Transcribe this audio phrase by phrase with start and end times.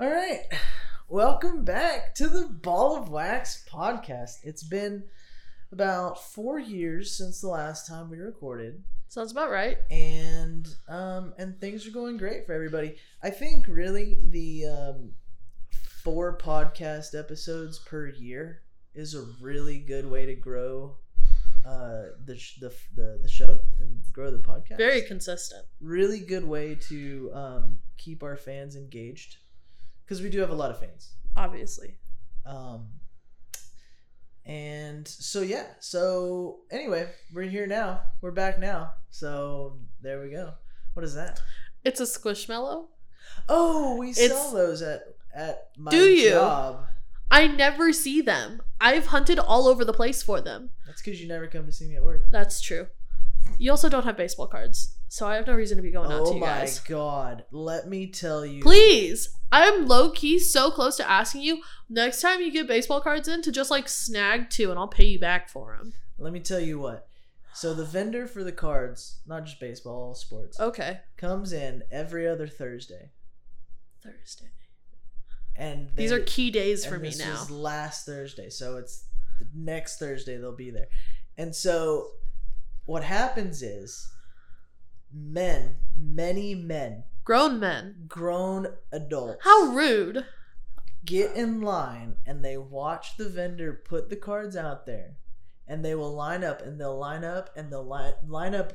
[0.00, 0.42] All right.
[1.08, 4.36] Welcome back to the Ball of Wax podcast.
[4.44, 5.04] It's been
[5.72, 8.84] about four years since the last time we recorded.
[9.08, 9.78] Sounds about right.
[9.90, 12.96] And um and things are going great for everybody.
[13.22, 15.10] I think really the um
[16.04, 18.62] four podcast episodes per year
[18.94, 20.96] is a really good way to grow
[21.66, 24.76] uh the sh- the the, the show and grow the podcast.
[24.76, 25.64] Very consistent.
[25.80, 29.38] really good way to um keep our fans engaged
[30.08, 31.10] because we do have a lot of fans.
[31.36, 31.96] Obviously.
[32.46, 32.86] Um,
[34.46, 35.66] and so yeah.
[35.80, 38.00] So anyway, we're here now.
[38.22, 38.92] We're back now.
[39.10, 40.54] So there we go.
[40.94, 41.40] What is that?
[41.84, 42.86] It's a squishmallow.
[43.48, 45.02] Oh, we It's- sell those at
[45.34, 46.30] at my Do you?
[46.30, 46.86] job.
[47.30, 48.62] I never see them.
[48.80, 50.70] I've hunted all over the place for them.
[50.86, 52.22] That's because you never come to see me at work.
[52.30, 52.86] That's true.
[53.58, 56.20] You also don't have baseball cards, so I have no reason to be going out
[56.22, 56.48] oh to you guys.
[56.50, 56.78] Oh my guys.
[56.80, 57.44] god!
[57.50, 58.62] Let me tell you.
[58.62, 63.28] Please, I'm low key so close to asking you next time you get baseball cards
[63.28, 65.92] in to just like snag two, and I'll pay you back for them.
[66.18, 67.06] Let me tell you what.
[67.54, 72.28] So the vendor for the cards, not just baseball, all sports, Okay, comes in every
[72.28, 73.10] other Thursday,
[74.02, 74.50] Thursday.
[75.56, 77.32] and These they- are key days for and me this now.
[77.32, 79.04] was last Thursday, so it's
[79.40, 80.88] the next Thursday they'll be there.
[81.36, 82.12] And so
[82.84, 84.08] what happens is
[85.12, 88.04] men, many men, Grown men.
[88.08, 90.24] grown adults How rude.
[91.04, 95.16] get in line and they watch the vendor put the cards out there
[95.66, 98.72] and they will line up and they'll line up and they'll line, line up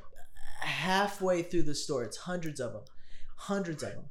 [0.60, 2.04] halfway through the store.
[2.04, 2.84] It's hundreds of them.
[3.36, 4.06] Hundreds of them.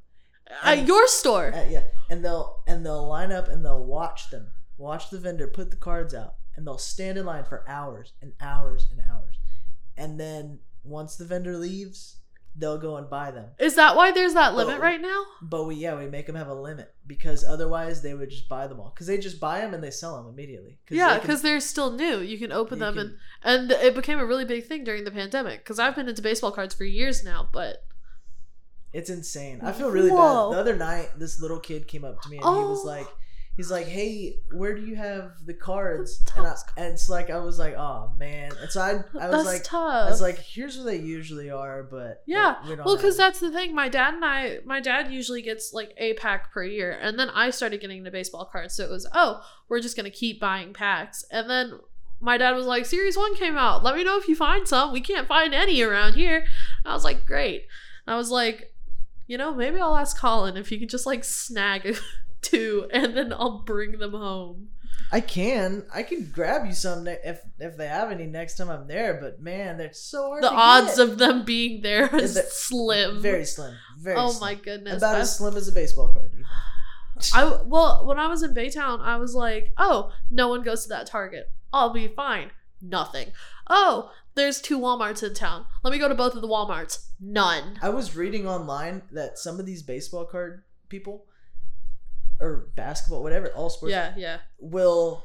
[0.63, 1.53] At your store.
[1.55, 5.47] Uh, yeah, and they'll and they'll line up and they'll watch them, watch the vendor
[5.47, 9.37] put the cards out, and they'll stand in line for hours and hours and hours,
[9.97, 12.17] and then once the vendor leaves,
[12.55, 13.47] they'll go and buy them.
[13.59, 14.81] Is that why there's that limit Oh.
[14.83, 15.25] right now?
[15.41, 18.67] But we yeah we make them have a limit because otherwise they would just buy
[18.67, 20.79] them all because they just buy them and they sell them immediately.
[20.91, 22.19] Yeah, because they're still new.
[22.21, 25.05] You can open You them, can- and and it became a really big thing during
[25.05, 25.61] the pandemic.
[25.61, 27.85] Because I've been into baseball cards for years now, but
[28.93, 29.61] It's insane.
[29.63, 30.51] I feel really Whoa.
[30.51, 30.57] bad.
[30.57, 32.87] The other night, this little kid came up to me and he was Oh.
[32.87, 33.07] like,
[33.57, 37.39] he's like, "Hey, where do you have the cards?" And, I, and it's like I
[37.39, 40.07] was like, "Oh man!" And so I, I was that's like, tough.
[40.07, 43.41] I was like, "Here's where they usually are," but Yeah, we don't well, because that's
[43.41, 43.75] the thing.
[43.75, 47.31] My dad and I, my dad usually gets like a pack per year, and then
[47.31, 48.75] I started getting into baseball cards.
[48.75, 51.81] So it was, oh, we're just gonna keep buying packs, and then
[52.21, 53.83] my dad was like, Series One came out.
[53.83, 54.93] Let me know if you find some.
[54.93, 56.37] We can't find any around here.
[56.37, 56.47] And
[56.87, 57.67] I was like, great.
[58.07, 58.73] I was like,
[59.27, 61.97] you know, maybe I'll ask Colin if he can just like snag
[62.43, 64.69] two, and then I'll bring them home.
[65.11, 68.71] I can, I can grab you some ne- if if they have any next time
[68.71, 69.19] I'm there.
[69.21, 70.43] But man, they're so hard.
[70.43, 71.09] The odds get.
[71.09, 73.21] of them being there is slim.
[73.21, 74.17] very slim, very.
[74.17, 74.41] oh slim.
[74.41, 74.99] my goodness.
[74.99, 76.31] about That's- as slim as a baseball card.
[76.33, 76.45] even.
[77.35, 80.89] I well, when I was in Baytown, I was like, "Oh, no one goes to
[80.91, 81.51] that Target.
[81.73, 82.51] I'll be fine."
[82.81, 83.29] Nothing.
[83.69, 85.67] Oh, there's two WalMarts in town.
[85.85, 87.11] Let me go to both of the WalMarts.
[87.21, 87.79] None.
[87.81, 91.27] I was reading online that some of these baseball card people
[92.43, 94.39] or basketball, whatever, all sports, Yeah, yeah.
[94.59, 95.25] will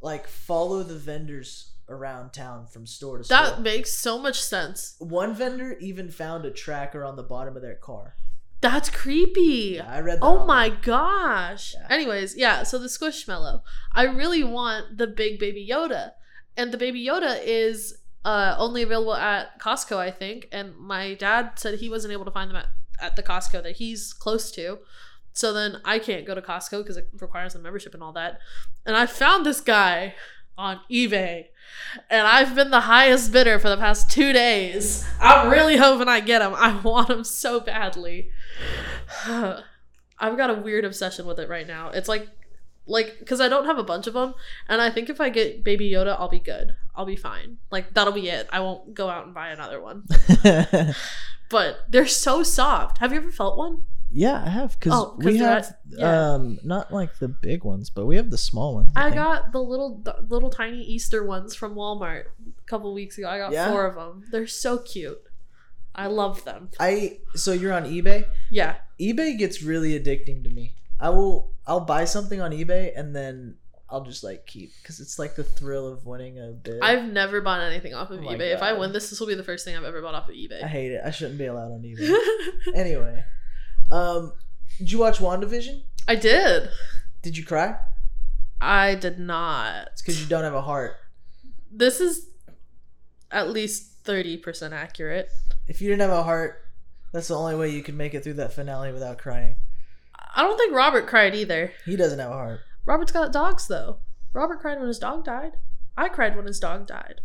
[0.00, 3.36] like follow the vendors around town from store to store.
[3.38, 4.96] That makes so much sense.
[4.98, 8.16] One vendor even found a tracker on the bottom of their car.
[8.60, 9.74] That's creepy.
[9.76, 10.24] Yeah, I read that.
[10.24, 11.74] Oh my gosh.
[11.74, 11.86] Yeah.
[11.90, 13.62] Anyways, yeah, so the Squishmallow.
[13.92, 16.12] I really want the big baby Yoda.
[16.56, 20.48] And the baby Yoda is uh, only available at Costco, I think.
[20.52, 22.66] And my dad said he wasn't able to find them at,
[23.00, 24.78] at the Costco that he's close to.
[25.32, 28.38] So then I can't go to Costco because it requires a membership and all that.
[28.84, 30.14] And I found this guy
[30.58, 31.46] on eBay.
[32.10, 35.06] And I've been the highest bidder for the past two days.
[35.20, 36.54] I'm really hoping I get him.
[36.56, 38.30] I want him so badly.
[39.26, 41.88] I've got a weird obsession with it right now.
[41.90, 42.28] It's like,
[42.86, 44.34] like, because I don't have a bunch of them,
[44.68, 46.74] and I think if I get Baby Yoda, I'll be good.
[46.94, 47.58] I'll be fine.
[47.70, 48.48] Like that'll be it.
[48.52, 50.04] I won't go out and buy another one.
[51.52, 52.96] But they're so soft.
[52.98, 53.84] Have you ever felt one?
[54.12, 56.32] Yeah, I have because Oh, we have yeah.
[56.34, 58.92] um not like the big ones, but we have the small ones.
[58.94, 59.14] I think.
[59.16, 63.28] got the little, the little tiny Easter ones from Walmart a couple weeks ago.
[63.28, 63.70] I got Yeah?
[63.70, 64.24] four of them.
[64.30, 65.20] They're so cute.
[65.94, 66.70] I love them.
[66.80, 68.26] I so you're on eBay.
[68.50, 68.76] Yeah.
[69.00, 70.74] eBay gets really addicting to me.
[71.00, 73.56] I will I'll buy something on eBay and then
[73.90, 76.80] I'll just like keep because it's like the thrill of winning a bid.
[76.80, 78.54] I've never bought anything off of Oh eBay.
[78.54, 80.34] If I win this, this will be the first thing I've ever bought off of
[80.34, 80.64] eBay.
[80.64, 81.02] I hate it.
[81.04, 82.10] I shouldn't be allowed on eBay.
[82.74, 83.22] anyway,
[83.92, 84.32] um,
[84.78, 85.82] did you watch WandaVision?
[86.08, 86.70] I did.
[87.22, 87.76] Did you cry?
[88.60, 89.88] I did not.
[89.92, 90.96] It's because you don't have a heart.
[91.70, 92.26] This is
[93.30, 95.30] at least 30% accurate.
[95.68, 96.64] If you didn't have a heart,
[97.12, 99.56] that's the only way you could make it through that finale without crying.
[100.34, 101.72] I don't think Robert cried either.
[101.84, 102.60] He doesn't have a heart.
[102.86, 103.98] Robert's got dogs though.
[104.32, 105.52] Robert cried when his dog died.
[105.96, 107.20] I cried when his dog died.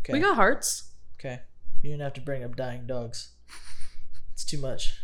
[0.00, 0.12] Okay.
[0.12, 0.90] We got hearts.
[1.18, 1.40] okay.
[1.82, 3.30] You didn't have to bring up dying dogs.
[4.32, 4.98] It's too much.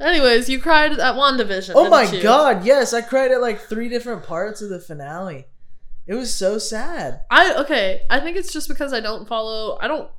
[0.00, 1.72] Anyways, you cried at WandaVision.
[1.74, 2.22] Oh my you?
[2.22, 5.46] god, yes, I cried at like three different parts of the finale.
[6.06, 7.22] It was so sad.
[7.30, 8.02] I okay.
[8.10, 9.78] I think it's just because I don't follow.
[9.80, 10.10] I don't.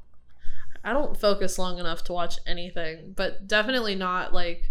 [0.86, 4.70] I don't focus long enough to watch anything, but definitely not like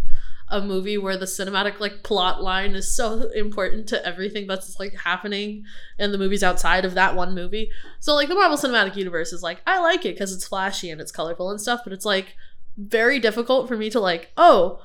[0.49, 4.95] a movie where the cinematic like plot line is so important to everything that's like
[4.95, 5.65] happening
[5.99, 7.71] in the movies outside of that one movie.
[8.01, 11.01] So like the Marvel Cinematic Universe is like I like it because it's flashy and
[11.01, 12.37] it's colorful and stuff, but it's like
[12.77, 14.81] very difficult for me to like oh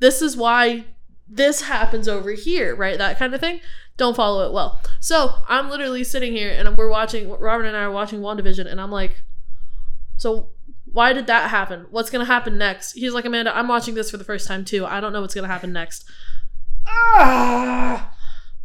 [0.00, 0.84] this is why
[1.26, 2.98] this happens over here, right?
[2.98, 3.60] That kind of thing.
[3.96, 4.80] Don't follow it well.
[5.00, 8.78] So I'm literally sitting here and we're watching, Robert and I are watching WandaVision, and
[8.80, 9.22] I'm like,
[10.18, 10.50] so
[10.92, 11.86] why did that happen?
[11.90, 12.92] What's going to happen next?
[12.92, 14.84] He's like, Amanda, I'm watching this for the first time too.
[14.84, 16.04] I don't know what's going to happen next.
[16.86, 18.12] Ah,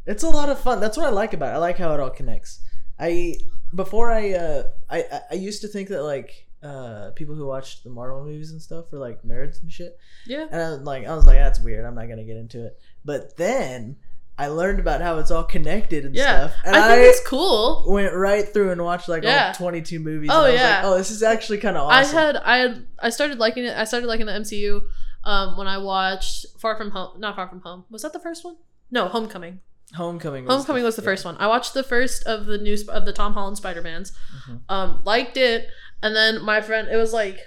[0.06, 0.80] it's a lot of fun.
[0.80, 1.56] That's what I like about it.
[1.56, 2.60] I like how it all connects.
[3.00, 3.36] I
[3.74, 7.84] before I uh I I- I used to think that like uh people who watch
[7.84, 9.98] the Marvel movies and stuff were like nerds and shit.
[10.26, 10.46] Yeah.
[10.52, 11.86] And I was like I was like that's weird.
[11.86, 12.80] I'm not gonna get into it.
[13.06, 13.96] But then
[14.38, 16.48] I learned about how it's all connected and Yeah.
[16.48, 16.58] stuff.
[16.66, 17.86] And I think it's cool.
[17.88, 19.48] went right through and watched like Yeah.
[19.48, 20.30] all 22 movies.
[20.32, 20.76] Oh, and I was yeah.
[20.78, 22.18] Like, oh, this is actually kind of awesome.
[22.18, 23.78] I had, I had, I started liking it.
[23.78, 24.82] I started liking the MCU
[25.26, 27.20] um, when I watched Far From Home.
[27.20, 27.84] Not Far From Home.
[27.90, 28.56] Was that the first one?
[28.90, 29.60] No, Homecoming.
[29.96, 30.46] Homecoming.
[30.46, 31.06] Was Homecoming was the yeah.
[31.08, 31.36] first one.
[31.38, 34.14] I watched the first of the new of the Tom Holland Spider Mans.
[34.48, 34.62] Mhm.
[34.70, 35.68] Um, liked it,
[36.02, 36.88] and then my friend.
[36.88, 37.40] It was like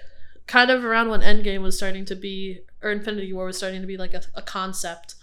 [0.46, 3.86] kind of around when Endgame was starting to be, or Infinity War was starting to
[3.86, 5.14] be like a, a concept.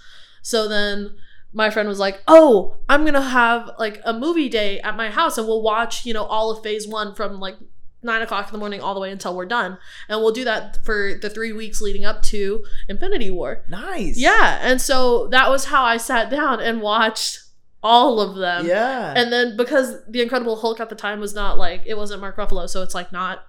[0.42, 1.16] So then
[1.54, 5.38] my friend was like, "Oh, I'm gonna have like a movie day at my house,
[5.38, 7.58] and we'll watch you know all of Phase One from like."
[8.02, 9.78] Nine o'clock in the morning, all the way until we're done,
[10.08, 13.66] and we'll do that for the three weeks leading up to Infinity War.
[13.68, 14.18] Nice.
[14.18, 17.40] Yeah, and so that was how I sat down and watched
[17.84, 18.66] all of them.
[18.66, 19.14] Yeah.
[19.16, 22.38] And then because the Incredible Hulk at the time was not like it wasn't Mark
[22.38, 23.46] Ruffalo, so it's like not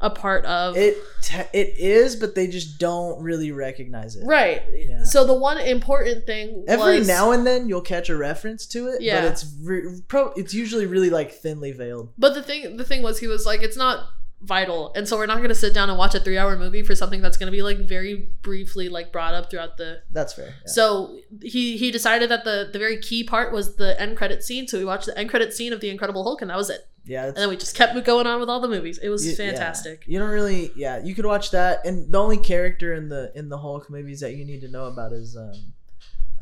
[0.00, 4.26] a part of it te- it is, but they just don't really recognize it.
[4.26, 4.62] right.
[4.74, 5.04] Yeah.
[5.04, 8.88] So the one important thing Every was, now and then you'll catch a reference to
[8.88, 9.22] it, Yeah.
[9.22, 12.10] but it's re- pro- it's usually really like thinly veiled.
[12.18, 14.00] but the thing the thing was he was like it's not
[14.42, 16.94] vital, and so we're not gonna sit down and watch a three hour movie for
[16.94, 20.48] something that's gonna be like very briefly like brought up throughout the That's fair.
[20.48, 20.52] yeah.
[20.66, 24.66] So he he decided that the the very key part was the end credit scene.
[24.68, 26.86] So we watched the end credit scene of the Incredible Hulk, and that was it.
[27.06, 28.98] yeah, And then we just kept going on with all the movies.
[28.98, 29.50] It was You- yeah.
[29.50, 30.04] fantastic.
[30.06, 31.02] You don't really, yeah.
[31.02, 34.34] You could watch that, and the only character in the in the Hulk movies that
[34.36, 35.72] you need to know about is um,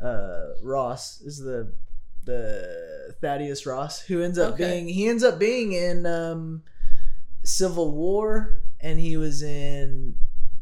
[0.03, 1.71] uh, Ross is the
[2.25, 4.63] the Thaddeus Ross who ends up Okay.
[4.71, 6.63] being he ends up being in um,
[7.43, 10.15] Civil War, and he was in,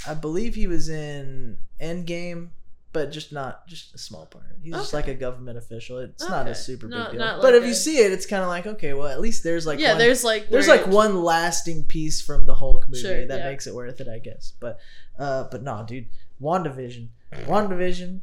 [0.07, 2.49] I believe he was in Endgame.
[2.93, 4.43] But just not just a small part.
[4.61, 5.99] He's just like a government official.
[5.99, 7.19] It's not a super No- big deal.
[7.21, 9.45] not but like if you see it, it's kind of like okay, well at least
[9.45, 13.01] there's like yeah, one, there's like there's like one lasting piece from the Hulk movie
[13.01, 13.49] Sure, that yeah.
[13.49, 14.51] makes it worth it, I guess.
[14.59, 14.77] But
[15.17, 16.07] uh but no, dude.
[16.41, 17.07] WandaVision.
[17.45, 18.19] WandaVision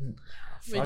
[0.00, 0.16] Made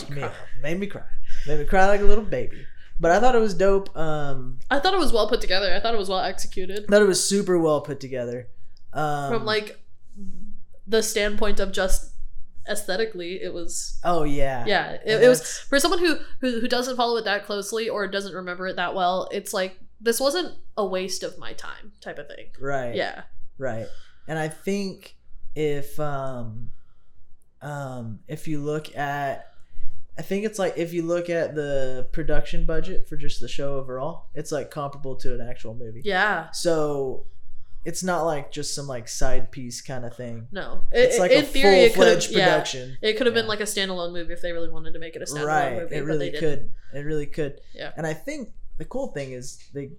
[0.00, 0.20] fuck me.
[0.22, 0.32] cry.
[0.62, 1.02] Made me cry.
[1.46, 2.64] Made me cry like a little baby.
[3.00, 3.96] But I thought it was dope.
[3.96, 5.74] Um I thought it was well put together.
[5.74, 8.48] I thought it was well executed I thought it was super well put together.
[8.92, 9.80] Um from like
[10.86, 12.12] the standpoint of just
[12.68, 13.42] aesthetically.
[13.42, 14.64] It was Oh yeah.
[14.66, 14.92] yeah.
[15.04, 18.34] It, it was for someone who, who who doesn't follow it that closely or doesn't
[18.34, 19.28] remember it that well.
[19.32, 22.46] It's like this wasn't a waste of my time type of thing.
[22.60, 22.94] right.
[22.94, 23.22] Yeah.
[23.58, 23.86] Right.
[24.28, 25.16] And I think
[25.54, 26.70] if um
[27.62, 29.49] um if you look at
[30.18, 33.76] I think it's like if you look at the production budget for just the show
[33.76, 36.02] overall, it's like comparable to an actual movie.
[36.04, 36.50] Yeah.
[36.50, 37.26] So
[37.84, 40.48] it's not like just some like side piece kind of thing.
[40.52, 40.82] No.
[40.92, 42.44] It, It's like in a theory, full fledged yeah.
[42.44, 42.98] production.
[43.00, 45.22] It could have been like a standalone movie if they really wanted to make it
[45.22, 45.72] a standalone right.
[45.72, 45.96] movie.
[45.96, 46.70] it but really could.
[46.92, 47.60] It really could.
[47.74, 47.92] Yeah.
[47.96, 49.92] And I think the cool thing is they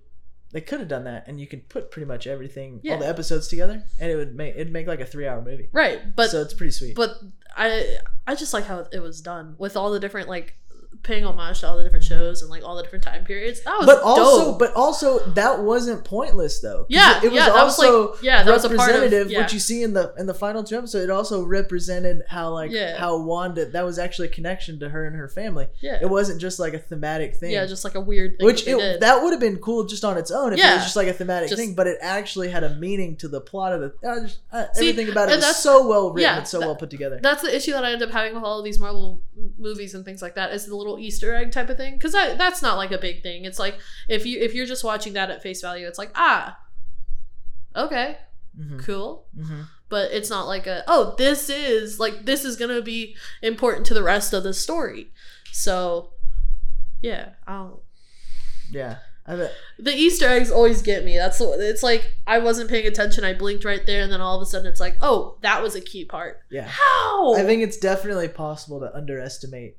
[0.52, 2.94] they could have done that and you could put pretty much everything Yeah.
[2.94, 5.70] all the episodes together and it would make it'd make like a 3-hour movie.
[5.72, 6.00] Right.
[6.16, 6.96] But so it's pretty sweet.
[6.96, 7.18] but
[7.56, 10.56] I I just like how it was done with all the different like
[11.04, 13.64] paying homage to all the different shows and like all the different time periods.
[13.64, 14.60] That was but also dope.
[14.60, 16.86] but also that wasn't pointless though.
[16.90, 19.40] yeah, it, it was yeah, also was like yeah, that was a part of yeah.
[19.40, 22.72] what you see in the in the final two episodes it also represented how like
[22.72, 22.98] Yeah.
[22.98, 26.40] how wanda that was actually a connection to her and her family yeah, it wasn't
[26.40, 28.46] just like a thematic thing yeah, just like a weird thing.
[28.46, 30.84] which that, it, that would have been cool just on its own if it was
[30.84, 33.74] just like a thematic Just- thing but it actually had a meaning to the plot
[33.74, 36.30] of the uh, just, uh, See, everything about it and was that's- so well written
[36.32, 38.36] yeah, and so that- well put together that's the issue that I end up having
[38.36, 39.22] with all of these Marvel
[39.58, 42.38] movies and things like that is the little Easter egg type of thing because that
[42.38, 43.46] that's not like a big thing.
[43.46, 43.78] It's like
[44.10, 46.58] if you if you're just watching that at face value, it's like ah,
[47.76, 48.18] okay,
[48.56, 49.28] hmm cool.
[49.36, 53.86] hmm but it's not like a oh this is like this is gonna be important
[53.86, 55.12] to the rest of the story.
[55.52, 56.12] So
[57.02, 57.80] yeah, I don't.
[58.72, 58.98] Yeah.
[59.28, 59.54] I bet.
[59.78, 61.16] The Easter eggs always get me.
[61.16, 63.24] That's it's like I wasn't paying attention.
[63.24, 65.76] I blinked right there, and then all of a sudden it's like, oh, that was
[65.76, 66.42] a key part.
[66.50, 66.68] Yeah.
[66.68, 67.36] How?
[67.36, 69.78] I think it's definitely possible to underestimate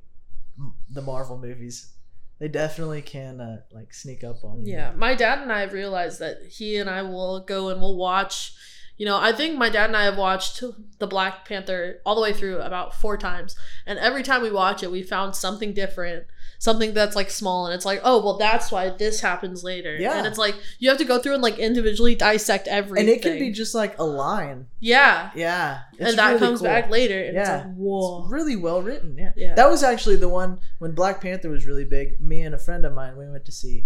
[0.89, 1.93] the Marvel movies.
[2.39, 4.73] They definitely can uh, like sneak up on you.
[4.73, 8.53] Yeah, my dad and I realized that he and I will go and we'll watch.
[8.95, 10.61] You know, I think my dad and I have watched
[10.99, 13.55] the Black Panther all the way through about four times,
[13.87, 16.25] and every time we watch it, we found something different,
[16.59, 19.95] something that's like small, and it's like, oh, well, that's why this happens later.
[19.97, 20.17] Yeah.
[20.19, 23.23] and it's like you have to go through and like individually dissect everything, And it
[23.23, 24.67] can be just like a line.
[24.79, 25.79] yeah, Yeah.
[25.99, 26.67] and that really comes cool.
[26.67, 27.41] back later, and Yeah.
[27.57, 29.17] it's like, whoa, It's really well written.
[29.17, 29.31] Yeah.
[29.35, 29.55] Yeah.
[29.55, 32.21] That was actually the one when Black Panther was really big.
[32.21, 33.85] Me and a friend of mine, we went to see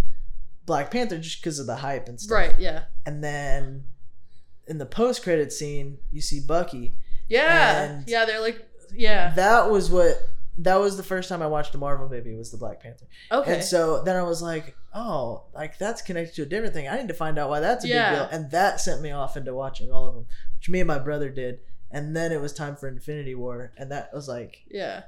[0.65, 2.35] Black Panther just because of the hype and stuff.
[2.35, 3.85] right, yeah, And then
[4.67, 6.93] in the post credit scene, you see Bucky.
[7.27, 8.25] yeah, yeah.
[8.25, 10.17] They're like, yeah, That was what.
[10.59, 12.33] That was the first time I watched a Marvel movie.
[12.33, 13.05] Was the Black Panther.
[13.31, 16.87] okay, And so then I was like, oh, like that's connected to a different thing.
[16.87, 18.09] I need to find out why that's a Yeah.
[18.09, 18.39] big deal.
[18.39, 20.25] And that sent me off into watching all of them,
[20.57, 21.59] which me and my brother did.
[21.91, 25.03] And then it was time for Infinity War, and that was like yeah,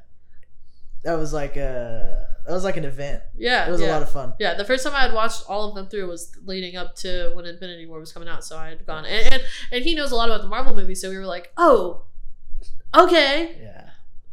[1.04, 3.22] that was like a that was like an event.
[3.38, 3.68] yeah.
[3.68, 3.88] It was yeah.
[3.88, 4.34] a lot of fun.
[4.40, 7.32] Yeah, the first time I had watched all of them through was leading up to
[7.36, 10.12] when Infinity War was coming out, so I had gone and and, and he knows
[10.12, 12.06] a lot about the Marvel movies, so we were like, oh,
[12.96, 13.58] okay.
[13.62, 13.90] Yeah.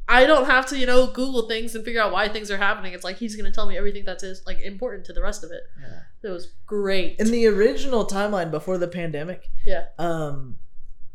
[0.08, 2.92] I don't have to, you know, Google things and figure out why things are happening.
[2.92, 5.50] It's like he's gonna tell me everything that's is like important to the rest of
[5.50, 5.62] it.
[5.80, 6.28] Yeah.
[6.30, 7.18] It was great.
[7.18, 9.86] In the original timeline before the pandemic, Yeah.
[9.98, 10.58] um,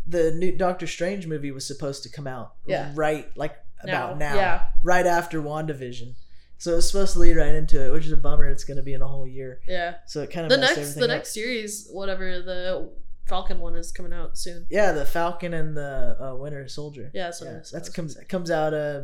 [0.06, 2.92] the new Doctor Strange movie was supposed to come out Yeah.
[2.96, 4.64] right like about now, Yeah.
[4.84, 6.16] right after WandaVision.
[6.58, 8.46] So it's supposed to lead right into it, which is a bummer.
[8.48, 9.96] It's going to be in a whole year, Yeah.
[10.06, 11.10] so it kind of The next everything the up.
[11.18, 12.92] next series, whatever the
[13.26, 14.68] Falcon one is coming out soon.
[14.70, 17.10] Yeah, the Falcon and the uh, Winter Soldier.
[17.14, 19.02] Yeah, that's yeah, that's That comes was- comes out uh,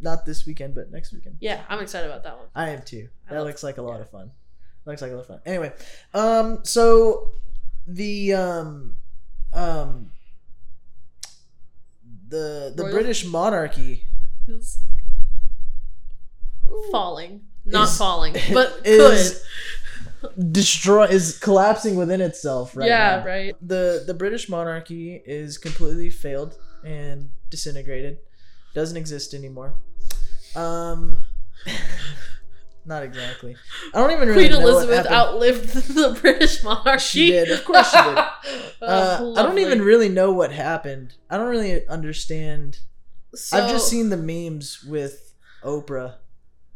[0.00, 1.36] not this weekend, but next weekend.
[1.40, 2.46] Yeah, I'm excited about that one.
[2.54, 3.08] I am too.
[3.28, 4.00] I That looks like a lot yeah.
[4.02, 4.30] of fun.
[4.86, 5.40] Looks like a lot of fun.
[5.46, 5.72] Anyway,
[6.14, 7.32] um, so
[7.86, 8.96] the um,
[9.52, 10.12] um,
[12.28, 14.04] the the Royal- British monarchy
[14.46, 14.78] Who's
[16.90, 17.42] falling.
[17.64, 19.44] Not Is- falling, but is
[20.22, 20.52] could.
[20.52, 23.26] destroy is collapsing within itself right yeah, now.
[23.26, 23.54] right.
[23.60, 28.18] the the British monarchy is completely failed and disintegrated.
[28.74, 29.74] Doesn't exist anymore.
[30.56, 31.18] Um
[32.86, 33.56] not exactly.
[33.92, 37.02] I don't even really Queen know what Elizabeth outlived the British monarchy.
[37.04, 37.50] She did.
[37.50, 38.18] Of course she did.
[38.82, 41.14] Oh, Uh, I don't even really know what happened.
[41.28, 42.78] I don't really understand.
[43.34, 46.14] So, I've just seen the memes with Oprah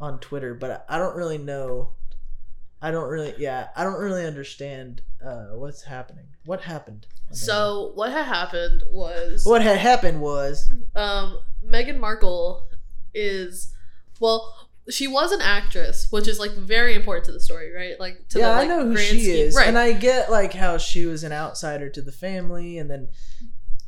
[0.01, 1.91] on Twitter, but I don't really know.
[2.81, 6.27] I don't really, yeah, I don't really understand uh, what's happening.
[6.45, 7.07] What happened?
[7.33, 12.69] So what had happened was what had happened was um Meghan Markle
[13.15, 13.75] is
[14.21, 17.99] well she was an actress, which is like very important to the story, right?
[17.99, 19.37] Like to yeah, the, like, I know who she scheme.
[19.47, 19.67] is, Right.
[19.67, 23.09] and I get like how she was an outsider to the family, and then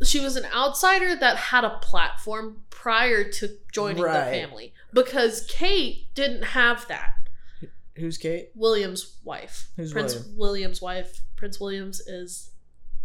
[0.03, 4.25] she was an outsider that had a platform prior to joining Right.
[4.25, 7.15] the family because Kate didn't have that.
[7.97, 8.51] who's Kate?
[8.55, 9.69] William's wife.
[9.77, 10.37] Who's Prince William?
[10.37, 11.21] William's wife.
[11.37, 12.51] Prince Williams is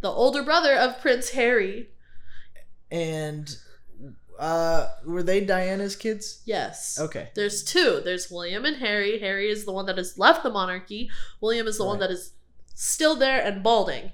[0.01, 1.89] the older brother of Prince Harry.
[2.91, 3.55] And
[4.37, 6.41] uh, were they Diana's kids?
[6.45, 6.99] Yes.
[6.99, 8.01] Okay, There's two.
[8.03, 9.19] There's William and Harry.
[9.19, 11.09] Harry is the one that has left the monarchy.
[11.39, 12.33] William is the one that is
[12.75, 14.11] still there and balding.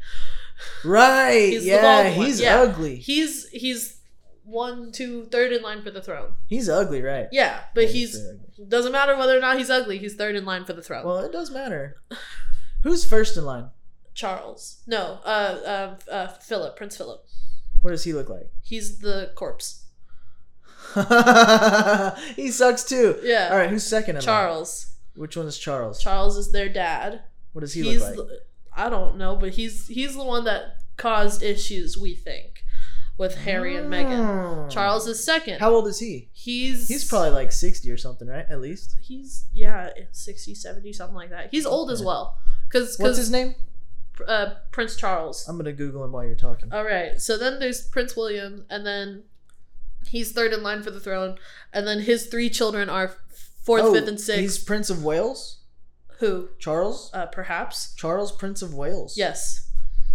[0.84, 1.50] Right.
[1.50, 2.60] He's yeah, he's yeah.
[2.60, 2.98] ugly.
[2.98, 4.00] He's he's
[4.44, 6.34] one, two, third in line for the throne.
[6.48, 7.28] He's ugly, right?
[7.32, 8.66] Yeah, but Yeah, he's ugly.
[8.68, 9.98] doesn't matter whether or not he's ugly.
[9.98, 11.06] He's third in line for the throne.
[11.06, 12.02] Well, it does matter.
[12.84, 13.70] Who's first in line?
[14.14, 14.82] Charles.
[14.88, 17.26] No, uh, uh, uh, Philip, Prince Philip.
[17.82, 18.50] What does he look like?
[18.64, 19.84] He's the corpse.
[22.36, 23.20] he sucks too.
[23.22, 23.50] Yeah.
[23.52, 24.26] All right, who's second in line?
[24.26, 24.96] Charles.
[25.16, 26.02] Which one is Charles?
[26.02, 27.24] Charles is their dad.
[27.54, 28.40] What does he he's look like?
[28.78, 31.98] I don't know, but he's he's the one that caused issues.
[31.98, 32.64] We think
[33.18, 34.64] with Harry and Meghan.
[34.66, 34.70] Hmm.
[34.70, 35.60] Charles is second.
[35.60, 36.30] How old is he?
[36.34, 38.46] He's He's probably like 60 or something, right?
[38.50, 38.96] At least.
[39.02, 42.38] he's yeah 60 70 something like that he's old as well
[42.70, 43.56] because What's his name?
[44.28, 46.72] uh, prince charles I'm going to Google him while you're talking.
[46.74, 49.24] all right so then there's prince william and then
[50.08, 51.38] he's third in line for the throne
[51.74, 53.14] and then his three children are
[53.64, 55.57] fourth Oh, fifth and sixth He's Prince of Wales?
[56.20, 57.10] Who Charles?
[57.14, 59.18] uh, perhaps Charles, Prince of Wales?
[59.18, 59.64] yes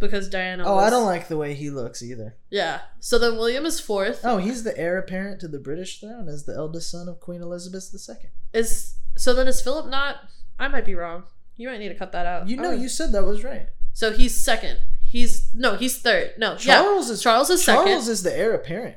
[0.01, 2.35] because diana Oh, was- I don't like the way he looks either.
[2.51, 6.29] yeah so then william is fourth Oh, he's the heir apparent to the British throne
[6.29, 8.31] as the eldest son of Queen Elizabeth II.
[8.53, 10.17] is so then is philip not
[10.59, 11.25] i might be wrong
[11.57, 12.73] you might need to cut that out You know, Oh.
[12.73, 13.69] you said that was right.
[13.93, 16.33] so he's second He's no, he's third.
[16.39, 17.13] No, Charles yeah.
[17.13, 17.85] is Charles is second.
[17.85, 18.97] Charles is the heir apparent.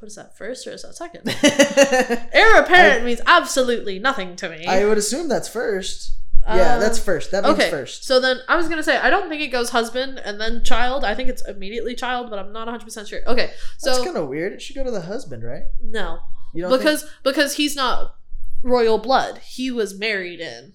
[0.00, 0.36] What is that?
[0.36, 1.22] First or is that second?
[2.32, 4.66] Heir apparent means absolutely nothing to me.
[4.66, 6.12] I would assume that's first.
[6.46, 7.30] yeah, Uh, that's first.
[7.32, 7.70] That means okay.
[7.70, 8.04] first.
[8.04, 11.04] So then I was gonna say I don't think it goes husband and then child.
[11.04, 13.20] I think it's immediately child, but I'm not 100 percent sure.
[13.26, 14.52] Okay, so that's kind of weird.
[14.54, 15.64] It should go to the husband, right?
[15.82, 16.20] no,
[16.54, 18.16] You don't because because he's not
[18.62, 19.38] royal blood.
[19.38, 20.74] He was married in.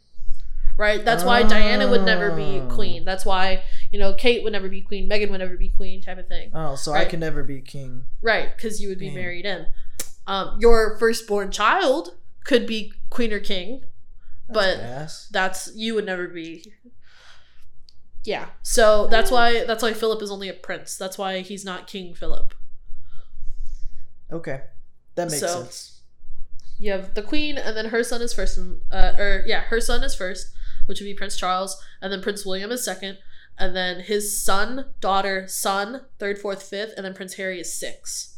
[0.78, 1.04] Right?
[1.06, 2.68] That's why Diana would never be Oh.
[2.70, 3.06] queen.
[3.06, 6.18] That's why, you know, Kate would never be queen, Meghan would never be queen type
[6.18, 6.52] of thing.
[6.54, 8.06] Oh, so I can never be king.
[8.22, 9.16] Right, because you would be Damn.
[9.16, 9.68] married in.
[10.28, 13.86] Um, your firstborn child could be queen or king,
[14.50, 15.28] But- ass.
[15.32, 16.74] that's you would never be
[18.24, 21.86] yeah so that's why that's why philip is only a prince that's why he's not
[21.86, 22.56] king philip
[24.32, 24.62] Okay,
[25.14, 26.02] that makes So- sense.
[26.80, 29.80] you have the queen and then her son is first and uh, or yeah her
[29.80, 30.55] son is first
[30.86, 33.18] which would be prince charles and then prince william is second
[33.58, 38.32] and then his son daughter son third fourth fifth and then prince harry is six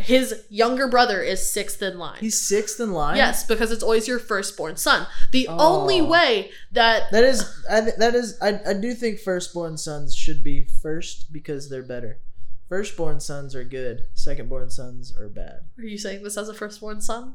[0.00, 3.16] his younger brother is sixth in line He's sixth in line.
[3.16, 5.56] yes because it's always your firstborn son the Oh.
[5.80, 10.44] only way that That is, I, that is, I, I do think firstborn sons should
[10.44, 12.18] be first because they're better.
[12.68, 14.02] Firstborn sons are good.
[14.14, 15.64] Secondborn sons are bad.
[15.78, 17.34] Are you saying this as a firstborn son?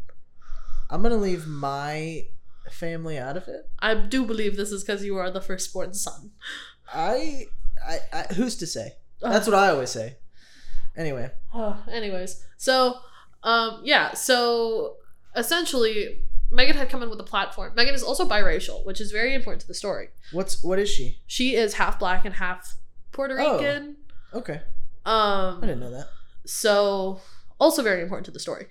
[0.90, 2.28] I'm gonna leave my
[2.72, 3.70] family out of it.
[3.80, 6.32] I do believe this is because you are the firstborn son.
[6.94, 7.46] I,
[7.86, 8.94] I, I, who's to say?
[9.22, 10.18] That's what I always say.
[10.96, 12.98] Anyway, Uh, anyways, so
[13.44, 14.98] um, yeah, so
[15.36, 16.20] essentially,
[16.52, 17.74] Meghan had come in with a platform.
[17.76, 20.10] Meghan is also biracial, which is very important to the story.
[20.32, 21.20] what's what is she?
[21.26, 22.76] She is half black and half
[23.12, 23.54] Puerto Oh.
[23.58, 23.98] Rican.
[24.34, 24.62] Okay,
[25.06, 26.08] Um, I didn't know that.
[26.46, 27.20] So,
[27.60, 28.66] also very important to the story.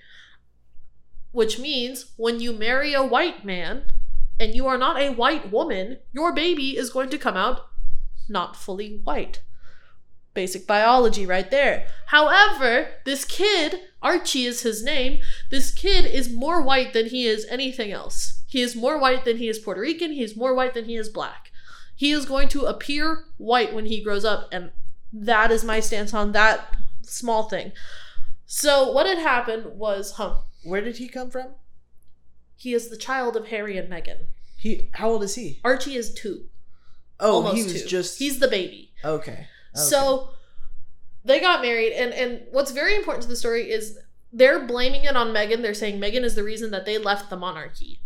[1.33, 3.85] Which means when you marry a white man
[4.39, 7.69] and you are not a white woman, your baby is going to come out
[8.29, 9.41] not fully white.
[10.35, 11.87] Basic biology right there.
[12.07, 15.21] However, this kid, Archie is his name,
[15.51, 18.43] this kid is more white than he is anything else.
[18.47, 20.97] He is more white than he is Puerto Rican, he is more white than he
[20.97, 21.51] is black.
[21.95, 24.73] He is going to appear white when he grows up, and
[25.13, 27.73] that is my stance on that small thing.
[28.47, 30.39] So what had happened was, huh?
[30.65, 31.49] Where did he come from?
[32.57, 34.27] He is the child of Harry and Meghan.
[34.57, 35.61] He, how old is he?
[35.65, 36.45] Archie is two.
[37.19, 37.89] Oh, almost he was two.
[37.89, 38.93] just he's the baby.
[39.05, 39.33] okay.
[39.33, 39.47] okay.
[39.75, 40.31] So
[41.25, 43.99] they got married, and and what's very important to the story is
[44.33, 45.63] they're blaming it on Meghan.
[45.63, 48.01] They're saying Meghan is the reason that they left the monarchy.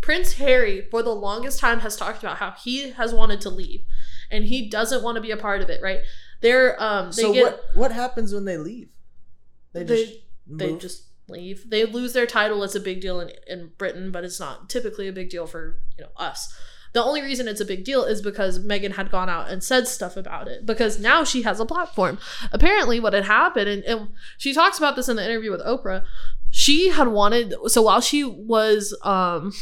[0.00, 3.84] Prince Harry, for the longest time, has talked about how he has wanted to leave,
[4.30, 5.82] and he doesn't want to be a part of it.
[5.82, 6.00] Right?
[6.40, 8.90] They're um they so get what what happens when they leave?
[9.72, 10.80] They They- just they move?
[10.80, 11.68] just leave.
[11.68, 12.62] They lose their title.
[12.62, 15.80] It's a big deal in, in Britain, but it's not typically a big deal for
[15.96, 16.54] you know us.
[16.94, 19.86] The only reason it's a big deal is because Meghan had gone out and said
[19.86, 22.18] stuff about it because now she has a platform.
[22.50, 26.04] Apparently, what had happened, and, and she talks about this in the interview with Oprah,
[26.50, 29.52] she had wanted, so while she was um,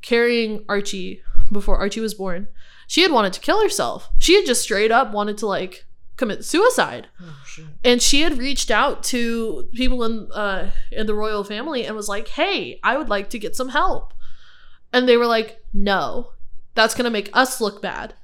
[0.00, 2.48] carrying Archie before Archie was born,
[2.86, 4.08] she had wanted to kill herself.
[4.18, 5.84] She had just straight up wanted to like
[6.16, 7.08] commit suicide.
[7.20, 7.36] Oh,
[7.82, 12.08] and she had reached out to people in uh in the royal family and was
[12.08, 14.12] like hey i would like to get some help.
[14.92, 16.30] And they were like no
[16.74, 18.14] that's gonna make us look bad.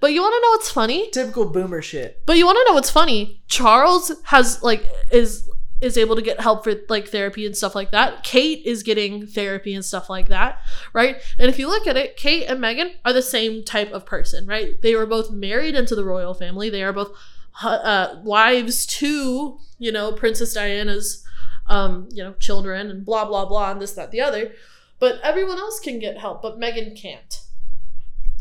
[0.00, 1.10] But you want to know what's funny?
[1.10, 2.22] Typical boomer shit.
[2.26, 3.42] but you want to know what's funny?
[3.48, 5.48] Charles has like is
[5.80, 8.24] is able to get help for like therapy and stuff like that.
[8.24, 10.58] Kate is getting therapy and stuff like that
[10.92, 11.16] right?
[11.38, 14.46] And if you look at it kate and Meghan are the same type of person
[14.46, 14.80] right?
[14.82, 16.68] They were both married into the royal family.
[16.68, 17.12] They are both
[17.62, 21.24] uh, wives to you know princess diana's
[21.66, 24.52] um you know children and blah blah blah and this that the other.
[25.00, 27.40] But everyone else can get help but Meghan can't.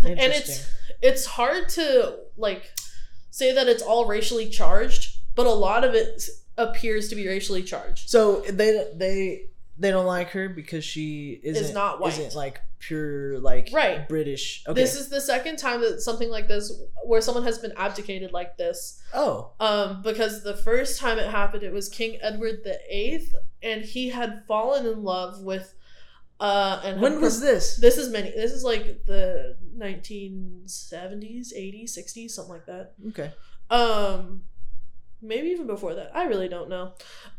[0.04, 0.70] And it's
[1.02, 2.72] it's hard to like
[3.32, 6.24] say that it's all racially charged but a lot of it
[6.58, 8.10] appears to be racially charged.
[8.10, 9.46] So they they
[9.80, 12.14] they don't like her because she isn't is not white.
[12.18, 14.08] Isn't like pure like Right.
[14.08, 14.64] British.
[14.68, 14.80] Okay.
[14.82, 16.72] this is the second time that something like this
[17.06, 21.64] where someone has been abdicated like this oh um because the first time it happened
[21.64, 25.74] it was king edward the eighth and he had fallen in love with
[26.40, 27.78] uh and when was pro- this?
[27.78, 33.32] this is many this is like the 1970s 80s 60s something like that Okay.
[33.70, 34.44] um
[35.22, 36.12] maybe even before that.
[36.16, 36.94] I really don't know.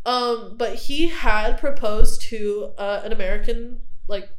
[0.06, 4.30] Um but he had proposed to uh, an american like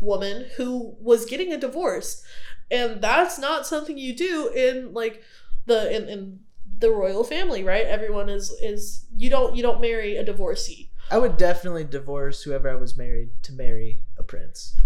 [0.00, 2.24] woman who was getting a divorce.
[2.70, 5.22] And that's not something you do in like
[5.66, 6.40] the in, in
[6.78, 7.86] the royal family right?
[7.86, 10.90] Everyone is is you don't you don't marry a divorcee.
[11.10, 14.80] I would definitely divorce whoever I was married to marry a prince.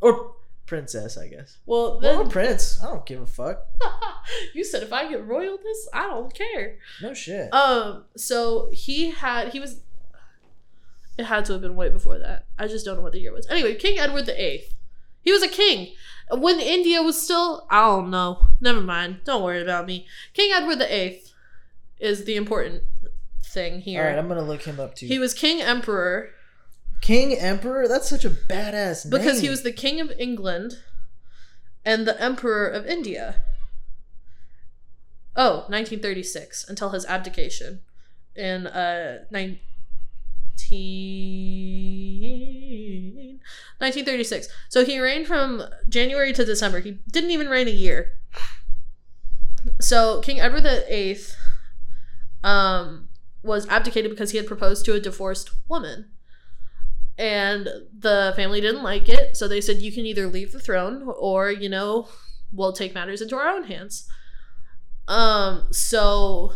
[0.00, 0.35] Or
[0.66, 1.58] princess, I guess.
[1.66, 2.82] Well, Well, then prince.
[2.82, 3.66] I don't give a fuck.
[4.54, 6.78] you said if I get royal this, I don't care.
[7.02, 7.52] No shit.
[7.54, 9.80] Um, so he had he was
[11.18, 12.44] it had to have been way before that.
[12.58, 13.46] I just don't know what the year was.
[13.48, 14.74] Anyway, King Edward the Eighth.
[15.22, 15.94] He was a king.
[16.30, 18.46] When India was still I don't know.
[18.60, 19.20] Never mind.
[19.24, 20.06] Don't worry about me.
[20.34, 21.32] King Edward the Eighth
[21.98, 22.82] is the important
[23.44, 24.02] thing here.
[24.02, 25.06] All right, I'm gonna look him up too.
[25.06, 26.30] he was king emperor
[27.00, 27.86] King Emperor.
[27.88, 29.10] That's such a badass name.
[29.20, 30.78] because he was the king of England
[31.84, 33.42] and the emperor of India.
[35.36, 37.80] Oh, 1936 until his abdication
[38.34, 39.60] in uh 19
[43.78, 44.48] 1936.
[44.68, 46.80] So he reigned from January to December.
[46.80, 48.12] He didn't even reign a year.
[49.80, 51.36] So King Edward the Eighth
[52.42, 53.08] um
[53.42, 56.06] was abdicated because he had proposed to a divorced woman
[57.18, 61.10] and the family didn't like it so they said you can either leave the throne
[61.18, 62.08] or you know
[62.52, 64.08] we'll take matters into our own hands.
[65.08, 66.52] Um so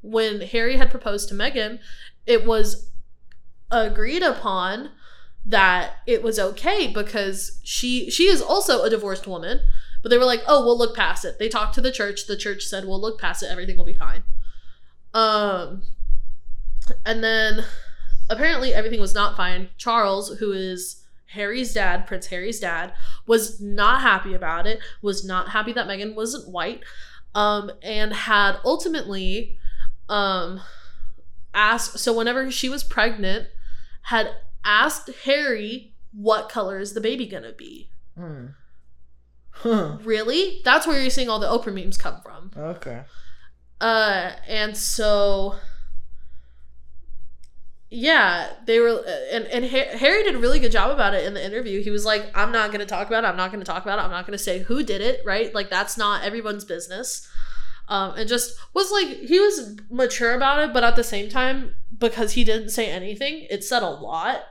[0.00, 1.80] when harry had proposed to meghan
[2.24, 2.90] it was
[3.70, 4.90] agreed upon
[5.44, 9.60] that it was okay because she she is also a divorced woman
[10.02, 11.38] but they were like oh we'll look past it.
[11.38, 12.26] They talked to the church.
[12.26, 13.50] The church said we'll look past it.
[13.50, 14.22] Everything will be fine.
[15.12, 15.82] Um
[17.04, 17.64] and then
[18.30, 19.68] apparently everything was not fine.
[19.76, 22.92] Charles, who is Harry's dad, Prince Harry's dad,
[23.26, 26.82] was not happy about it, was not happy that Meghan wasn't white,
[27.34, 29.58] um, and had ultimately
[30.08, 30.60] um,
[31.54, 33.48] asked, so whenever she was pregnant,
[34.02, 34.30] had
[34.64, 37.90] asked Harry, what color is the baby gonna be?
[38.16, 38.46] Hmm.
[39.50, 39.98] Huh.
[40.02, 40.60] Really?
[40.64, 42.52] That's where you're seeing all the Oprah memes come from.
[42.56, 43.02] Okay.
[43.80, 45.56] Uh, and so
[47.90, 51.44] yeah, they were, and and Harry did a really good job about it in the
[51.44, 51.82] interview.
[51.82, 53.28] He was like, "I'm not going to talk about it.
[53.28, 54.02] I'm not going to talk about it.
[54.02, 55.22] I'm not going to say who did it.
[55.24, 55.54] Right?
[55.54, 57.26] Like that's not everyone's business."
[57.88, 61.74] Um, and just was like he was mature about it, but at the same time,
[61.96, 64.42] because he didn't say anything, it said a lot.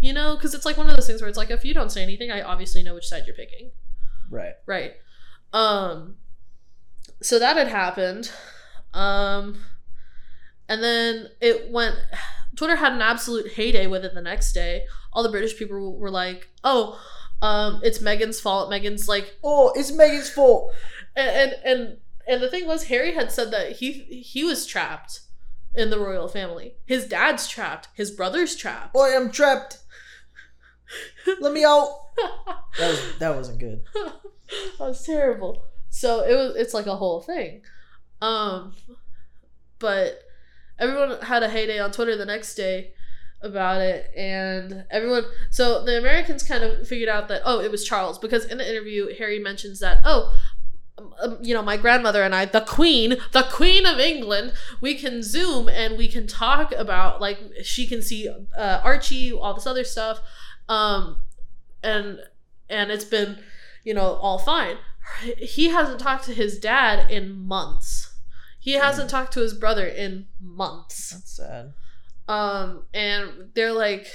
[0.00, 1.92] You know, because it's like one of those things where it's like if you don't
[1.92, 3.70] say anything, I obviously know which side you're picking.
[4.30, 4.54] Right.
[4.64, 4.92] Right.
[5.52, 6.16] Um
[7.20, 8.30] so that had happened.
[8.94, 9.58] Um
[10.68, 11.96] and then it went
[12.56, 14.86] Twitter had an absolute heyday with it the next day.
[15.12, 17.00] All the British people were like, "Oh,
[17.42, 18.70] um it's Meghan's fault.
[18.70, 20.72] Meghan's like Oh, it's Meghan's fault.
[21.14, 25.20] and and and, and the thing was Harry had said that he he was trapped
[25.74, 26.74] in the royal family.
[26.86, 27.88] His dad's trapped.
[27.94, 28.94] His brother's trapped.
[28.94, 29.78] Boy, I'm trapped.
[31.40, 31.88] Let me out.
[32.78, 33.82] That was that wasn't good.
[33.94, 34.14] that
[34.78, 35.62] was terrible.
[35.90, 37.62] So it was it's like a whole thing.
[38.22, 38.74] Um
[39.78, 40.22] but
[40.78, 42.92] everyone had a heyday on Twitter the next day
[43.42, 47.84] about it and everyone so the Americans kind of figured out that oh it was
[47.84, 50.34] Charles because in the interview Harry mentions that oh
[51.22, 55.22] um, you know my grandmother and I the queen the queen of England we can
[55.22, 59.84] zoom and we can talk about like she can see uh, Archie all this other
[59.84, 60.20] stuff
[60.68, 61.18] um
[61.82, 62.18] and
[62.68, 63.38] and it's been
[63.84, 64.76] you know all fine.
[65.38, 68.15] He hasn't talked to his dad in months
[68.66, 71.72] he hasn't talked to his brother in months That's sad.
[72.28, 74.06] um and they're like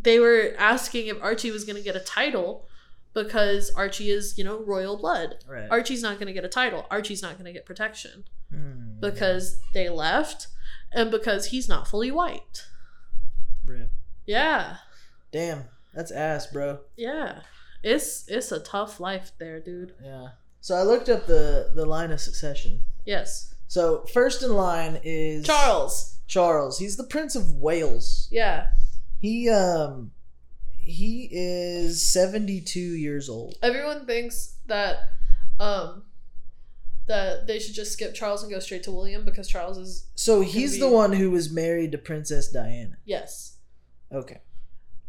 [0.00, 2.66] they were asking if archie was going to get a title
[3.14, 5.68] because archie is you know royal blood Right.
[5.70, 8.98] archie's not going to get a title archie's not going to get protection Hmm.
[9.00, 10.48] because they left
[10.92, 12.66] and because he's not fully white
[13.64, 13.90] Rip.
[14.26, 14.76] yeah
[15.32, 16.80] Damn, that's ass, bro.
[16.96, 17.40] yeah
[17.82, 20.28] it's it's a tough life there dude Yeah.
[20.60, 22.80] So I looked up the the line of succession.
[23.06, 26.78] Yes So first in line is charles Charles.
[26.78, 28.28] He's the Prince of Wales.
[28.30, 28.68] yeah
[29.20, 30.12] He um
[30.76, 33.56] he is 72 years old.
[33.62, 35.10] everyone thinks that
[35.58, 36.04] um
[37.06, 40.40] that they should just skip charles and go straight to william because charles is So
[40.40, 42.96] he's be- the one who was married to Princess Diana.
[43.04, 43.56] yes
[44.12, 44.40] Okay.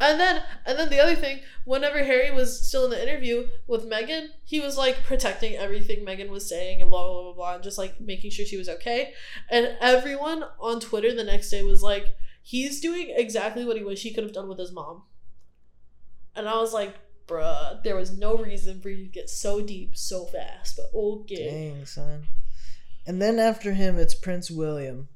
[0.01, 3.87] And then and then the other thing, whenever Harry was still in the interview with
[3.87, 7.63] Meghan, he was like protecting everything Meghan was saying and blah blah blah blah and
[7.63, 9.13] just like making sure she was okay.
[9.47, 14.01] And everyone on Twitter the next day was like, he's doing exactly what he wish
[14.01, 15.03] he could have done with his mom.
[16.35, 16.95] And I was like,
[17.27, 20.77] bruh, there was no reason for you to get so deep so fast.
[20.77, 21.73] But oh, okay.
[21.75, 22.25] Dang, son.
[23.05, 25.09] And then after him it's Prince William.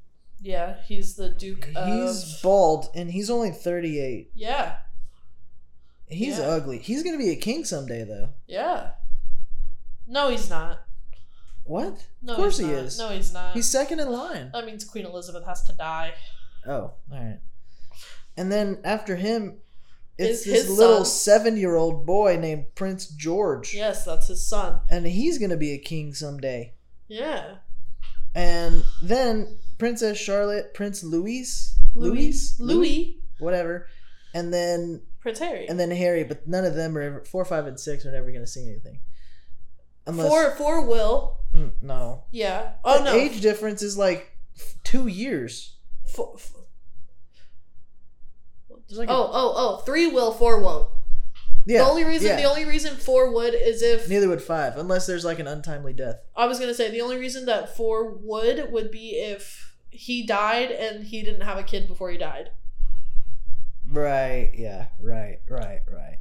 [0.46, 4.30] Yeah, he's the Duke He's of He's bald and he's only 38.
[4.36, 4.76] Yeah.
[6.08, 6.46] He's Yeah.
[6.46, 6.78] ugly.
[6.78, 8.30] He's going to be a king someday though.
[8.46, 8.92] Yeah.
[10.06, 10.84] No, he's not.
[11.64, 12.06] What?
[12.22, 12.84] No, of course he's he not.
[12.84, 13.00] is.
[13.00, 13.54] No, he's not.
[13.56, 14.52] He's second in line.
[14.54, 16.14] That means Queen Elizabeth has to die.
[16.68, 17.40] Oh, all right.
[18.38, 19.58] And then after him,
[20.18, 24.80] It's Is this his little seven-year-old boy named Prince George, Yes, that's his son.
[24.92, 26.74] and he's gonna be a king someday.
[27.08, 27.56] Yeah.
[28.36, 33.20] And then Princess Charlotte, Prince Louis, Louis, Louis.
[33.40, 33.88] whatever,
[34.34, 35.68] and then Prince Harry.
[35.68, 36.24] and then Harry.
[36.24, 39.00] But none of them are ever four, five, and six are never gonna see anything.
[40.08, 41.38] Unless four four will.
[41.54, 42.74] Mm, no, Yeah.
[42.84, 43.16] Oh The no.
[43.16, 44.38] age difference is like
[44.84, 45.78] two years.
[46.06, 46.52] Four, f-
[48.88, 49.78] There's like a- oh oh oh.
[49.86, 50.90] Three will, four won't.
[51.66, 51.80] yeah.
[51.84, 52.36] the only reason yeah.
[52.36, 55.94] the only reason four would is if Neither would five, unless there's like an untimely
[55.94, 56.18] death.
[56.36, 59.65] I was gonna say the only reason that four would would be if
[59.96, 62.52] he died and he didn't have a kid before he died.
[63.90, 64.52] Right.
[64.56, 64.88] Yeah.
[65.00, 65.40] Right.
[65.50, 65.82] Right.
[65.92, 66.20] Right.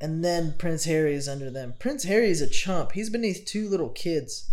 [0.00, 1.74] And then Prince Harry is under them.
[1.78, 2.92] Prince Harry is a chump.
[2.92, 4.50] He's beneath two little kids.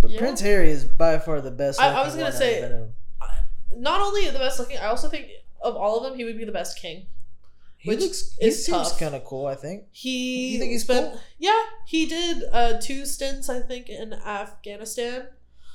[0.00, 0.18] But Yeah.
[0.18, 1.80] Prince Harry is by far the best.
[1.80, 2.94] I- I was gonna say- out of them.
[3.76, 5.28] Not only the best looking, I also think
[5.62, 7.06] of all of them, he would be the best king.
[7.78, 8.36] he which looks.
[8.38, 9.46] He is seems kind of cool.
[9.46, 9.86] I think.
[9.90, 11.20] He You think he's spent- cool?
[11.38, 15.26] Yeah, he did uh, two stints, I think, in Afghanistan.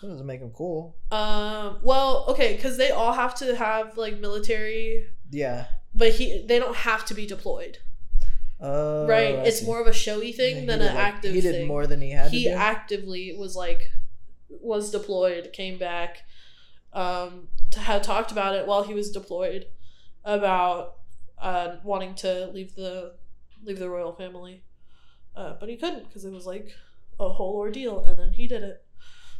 [0.01, 0.95] That doesn't make him cool.
[1.11, 5.65] Um, well, okay, because they all have to have like military, Yeah.
[5.95, 7.79] but he they don't have to be deployed,
[8.61, 9.35] Uh, right?
[9.35, 9.65] I it's see.
[9.65, 11.33] more of a showy thing he than an like- active.
[11.33, 11.67] He did thing.
[11.67, 13.89] more than he had He actively was like
[14.49, 16.23] was deployed, came back,
[16.93, 19.65] um, to had talked about it while he was deployed
[20.23, 20.95] about
[21.39, 23.13] uh wanting to leave the
[23.63, 24.63] leave the royal family,
[25.35, 26.71] uh, but he couldn't because it was like
[27.19, 28.83] a whole ordeal, and then he did it.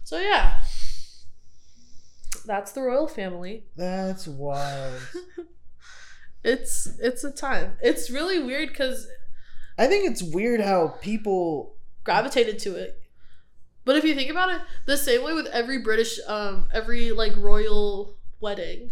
[0.08, 0.62] So yeah,
[2.46, 3.66] that's the royal family.
[3.76, 5.02] That's wild.
[6.46, 7.74] It's it's a time.
[7.82, 9.06] It's really weird because
[9.78, 11.76] I think it's weird how people.
[12.06, 13.02] gravitated to it.
[13.84, 17.36] But if you think about it, the same way with every British, um, every like
[17.36, 18.92] royal wedding,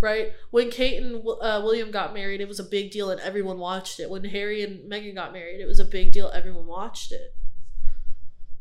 [0.00, 0.32] right?
[0.50, 4.00] When Kate and uh, William got married, it was a big deal and everyone watched
[4.00, 4.08] it.
[4.08, 6.30] When Harry and Meghan got married, it was a big deal.
[6.32, 7.34] Everyone watched it.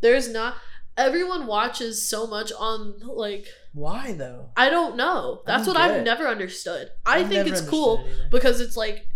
[0.01, 0.55] There's not
[0.97, 4.49] everyone watches so much on like Why though?
[4.57, 5.41] I don't know.
[5.45, 6.03] That's don't what I've it.
[6.03, 6.91] never understood.
[7.05, 9.07] I I've think it's cool it because it's like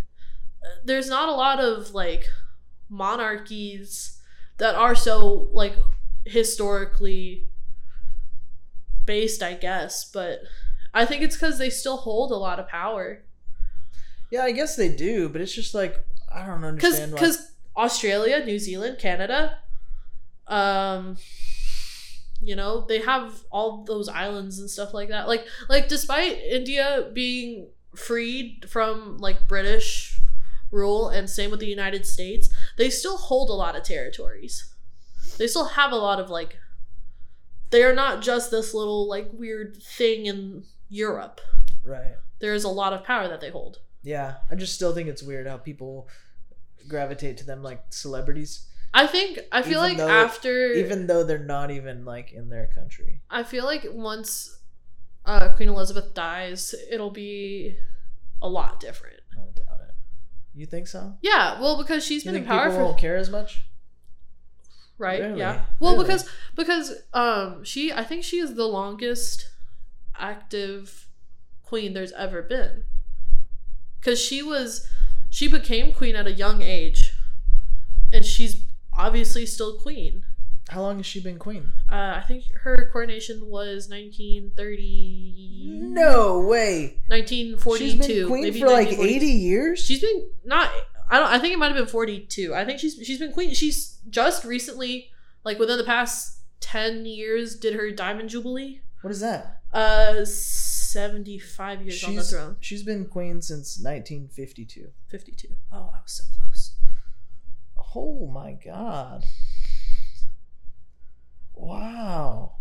[0.83, 2.25] there's not a lot of like
[2.89, 4.19] monarchies
[4.57, 5.75] that are so like
[6.25, 7.47] historically
[9.05, 10.39] based i guess but
[10.93, 13.23] i think it's because they still hold a lot of power
[14.31, 17.19] Yeah, I guess they do, but it's just like I don't because understand why.
[17.19, 19.59] because australia new zealand canada
[20.47, 21.17] um
[22.45, 25.27] you know they have all those islands and stuff like that.
[25.27, 30.19] Like like despite india being freed from like british
[30.71, 34.73] rule and same with the united states they still hold a lot of territories.
[35.37, 36.57] They still have a lot of like
[37.71, 41.41] they are not just this little like weird thing in europe.
[41.83, 42.15] Right.
[42.39, 43.79] there is a lot of power that they hold.
[44.03, 46.07] Yeah, I just still think it's weird how people
[46.87, 51.23] gravitate to them like celebrities, i think i feel Even like though- after even though
[51.23, 53.21] they're not even like in their country.
[53.29, 54.57] I feel like once
[55.25, 57.75] uh, Queen Elizabeth dies, it'll be
[58.41, 59.19] a lot different.
[59.33, 59.93] I don't doubt it.
[60.53, 61.15] You think so?
[61.21, 63.61] Yeah, well, because she's You been in power people for won't care as much?
[64.97, 65.19] right.
[65.21, 65.39] Really?
[65.39, 65.65] Yeah.
[65.79, 66.05] Well, Really?
[66.05, 69.49] because because um she I think she is the longest
[70.17, 71.07] active
[71.63, 72.83] queen there's ever been.
[73.99, 74.87] Because she was
[75.29, 77.13] she became queen at a young age,
[78.13, 78.55] and she's
[78.97, 80.23] obviously still queen.
[80.69, 81.69] How long has she been queen?
[81.91, 85.79] Uh, I think her coronation was 1930.
[85.93, 86.97] No way.
[87.07, 87.85] 1942.
[87.85, 89.79] She's been queen maybe for like eighty years.
[89.79, 90.71] She's been not.
[91.09, 91.29] I don't.
[91.29, 92.55] I think it might have been 42.
[92.55, 93.53] I think she's she's been queen.
[93.53, 95.11] She's just recently,
[95.43, 98.81] like within the past 10 years, did her diamond jubilee.
[99.01, 99.61] what is that?
[99.71, 102.55] Uh, 75 years on the throne.
[102.59, 104.87] she's been queen since 1952.
[105.09, 105.49] 52.
[105.71, 106.54] Oh, I was so close.
[107.95, 109.23] Oh my god.
[111.53, 112.57] Wow.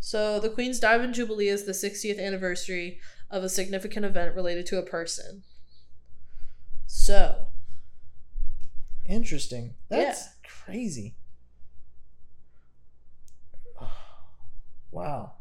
[0.00, 4.78] So the Queen's Diamond Jubilee is the 60th anniversary of a significant event related to
[4.78, 5.42] a person.
[6.86, 7.48] So
[9.08, 9.74] Interesting.
[9.88, 10.50] That's Yeah.
[10.64, 11.14] crazy.
[14.90, 15.32] Wow.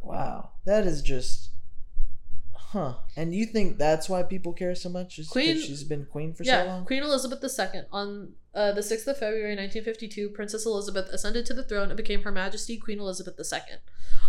[0.00, 0.50] Wow.
[0.64, 1.50] That is just
[2.74, 2.94] huh.
[3.16, 5.18] And you think that's why people care so much?
[5.18, 6.84] Is Queen- she's been queen for yeah, so long?
[6.84, 7.82] Queen Elizabeth II.
[7.92, 12.22] On uh, the 6th of February 1952, Princess Elizabeth ascended to the throne and became
[12.22, 13.76] Her Majesty Queen Elizabeth II.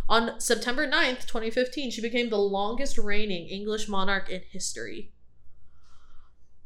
[0.07, 5.11] On September 9th, 2015, she became the longest reigning English monarch in history.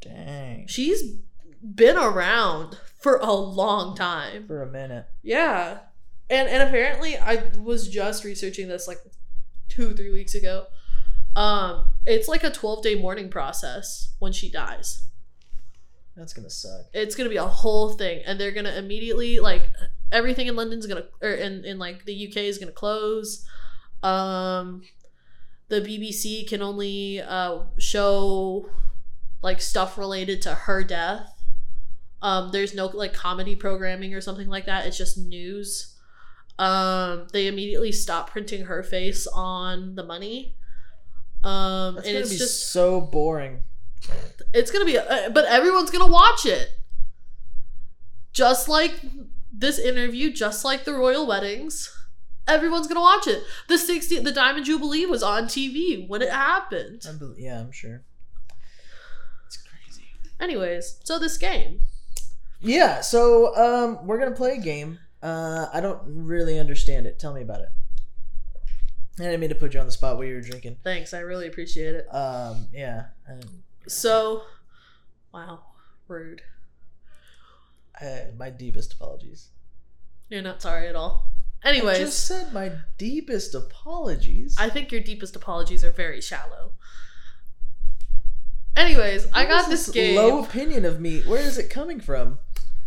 [0.02, 0.68] Dang.
[0.68, 1.02] She's
[1.64, 4.48] been around for a long time.
[4.48, 5.06] For a minute.
[5.24, 5.80] Yeah.
[6.30, 9.00] And and apparently I was just researching this like
[9.68, 10.68] two, three weeks ago.
[11.40, 15.04] Um, it's like a 12 day mourning process when she dies.
[16.18, 16.88] That's gonna suck.
[16.94, 19.70] It's gonna be a whole thing, and they're gonna immediately like
[20.12, 23.46] everything in London's gonna or in in like the UK is gonna close.
[24.04, 24.82] Um,
[25.70, 28.70] the BBC can only uh show
[29.42, 31.42] like stuff related to her death.
[32.22, 34.86] Um, there's no like comedy programming or something like that.
[34.86, 35.96] It's just news.
[36.58, 40.58] Um, they immediately stop printing her face on the money.
[41.44, 43.62] Um, That's and gonna it's be just so boring.
[44.54, 46.70] it's gonna be, uh, but everyone's gonna watch it.
[48.34, 49.00] Just like
[49.52, 51.96] this interview, just like the royal weddings,
[52.48, 53.44] everyone's gonna watch it.
[53.68, 57.06] The 60, the Diamond Jubilee was on TV when it happened.
[57.08, 58.04] I bel yeah, I'm sure.
[59.48, 60.06] It's crazy.
[60.40, 61.82] Anyways, so this game.
[62.62, 65.00] Yeah, so um, we're gonna play a game.
[65.24, 67.18] Uh, I don't really understand it.
[67.20, 67.70] Tell me about it.
[69.18, 70.78] I didn't mean to put you on the spot while you were drinking.
[70.84, 72.14] Thanks, I really appreciate it.
[72.14, 73.06] Um, yeah,
[73.88, 74.44] So,
[75.34, 75.60] wow,
[76.08, 76.42] rude.
[78.02, 79.50] uh, my deepest apologies.
[80.30, 81.32] You're not sorry at all.
[81.64, 84.56] I Anyways, just said my deepest apologies.
[84.58, 86.72] I think your deepest apologies are very shallow.
[88.78, 90.16] Anyways, I got is this game.
[90.16, 91.20] low opinion of me.
[91.24, 92.40] Where is it coming from?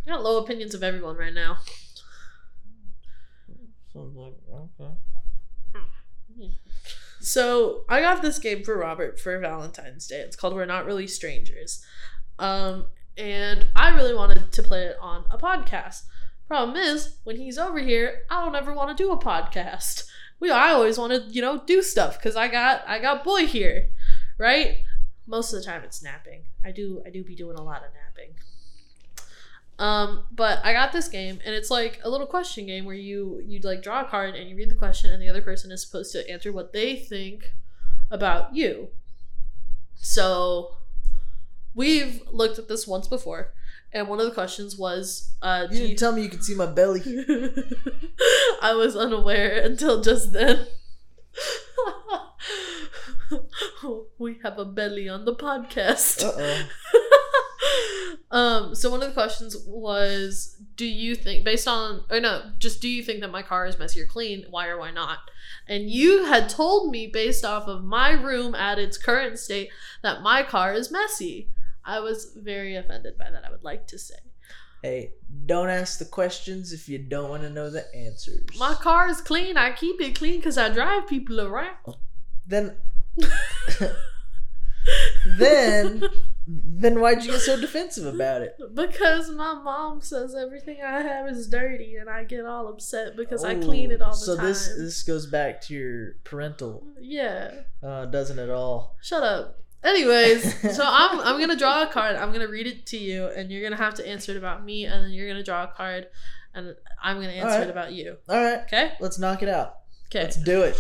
[0.07, 1.59] I got low opinions of everyone right now.
[3.93, 4.33] Sounds like
[4.81, 4.91] okay.
[7.23, 10.17] So I got this game for Robert for Valentine's Day.
[10.17, 11.81] It's called We're Not Really Strangers.
[12.41, 16.03] Um, and I really wanted to play it on a podcast.
[16.49, 20.03] Problem is, when he's over here, I don't ever want to do a podcast.
[20.41, 23.47] We I always want to, you know, do stuff because I got I got boy
[23.47, 23.91] here,
[24.37, 24.79] right?
[25.29, 26.43] Most of the time it's napping.
[26.65, 28.35] I do I do be doing a lot of napping.
[29.83, 33.43] Um, but I got this game, and it's like a little question game where you
[33.45, 35.83] you like draw a card and you read the question, and the other person is
[35.85, 37.53] supposed to answer what they think
[38.09, 38.91] about you.
[39.97, 40.77] So
[41.75, 43.55] we've looked at this once before,
[43.93, 46.55] and one of the questions was, uh, You didn't you- tell me you could see
[46.55, 47.03] my belly.
[48.63, 50.67] I was unaware until just then.
[54.19, 56.23] we have a belly on the podcast.
[58.33, 58.39] Oh.
[58.39, 62.81] um, so one of the questions was, do you think, based on, or no, just
[62.81, 64.47] do you think that my car is messy or clean?
[64.51, 65.19] Why or why not?
[65.69, 69.71] And you had told me, based off of my room at its current state,
[70.03, 71.51] that my car is messy.
[71.85, 74.15] I was very offended by that, I would like to say.
[74.83, 75.13] Hey,
[75.47, 78.45] don't ask the questions if you don't want to know the answers.
[78.59, 79.57] My car is clean.
[79.57, 81.77] I keep it clean because I drive people around.
[82.47, 82.77] Then,
[85.27, 86.03] then,
[86.47, 88.57] then why'd you get so defensive about it?
[88.75, 93.45] Because my mom says everything I have is dirty, and I get all upset because
[93.45, 94.45] I clean it all the so time.
[94.45, 97.51] So this this goes back to your parental, yeah,
[97.83, 98.97] uh, doesn't it all?
[99.03, 99.59] shut up.
[99.85, 102.17] Anyways, so I'm I'm gonna draw a card.
[102.17, 104.85] I'm gonna read it to you, and you're gonna have to answer it about me,
[104.85, 106.07] and then you're gonna draw a card,
[106.55, 107.69] and I'm gonna answer Alright.
[107.69, 108.17] it about you.
[108.29, 108.93] All right, Okay.
[109.01, 109.79] let's knock it out.
[110.07, 110.25] Okay.
[110.25, 110.77] Let's do it.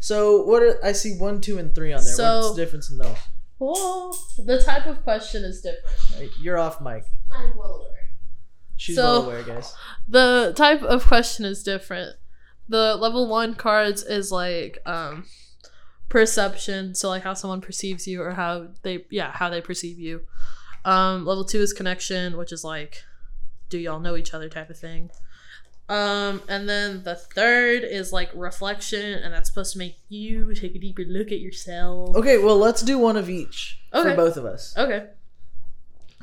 [0.00, 2.12] So what are I see one, two, and three on there.
[2.14, 3.16] So- What's the difference in those?
[3.60, 5.96] Oh, the type of question is different.
[6.16, 7.04] Hey, You're off mic.
[7.30, 8.10] I'm well aware.
[8.76, 9.74] She's So- well aware, guys.
[10.08, 12.16] the type of question is different.
[12.68, 15.26] The level one cards is like um
[16.08, 20.22] perception, so like how someone perceives you or how they yeah, how they perceive you.
[20.84, 23.04] Um level two is connection, which is like
[23.68, 25.10] do y'all know each other type of thing.
[25.90, 30.74] Um and then the third is like reflection and that's supposed to make you take
[30.74, 32.16] a deeper look at yourself.
[32.16, 34.10] Okay, well let's do one of each Okay.
[34.10, 34.74] for both of us.
[34.78, 35.08] Okay.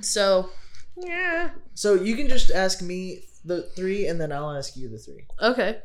[0.01, 0.49] So
[0.95, 1.51] yeah.
[1.73, 5.25] So you can just ask me the three, and then I'll ask you the three.
[5.41, 5.79] Okay.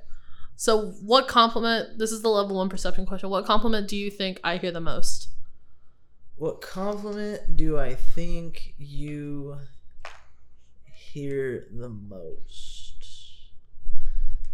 [0.57, 1.99] So, what compliment?
[1.99, 3.31] This is the level one perception question.
[3.31, 5.29] What compliment do you think I hear the most?
[6.37, 9.57] What compliment do I think you
[10.85, 12.82] hear the most?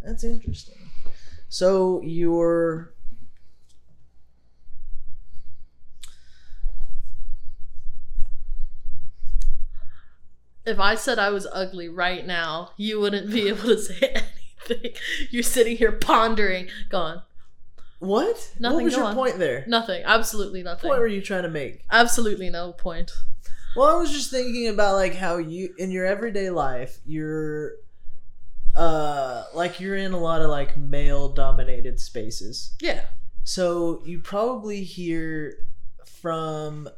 [0.03, 0.77] That's interesting.
[1.49, 2.93] So you're
[10.65, 13.99] If I said I was ugly right now, you wouldn't be able to say
[14.69, 14.93] anything.
[15.31, 16.69] You're sitting here pondering.
[16.91, 17.23] Gone.
[18.01, 18.53] what?
[18.59, 19.15] Nothing, what was your on.
[19.15, 19.65] point there?
[19.67, 20.03] Nothing.
[20.05, 20.91] Absolutely What nothing.
[20.91, 21.85] point were you trying to make?
[21.91, 23.13] Absolutely no point.
[23.77, 27.73] Well, I was just thinking about like how you in your everyday life, you're
[28.77, 29.28] uh
[29.59, 32.77] like you're in a lot of like male dominated spaces.
[32.81, 33.05] Yeah.
[33.43, 35.67] So you probably hear
[36.23, 36.89] from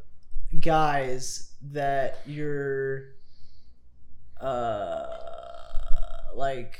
[0.60, 3.14] guys that you're
[4.40, 5.06] uh
[6.34, 6.78] like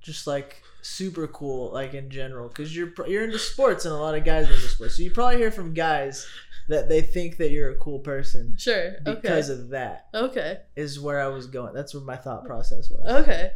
[0.00, 4.14] just like super cool, like in general, because you're you're into sports and a lot
[4.14, 4.96] of guys are into sports.
[4.96, 6.26] So you probably hear from guys
[6.68, 8.94] that they think that you're a cool person Sure.
[9.04, 9.20] Okay.
[9.20, 9.60] Because okay.
[9.60, 10.06] of that.
[10.14, 10.58] okay.
[10.76, 11.74] Is where I was going.
[11.74, 13.24] That's where my thought process was.
[13.24, 13.50] Okay.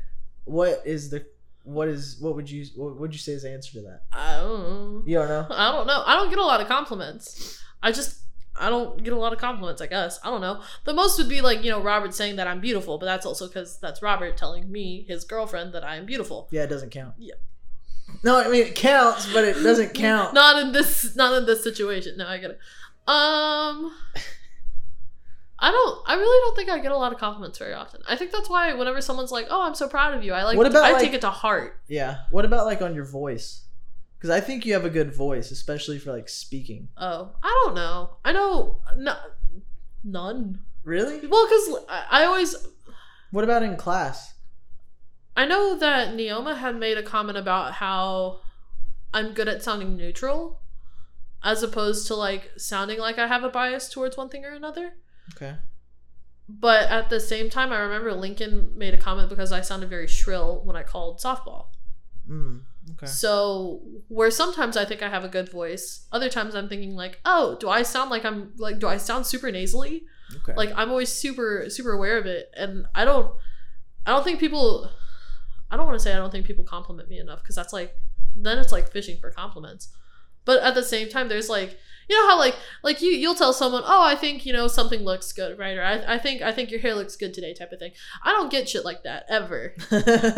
[0.46, 1.24] What is the
[1.64, 4.02] what is what would you what would you say is the answer to that?
[4.12, 5.02] I don't know.
[5.06, 5.46] You don't know.
[5.50, 6.02] I don't know.
[6.06, 7.60] I don't get a lot of compliments.
[7.82, 8.20] I just
[8.56, 9.80] I don't get a lot of compliments.
[9.80, 10.62] I guess I don't know.
[10.84, 13.48] The most would be like you know Robert saying that I'm beautiful, but that's also
[13.48, 16.48] because that's Robert telling me his girlfriend that I am beautiful.
[16.50, 17.14] Yeah, it doesn't count.
[17.18, 17.34] Yeah.
[18.22, 20.34] No, I mean it counts, but it doesn't count.
[20.34, 21.16] Not in this.
[21.16, 22.18] Not in this situation.
[22.18, 22.58] No, I get it.
[23.08, 23.92] Um.
[25.58, 26.02] I don't.
[26.06, 28.02] I really don't think I get a lot of compliments very often.
[28.08, 30.56] I think that's why whenever someone's like, "Oh, I'm so proud of you," I like.
[30.56, 31.80] What about, I like- take it to heart.
[31.88, 32.18] Yeah.
[32.30, 33.64] What about like on your voice?
[34.18, 36.88] Because I think you have a good voice, especially for like speaking.
[36.96, 38.16] Oh, I don't know.
[38.24, 38.80] I know.
[38.96, 39.14] No,
[40.02, 40.60] none.
[40.82, 41.26] Really?
[41.26, 42.56] Well, because I, I always
[43.30, 44.34] What about in class?
[45.36, 48.40] I know that Neoma had made a comment about how
[49.12, 50.60] I'm good at sounding neutral
[51.42, 54.94] as opposed to like sounding like I have a bias towards one thing or another.
[55.32, 55.56] Okay.
[56.48, 60.06] But at the same time, I remember Lincoln made a comment because I sounded very
[60.06, 61.68] shrill when I called softball.
[62.28, 62.62] Mm,
[62.92, 63.06] okay.
[63.06, 67.20] So, where sometimes I think I have a good voice, other times I'm thinking like,
[67.24, 70.04] "Oh, do I sound like I'm like do I sound super nasally?"
[70.36, 70.54] Okay.
[70.54, 73.30] like i'm always super super aware of it and i don't
[74.06, 74.90] i don't think people
[75.70, 77.94] i don't want to say i don't think people compliment me enough because that's like
[78.34, 79.88] then it's like fishing for compliments
[80.44, 83.52] but at the same time there's like you know how like like you you'll tell
[83.52, 85.76] someone oh i think you know something looks good right?
[85.76, 87.92] Or i, I think i think your hair looks good today type of thing.
[88.22, 89.74] I don't get shit like that ever.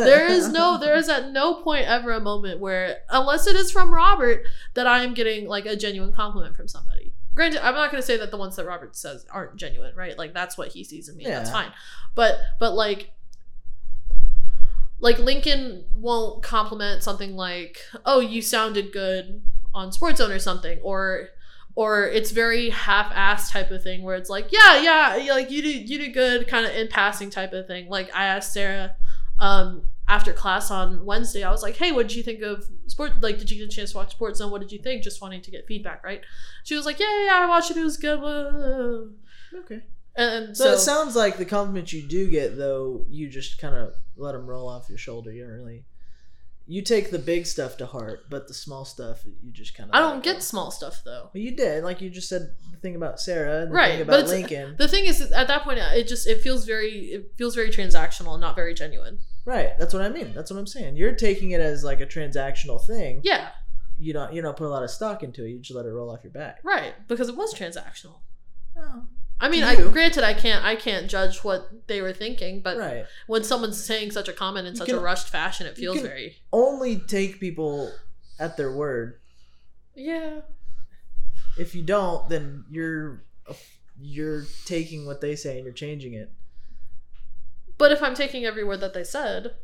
[0.07, 3.71] There is no there is at no point ever a moment where unless it is
[3.71, 4.45] from robert
[4.75, 7.13] that i am getting like a genuine compliment from somebody.
[7.35, 10.17] Granted i'm not going to say that the ones that robert says aren't genuine right?
[10.17, 11.73] Like that's what he sees in me that's fine.
[12.15, 13.13] But but like
[14.99, 19.43] like lincoln won't compliment something like oh you sounded good
[19.75, 21.29] on sports zone or something or
[21.77, 25.89] or it's very half-assed type of thing where it's like yeah yeah like you did
[25.89, 28.97] you did good kind of in passing type of thing like i asked sarah
[29.39, 33.13] um after class on wednesday i was like hey what did you think of sport
[33.21, 35.21] like did you get a chance to watch sports zone what did you think just
[35.21, 36.23] wanting to get feedback right
[36.65, 39.83] she was like yeah yeah, yeah i watched it it was good blah." okay.
[40.17, 43.75] and So, so, it sounds like the compliments you do get, though, you just kind
[43.75, 45.33] of let them roll off your shoulder.
[45.33, 45.85] You don't really.
[46.69, 49.95] You take the big stuff to heart, but the small stuff you just kind of.
[49.95, 52.97] i don't get small stuff though Well, you did, like you just said the thing
[52.97, 54.75] about Sarah, and the Right, thing about it's- uh, Lincoln.
[54.77, 58.33] the thing is at that point it just it feels very it feels very transactional
[58.33, 60.33] and not very genuine Right, that's what I mean.
[60.35, 60.97] That's what I'm saying.
[60.97, 63.21] You're taking it as like a transactional thing.
[63.23, 63.51] yeah
[63.99, 65.51] You don't you don't put a lot of stock into it.
[65.51, 66.61] You just let it roll off your back.
[66.65, 68.19] right because it was transactional
[68.77, 69.05] Oh,
[69.41, 73.05] I mean, I granted I can't I can't judge what they were thinking, but right.
[73.27, 76.01] when someone's saying such a comment in You such can- a rushed fashion, it feels
[76.01, 77.93] very Only take people
[78.39, 79.21] at their word.
[79.95, 80.41] yeah.
[81.59, 83.25] If you don't, then you're
[83.99, 86.31] you're taking what they say and you're changing it.
[87.79, 89.55] But if I'm taking every word that they said,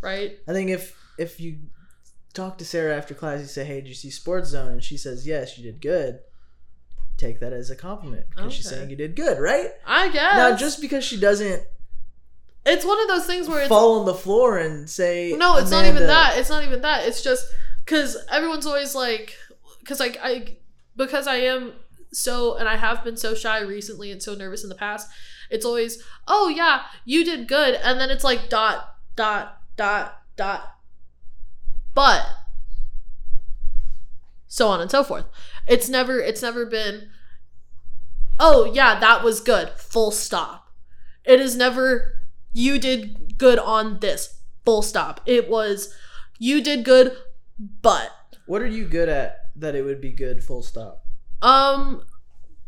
[0.00, 0.38] right?
[0.48, 1.58] I think if if you
[2.32, 4.96] talk to Sarah after class, you say, "Hey, did you see Sports Zone?" and she
[4.96, 6.20] says, "Yes, you did good."
[7.18, 9.70] Take that as a compliment because she's saying you did good, right?
[9.84, 11.62] I guess Now, just because she doesn't
[12.68, 15.70] it's one of those things where it's fall on the floor and say, no, it's
[15.70, 16.38] not even that.
[16.38, 17.06] It's not even that.
[17.06, 17.46] It's just
[17.84, 19.34] because everyone's always like,
[19.80, 20.58] because like I
[20.96, 21.72] because I am
[22.12, 25.08] so and I have been so shy recently and so nervous in the past.
[25.50, 30.74] It's always, oh yeah, you did good, and then it's like dot dot dot dot,
[31.94, 32.26] but
[34.46, 35.24] so on and so forth.
[35.68, 37.08] It's never it's never been,
[38.40, 39.70] oh yeah, that was good.
[39.70, 40.68] Full stop.
[41.24, 42.14] It is never
[42.52, 44.40] you did good on this.
[44.64, 45.20] Full stop.
[45.26, 45.94] It was
[46.38, 47.16] you did good,
[47.82, 48.10] but
[48.46, 50.42] What are you good at that it would be good?
[50.42, 51.04] Full stop.
[51.42, 52.02] um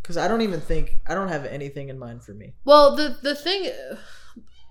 [0.03, 2.55] Because I don't even think I don't have anything in mind for me.
[2.65, 3.71] Well, the the thing,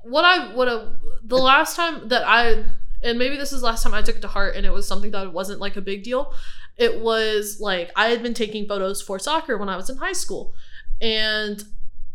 [0.03, 2.65] what I what a the last time that I
[3.01, 5.11] and maybe this is last time I took it to heart, and it was something
[5.11, 6.33] that wasn't like a big deal.
[6.77, 10.13] It was like I had been taking photos for soccer when I was in high
[10.13, 10.53] school,
[11.01, 11.63] and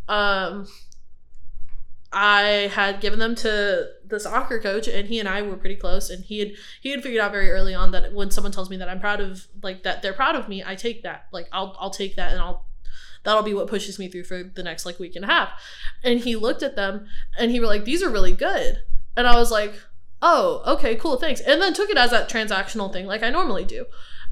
[0.09, 0.67] um,
[2.13, 6.11] I had given them to the soccer coach, and he and I were pretty close,
[6.11, 8.77] and he had he had figured out very early on that when someone tells me
[8.77, 11.77] that I'm proud of like that they're proud of me, I take that like I'll
[11.79, 12.67] I'll take that and I'll
[13.25, 15.51] that'll be what pushes me through for the next like week and a half.
[16.03, 17.07] And he looked at them
[17.39, 18.85] and he were like, these are really good.
[19.17, 19.75] And I was like,
[20.27, 21.41] oh, okay, cool, thanks.
[21.43, 23.85] And then took it as that transactional thing like I normally do.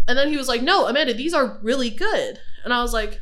[0.08, 2.38] And then he was like, no, Amanda, these are really good.
[2.64, 3.20] And I was like,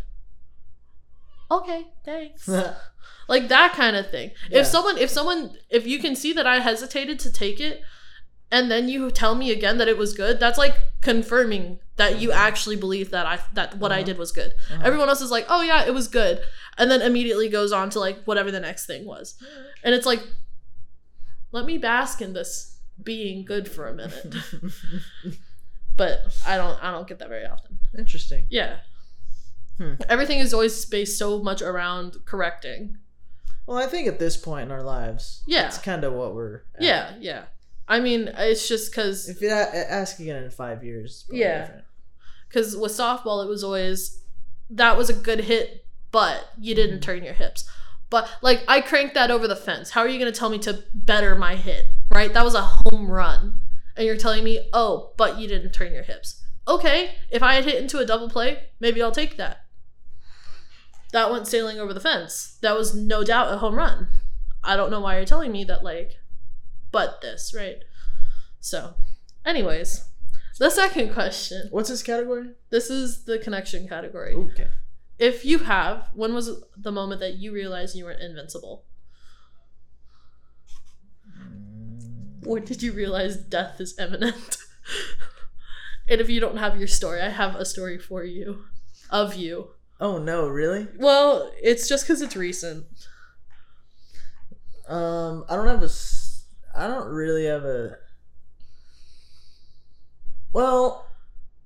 [1.50, 2.48] okay, thanks.
[3.28, 4.30] like that kind of thing.
[4.50, 4.60] Yeah.
[4.60, 7.82] If someone, if someone, if you can see that I hesitated to take it,
[8.52, 12.32] and then you tell me again that it was good, that's like confirming that you
[12.32, 14.04] actually believe that I that what I Uh-huh.
[14.06, 14.52] did was good.
[14.72, 14.82] Uh-huh.
[14.84, 16.40] Everyone else is like, "Oh yeah, it was good."
[16.76, 19.34] And then immediately goes on to like whatever the next thing was.
[19.84, 20.22] And it's like
[21.52, 24.34] let me bask in this being good for a minute.
[25.96, 27.78] but I don't I don't get that very often.
[27.96, 28.44] Interesting.
[28.50, 28.76] Yeah.
[29.78, 29.94] Hmm.
[30.08, 32.98] Everything is always based so much around correcting.
[33.66, 35.66] Well, I think at this point in our lives, Yeah.
[35.66, 36.62] it's kind of what we're.
[36.74, 36.82] at.
[36.82, 37.44] Yeah, yeah.
[37.88, 41.80] I mean, it's just because If you ask again in five years, Yeah.
[42.48, 44.22] because with softball it was always
[44.70, 47.02] that was a good hit, but you didn't Mhm.
[47.02, 47.68] turn your hips.
[48.10, 49.90] But like I cranked that over the fence.
[49.90, 51.86] How are you gonna tell me to better my hit?
[52.10, 52.32] Right?
[52.34, 53.60] That was a home run.
[53.96, 56.42] And you're telling me, oh, but you didn't turn your hips.
[56.66, 59.64] Okay, if I had hit into a double play, maybe I'll take that.
[61.12, 62.58] That went sailing over the fence.
[62.62, 64.08] That was no doubt a home run.
[64.62, 66.18] I don't know why you're telling me that like
[66.92, 67.78] but this, right?
[68.60, 68.94] So,
[69.44, 70.04] anyways,
[70.58, 71.68] the second question.
[71.70, 72.50] What's this category?
[72.70, 74.34] This is the connection category.
[74.34, 74.68] Okay.
[75.20, 78.84] If you have, when was the moment that you realized you weren't invincible?
[82.42, 84.56] When did you realize death is imminent?
[86.08, 88.64] and if you don't have your story, I have a story for you.
[89.10, 89.72] Of you.
[90.00, 90.88] Oh no, really?
[90.96, 92.86] Well, it's just because it's recent.
[94.88, 95.90] Um, I don't have a
[96.74, 97.98] I don't really have a.
[100.52, 101.06] Well,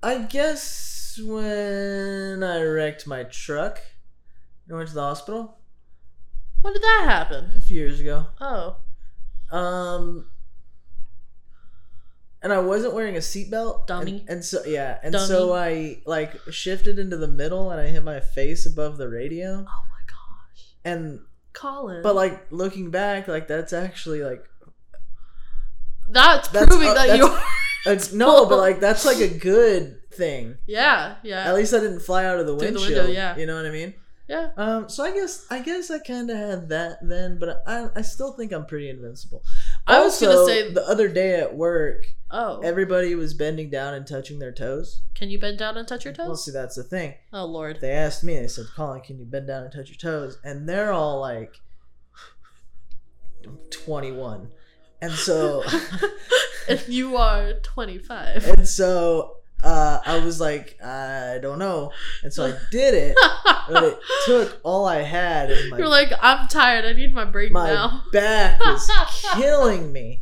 [0.03, 3.81] I guess when I wrecked my truck,
[4.67, 5.57] and went to the hospital
[6.61, 7.51] When did that happen?
[7.55, 8.25] a few years ago.
[8.41, 8.77] Oh.
[9.51, 10.29] Um,
[12.41, 13.87] and I wasn't wearing a seatbelt.
[13.87, 14.19] Dummy.
[14.21, 18.03] And, and so yeah, and so I like shifted into the middle, and I hit
[18.03, 19.49] my face above the radio.
[19.49, 20.73] Oh my gosh.
[20.83, 21.21] And
[21.53, 22.03] Colin.
[22.03, 24.43] but like looking back, like that's actually like
[26.09, 27.39] that's, that's, proving uh, that you're.
[28.13, 30.57] No, but like that's like a good thing.
[30.67, 31.47] yeah, yeah.
[31.47, 33.35] At least I didn't fly out of the Through the window, yeah.
[33.37, 33.93] You know what I mean?
[34.27, 34.49] yeah.
[34.57, 34.89] Um.
[34.89, 38.33] So I guess I guess I kind of had that then, but I I still
[38.33, 39.43] think I'm pretty invincible.
[39.85, 42.59] I was gonna say- the other day at work, Oh.
[42.61, 45.01] everybody was bending down and touching their toes.
[45.13, 46.25] Can you bend down and touch your toes?
[46.27, 47.13] Well, see, that's the thing.
[47.33, 47.79] oh lord.
[47.81, 48.39] They asked me.
[48.39, 51.53] They said, "Colin, can you bend down and touch your toes?" And they're all like,
[53.71, 54.49] 21,
[55.01, 55.63] and so.
[56.67, 58.47] if you are 25.
[58.57, 59.34] And so
[59.65, 61.91] uh, I was like, I don't know.
[62.23, 63.17] And so I did it,
[63.67, 66.85] but it took all I had, and my, You're like, I'm tired.
[66.85, 68.03] I need my break my now.
[68.11, 68.91] back is
[69.33, 70.21] killing me.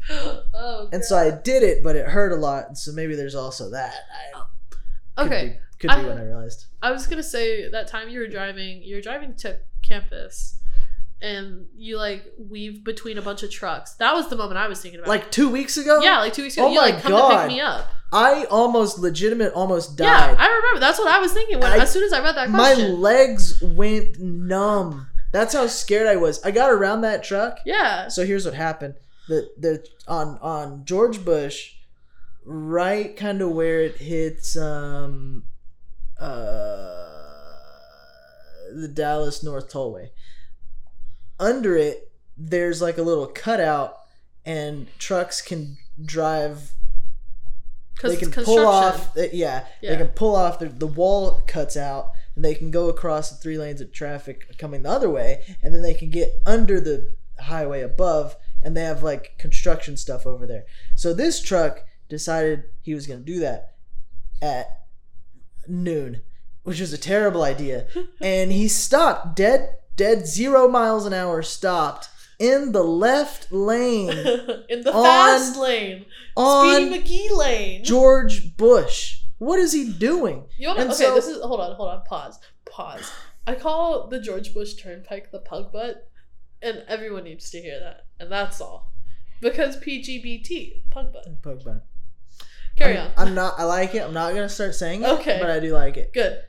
[0.53, 2.67] oh, And so I did it, but it hurt a lot.
[2.69, 3.93] And so maybe there's also that.
[4.35, 4.41] I,
[5.23, 5.47] could okay.
[5.47, 6.65] be, could be I- when I realized.
[6.81, 10.57] I was gonna say that time you were driving, you were driving to campus,
[11.23, 13.93] and you like weave between a bunch of trucks.
[13.95, 15.07] That was the moment I was thinking about.
[15.09, 17.17] Like two weeks ago, yeah, like two weeks ago, Oh you like my come to
[17.17, 17.47] God.
[17.47, 17.87] pick me up.
[18.11, 20.05] I almost legitimate almost died.
[20.05, 20.35] Yeah.
[20.37, 20.79] I remember.
[20.79, 22.91] That's what I was thinking when I- as soon as I read that question.
[22.91, 25.07] my legs went numb.
[25.31, 26.43] That's how scared I was.
[26.43, 27.59] I got around that truck.
[27.65, 28.07] yeah.
[28.09, 28.95] So here's what happened.
[29.27, 31.73] The the on on George Bush,
[32.45, 35.45] right kind of where it hits um
[36.19, 36.99] uh
[38.75, 40.09] the Dallas North Tollway.
[41.43, 43.97] Under it, there's like a little cutout
[44.45, 46.71] and trucks can drive
[48.01, 49.91] they can pull off uh, yeah, Yeah.
[49.91, 53.37] they can pull off the, the wall cuts out and they can go across the
[53.37, 57.13] three lanes of traffic coming the other way and then they can get under the
[57.39, 60.65] highway above and they have like construction stuff over there.
[60.95, 63.75] So this truck decided he was going to do that
[64.41, 64.85] at
[65.67, 66.21] noon
[66.63, 67.87] which was a terrible idea.
[68.21, 74.09] And he stopped dead dead zero miles an hour stopped in the left lane
[74.69, 77.83] in the On- fast lane, on Speedy McGee lane.
[77.83, 79.19] George Bush.
[79.37, 80.45] What is he doing?
[80.57, 81.03] You want And okay?
[81.03, 83.11] so- this is hold on, hold on, pause, pause.
[83.45, 86.09] I call the George Bush Turnpike the pug butt,
[86.61, 88.93] and everyone needs to hear that, and that's all,
[89.41, 91.41] because PGBT pug butt.
[91.41, 91.85] Pug butt.
[92.77, 93.11] Carry I'm, on.
[93.17, 93.59] I'm not.
[93.59, 93.99] I like it.
[94.01, 95.09] I'm not gonna start saying it.
[95.09, 95.37] Okay.
[95.41, 96.13] But I do like it.
[96.13, 96.41] Good.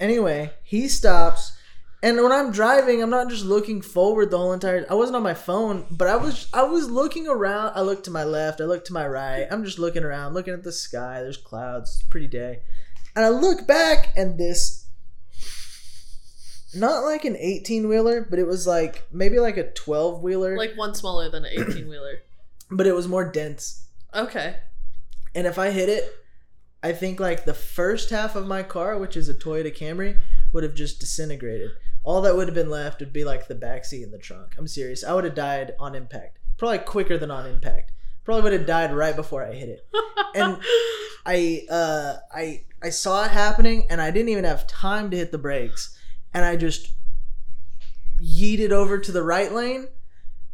[0.00, 1.55] Anyway, he stops,
[2.02, 4.86] and when I'm driving, I'm not just looking forward the whole entire.
[4.90, 6.48] I wasn't on my phone, but I was.
[6.52, 7.72] I was looking around.
[7.74, 8.60] I looked to my left.
[8.60, 9.46] I looked to my right.
[9.50, 11.20] I'm just looking around, looking at the sky.
[11.22, 11.94] There's clouds.
[11.96, 12.60] It's a pretty day,
[13.14, 14.84] and I look back, and this.
[16.74, 20.76] Not like an 18 wheeler, but it was like maybe like a 12 wheeler, Like
[20.76, 22.18] one smaller than an eighteen wheeler.
[22.70, 23.86] but it was more dense.
[24.14, 24.56] Okay.
[25.34, 26.12] And if I hit it,
[26.82, 30.18] I think like the first half of my car, which is a Toyota Camry,
[30.52, 31.70] would have just disintegrated.
[32.06, 34.54] All that would have been left would be like the back seat and the trunk.
[34.56, 35.04] I'm serious.
[35.04, 36.38] I would have died on impact.
[36.56, 37.92] Probably quicker than on impact.
[38.24, 39.86] Probably would have died right before I hit it.
[40.34, 40.56] And-
[41.28, 45.32] I uh I I saw it happening and I didn't even have time to hit
[45.32, 45.98] the brakes
[46.32, 46.92] and I just
[48.22, 49.88] yeeted over to the right lane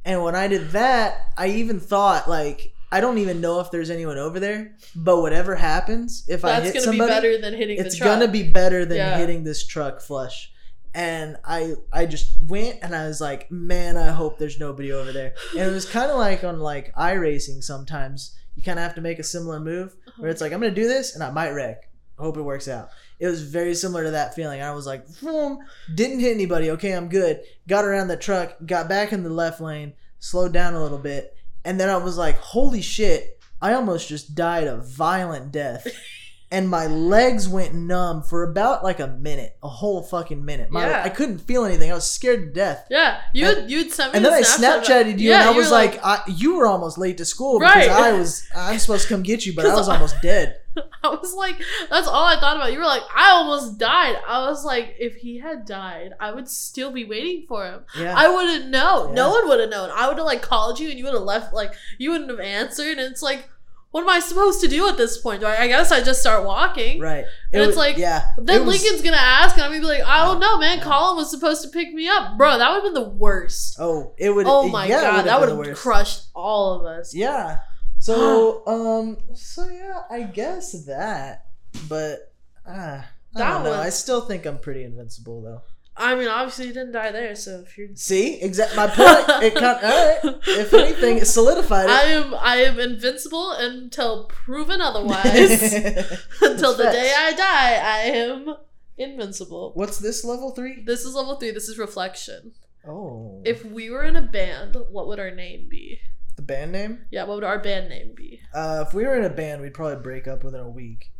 [0.05, 3.91] and when I did that I even thought like I don't even know if there's
[3.91, 7.95] anyone over there but whatever happens if I hit somebody be better than hitting it's
[7.95, 8.19] the truck.
[8.21, 10.53] gonna be better than hitting this truck flush
[10.95, 15.13] and i i just went and i was like man i hope there's nobody over
[15.13, 15.35] there.
[15.53, 18.37] And it was kind of like on like i racing sometimes.
[18.55, 20.47] You kind of have to make a similar move where it's uh-huh.
[20.47, 21.89] like i'm gonna do this and i might wreck.
[22.19, 22.91] Hope it works out.
[23.19, 24.61] It was very similar to that feeling.
[24.61, 25.61] I was like boom
[25.95, 26.71] didn't hit anybody.
[26.73, 27.41] Okay i'm good.
[27.67, 31.35] Got around the truck got back in the left lane slowed down a little bit.
[31.65, 33.39] And then i was like holy shit.
[33.63, 35.87] I almost just died a violent death
[36.53, 40.71] and my legs went numb for about like a minute, a whole fucking minute.
[40.71, 41.03] My, Yeah.
[41.05, 41.91] I couldn't feel anything.
[41.91, 42.87] I was scared to death.
[42.91, 45.53] yeah, you And- you'd send me And then the I Snapchatted you, Yeah, and I
[45.53, 47.91] was were like, I, "You were almost late to school because Right.
[47.91, 48.45] I was.
[48.55, 50.59] I'm supposed to come get you, but I was almost dead."
[51.05, 51.57] I was like,
[51.91, 52.73] that's all I thought about.
[52.73, 54.17] You were like, I almost died.
[54.27, 57.81] I was like, if he had died, I would still be waiting for him.
[57.99, 59.09] Yeah, I wouldn't know.
[59.09, 59.13] Yeah.
[59.15, 59.91] No one would have known.
[59.95, 62.41] I would have like called you and you would have left like you wouldn't have
[62.41, 63.49] answered and it's like
[63.93, 65.41] what am I supposed to do at this point?
[65.41, 66.99] Do I, I guess I just start walking.
[66.99, 67.25] right.
[67.53, 68.33] And was- it's like, yeah.
[68.39, 70.79] Then was- Lincoln's gonna ask and I'm gonna be like, I don't know, man.
[70.79, 70.85] Yeah.
[70.85, 72.37] Colin was supposed to pick me up.
[72.37, 73.77] Bro, that would have been the worst.
[73.79, 74.47] Oh, it would.
[74.49, 77.15] Oh my yeah, god, that would have crushed all of us.
[77.15, 77.59] Yeah.
[77.99, 81.47] So, um, so yeah, I guess that,
[81.89, 82.33] but
[82.67, 83.71] uh, I That don't know.
[83.71, 85.63] was- I still think I'm pretty invincible though.
[85.97, 89.43] I mean, obviously you didn't die there, so if you're See, exact my point.
[89.43, 89.79] It kind.
[89.85, 90.41] All right.
[90.47, 91.91] If anything, it solidified it.
[91.91, 95.27] I am I am invincible until proven otherwise.
[96.43, 97.15] until the That's day.
[97.17, 98.55] I die, I am
[98.97, 99.73] invincible.
[99.75, 100.83] What's this level three?
[100.83, 101.51] This is level three.
[101.51, 102.53] This is reflection.
[102.89, 106.01] Oh, If we were in a band, what would our name be?
[106.35, 107.05] the band name.
[107.11, 108.41] Yeah, what would our band name be?
[108.55, 111.13] Uh, if we were in a band, we'd probably break up within a week.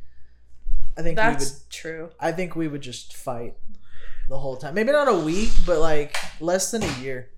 [0.97, 1.35] I think we would.
[1.35, 2.11] That's true.
[2.19, 3.55] I think we would just fight
[4.33, 4.73] the whole time.
[4.75, 7.29] Maybe not a week, but like less than a year.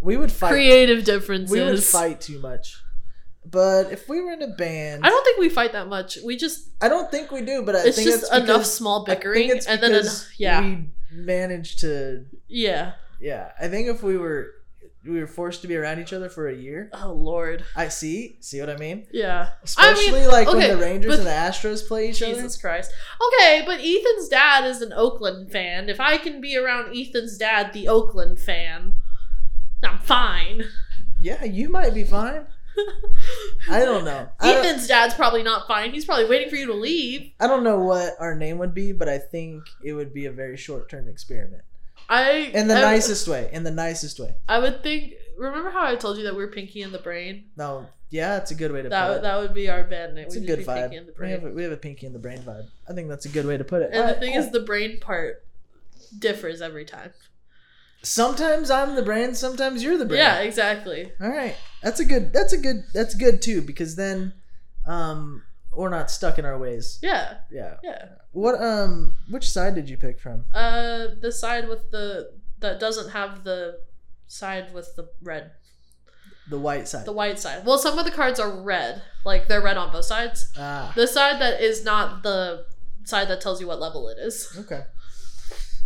[0.00, 0.50] We would fight.
[0.52, 1.50] Creative differences.
[1.50, 2.76] we would fight too much.
[3.44, 6.18] But if we were in a band, I don't think we fight that much.
[6.24, 7.62] We just I don't think we do.
[7.62, 11.80] But I it's think just it's enough small bickering and then because yeah we managed
[11.80, 12.24] to.
[12.48, 12.92] yeah.
[13.20, 14.52] Yeah, I think if we were
[15.04, 17.64] we were forced to be around each other for a year, Oh lord.
[17.76, 18.36] I see.
[18.40, 19.06] See what I mean?
[19.12, 19.50] Yeah.
[19.76, 22.34] I mean, Especially like okay, when the Rangers but- and the Astros play each other.
[22.34, 22.92] Jesus Christ.
[23.34, 25.88] Okay, but Ethan's dad is an Oakland fan.
[25.88, 28.94] If I can be around Ethan's dad, the Oakland fan,
[29.82, 30.64] I'm fine.
[31.20, 32.46] Yeah, you might be fine.
[33.70, 34.28] I don't know.
[34.38, 35.92] I don't, Ethan's dad's probably not fine.
[35.92, 37.32] He's probably waiting for you to leave.
[37.40, 40.32] I don't know what our name would be, but I think it would be a
[40.32, 41.62] very short term experiment.
[42.08, 43.50] I In the I, nicest way.
[43.52, 44.34] In the nicest way.
[44.48, 45.14] I would think.
[45.36, 47.44] Remember how I told you that we're Pinky and the Brain?
[47.56, 49.22] No, yeah, it's a good way to put That it.
[49.22, 50.24] that would be our band name.
[50.24, 50.90] it's a We'd good be vibe.
[50.90, 52.66] Pinky in the We have, a, we have a pinky and the brain vibe.
[52.88, 53.90] I think that's a good way to put it.
[53.92, 54.42] and the thing cool.
[54.42, 55.44] is, the brain part
[56.18, 57.12] differs every time.
[58.02, 60.18] sometimes I'm the brain, sometimes you're the brain.
[60.20, 61.12] Yeah, exactly.
[61.20, 62.32] All right, that's a good.
[62.32, 62.84] That's a good.
[62.94, 64.32] That's good too because then,
[64.86, 65.42] um,
[65.78, 66.98] we're not stuck in our ways.
[67.02, 67.76] Yeah, Yeah.
[67.82, 68.04] yeah.
[68.32, 70.44] What um, which side did you pick from?
[70.52, 73.80] Uh, the side with the that doesn't have the
[74.26, 75.52] side with the red,
[76.50, 77.06] The white side.
[77.06, 77.64] the white side.
[77.64, 80.48] Well, some of the cards are red, like they're red on both sides.
[80.58, 82.66] ah, The side that is not the
[83.04, 84.54] side that tells you what level it is.
[84.58, 84.82] okay.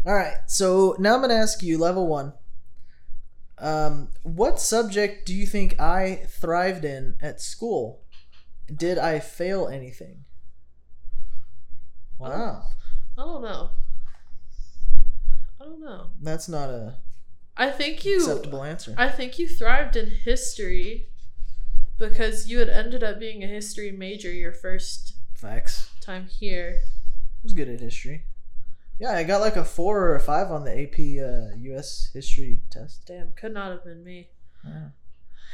[0.04, 2.32] All right, so now I'm gonna ask you level one.
[3.58, 8.00] Um, what subject do you think I thrived in at school?
[8.74, 10.24] Did I fail anything?
[12.18, 12.62] Wow,
[13.18, 13.70] I don't know.
[15.60, 16.06] I don't know.
[16.20, 16.96] that's not a
[17.56, 18.16] I think you.
[18.18, 18.94] acceptable answer.
[18.96, 21.08] I think you thrived in history
[21.98, 25.90] because you had ended up being a history major your first Facts.
[26.00, 26.80] time here.
[26.84, 28.24] I was good at history.
[29.00, 32.10] Yeah, I got like a four or a five on the AP uh, U.S.
[32.12, 33.04] history test.
[33.06, 34.28] Damn, could not have been me.
[34.64, 34.88] Yeah.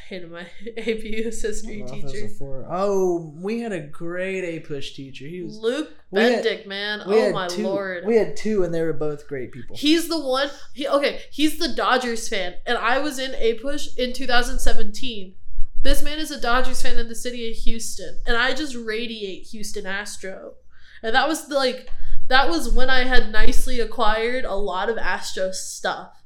[0.09, 2.67] Hated my AP history don't know if it was a teacher.
[2.71, 5.27] Oh, we had a great APUSH teacher.
[5.27, 5.59] He was.
[5.59, 7.03] Luke we had- man.
[7.05, 8.07] Oh my two, lord.
[8.07, 9.77] We had two, and they were both great people.
[9.77, 10.49] He's the one.
[10.73, 11.21] He okay.
[11.31, 15.35] He's the Dodgers fan, and I was in APUSH in 2017.
[15.83, 19.49] This man is a Dodgers fan in the city of Houston, and I just radiate
[19.49, 20.55] Houston Astro,
[21.03, 21.91] and that was the, like
[22.29, 26.18] that was when I had nicely acquired a lot of Astro stuff.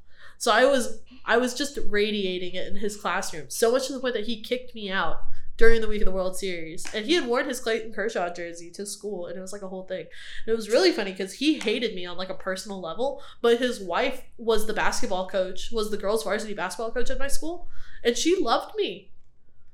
[0.43, 4.01] So I was I was just radiating it in his classroom, so much to the
[4.01, 5.21] point that he kicked me out
[5.55, 8.69] during the week of the World Series, and he had worn his Clayton Kershaw jersey
[8.71, 10.01] to school, and it was like a whole thing.
[10.01, 13.59] And it was really funny because he hated me on like a personal level, but
[13.59, 17.69] his wife was the basketball coach, was the girls' varsity basketball coach at my school,
[18.03, 19.11] and she loved me.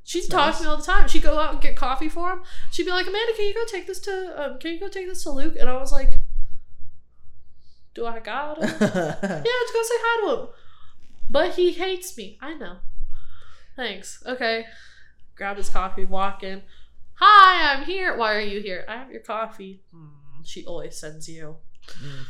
[0.03, 1.07] She'd That's talk to me all the time.
[1.07, 2.43] She'd go out and get coffee for him.
[2.69, 5.07] She'd be like, Amanda, can you go take this to um, can you go take
[5.07, 5.55] this to Luke?
[5.59, 6.19] And I was like,
[7.95, 8.69] Do I got him?
[8.79, 10.49] yeah, let's go say hi to him.
[11.29, 12.37] But he hates me.
[12.41, 12.77] I know.
[13.75, 14.21] Thanks.
[14.25, 14.65] Okay.
[15.35, 16.63] Grab his coffee, walk in.
[17.15, 18.17] Hi, I'm here.
[18.17, 18.85] Why are you here?
[18.87, 19.83] I have your coffee.
[19.93, 20.09] Mm,
[20.45, 21.57] she always sends you.
[21.87, 22.25] Mm.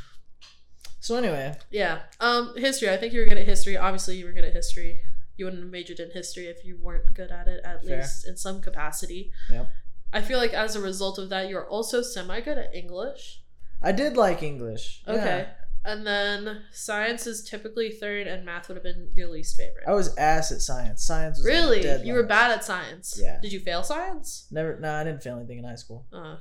[1.00, 2.00] So anyway, Yeah.
[2.20, 2.90] Um, history.
[2.90, 3.78] I think you were good at history.
[3.78, 5.00] Obviously, you were good at history.
[5.38, 7.98] You wouldn't have majored in history if you weren't good at it, at Fair.
[8.02, 9.32] least in some capacity.
[9.50, 9.70] Yep.
[10.12, 13.42] I feel like as a result of that, you're also semi good at English.
[13.82, 15.02] I did like English.
[15.08, 15.48] Yeah.
[15.86, 19.86] And then science is typically third, and math would have been your least favorite.
[19.88, 21.04] I was ass at science.
[21.04, 21.82] Science was like really?
[21.82, 23.18] dead You were bad at science.
[23.22, 23.40] Yeah.
[23.42, 24.48] Did you fail science?
[24.52, 24.78] Never.
[24.80, 26.06] No, I didn't fail anything in high school.
[26.12, 26.38] Uh,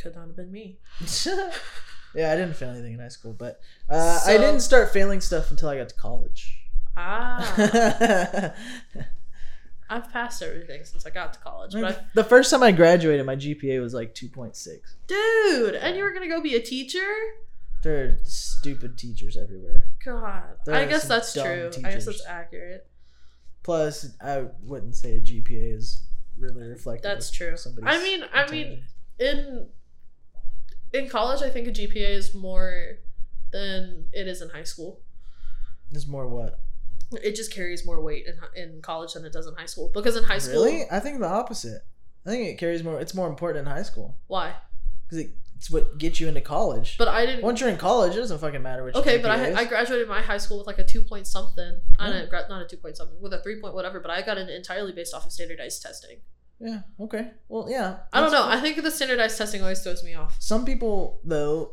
[0.00, 0.78] could not have been me.
[2.14, 3.60] yeah, I didn't fail anything in high school, but
[3.90, 6.56] uh, I didn't start failing stuff until I got to college.
[6.96, 8.54] Ah.
[9.88, 11.72] I've passed everything since I got to college.
[11.72, 14.78] But I, the first time I graduated, my GPA was like 2.6.
[15.06, 17.06] dude, and you were gonna go be a teacher?
[17.86, 19.92] There are stupid teachers everywhere.
[20.04, 21.70] God, I guess that's true.
[21.84, 22.90] I guess that's accurate.
[23.62, 26.02] Plus, I wouldn't say a GPA is
[26.36, 27.04] really reflective.
[27.04, 27.54] That's true.
[27.84, 28.82] I mean, I mean,
[29.20, 29.68] in
[30.92, 32.98] in college, I think a GPA is more
[33.52, 35.00] than it is in high school.
[35.92, 36.58] there's more what?
[37.22, 39.92] It just carries more weight in in college than it does in high school.
[39.94, 40.86] Because in high school, Really?
[40.90, 41.82] I think the opposite.
[42.26, 43.00] I think it carries more.
[43.00, 44.54] It's more important in high school why?
[45.06, 46.96] because it, it's what gets you into college.
[46.98, 47.42] But I didn't.
[47.42, 48.94] once you're in college, it doesn't fucking matter what.
[48.96, 49.54] Okay, but I.
[49.54, 51.80] I graduated my high school with like a two point something.
[51.98, 52.12] I Yeah.
[52.14, 54.00] didn't gra- not a two point something with a three point whatever.
[54.00, 56.18] But I got it entirely based off of standardized testing.
[56.60, 56.80] yeah.
[57.00, 57.30] Okay.
[57.48, 57.98] Well, yeah.
[58.12, 58.42] I don't know.
[58.42, 58.50] cool.
[58.52, 60.36] I think the standardized testing always throws me off.
[60.40, 61.72] Some people though,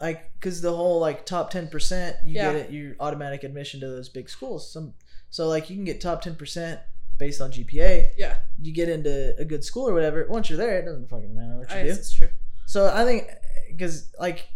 [0.00, 2.52] like, because the whole like top ten percent, you Yeah.
[2.52, 4.70] get it, you automatic admission to those big schools.
[4.72, 4.94] Some,
[5.30, 6.80] so like you can get top ten percent
[7.18, 8.10] based on GPA.
[8.18, 10.26] Yeah, You get into a good school or whatever.
[10.28, 11.88] Once you're there, it doesn't fucking matter what you I do.
[11.88, 12.28] guess it's true.
[12.66, 13.28] So I think
[13.70, 14.48] because like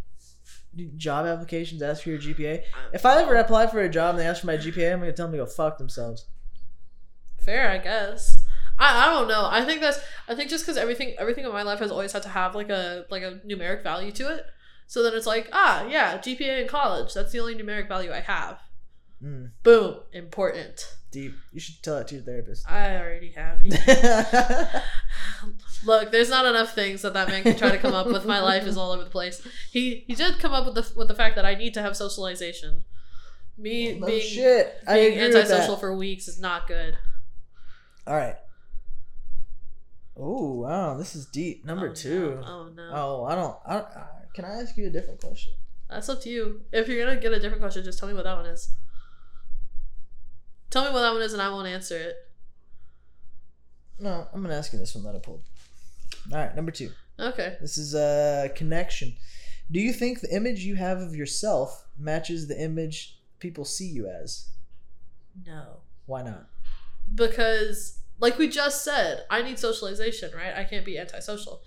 [0.97, 2.63] job applications ask for your GPA.
[2.93, 5.13] If I ever apply for a job and they ask for my GPA, I'm gonna
[5.13, 6.27] tell them to go fuck themselves.
[7.41, 8.45] fair, I guess.
[8.79, 9.47] I, I don't know.
[9.51, 12.23] I think that's I think just because everything everything in my life has always had
[12.23, 14.45] to have like a like a numeric value to it.
[14.87, 18.21] So then it's like ah yeah GPA in college that's the only numeric value I
[18.21, 18.61] have.
[19.23, 20.97] Mm, Boom important.
[21.11, 21.35] Deep.
[21.53, 22.71] You should tell that to your therapist.
[22.71, 23.61] I already have.
[25.85, 28.25] Look, there's not enough things that that man can try to come up with.
[28.25, 29.47] My life is all over the place.
[29.71, 31.97] He he did come up with the with the fact that I need to have
[31.97, 32.85] socialization.
[33.57, 34.81] Me oh, no being shit.
[34.87, 36.97] Being antisocial for weeks is not good.
[38.07, 38.37] All right.
[40.17, 41.65] Oh wow, this is deep.
[41.65, 42.39] Number Oh, two.
[42.41, 42.47] No.
[42.47, 42.91] Oh no.
[42.93, 43.57] Oh, I don't.
[43.67, 45.55] I, I, can I ask you a different question?
[45.89, 46.61] That's up to you.
[46.73, 48.71] If you're gonna get a different question, just tell me what that one is.
[50.71, 52.17] Tell me what that one is, and I won't answer it.
[53.99, 55.43] No, I'm gonna ask you this one that I pulled.
[56.33, 56.91] All right, number two.
[57.19, 57.57] Okay.
[57.61, 59.15] This is a connection.
[59.71, 64.09] Do you think the image you have of yourself matches the image people see you
[64.09, 64.49] as?
[65.47, 65.65] No.
[66.07, 66.47] Why not?
[67.15, 71.63] because like we just said i need socialization right i can't be antisocial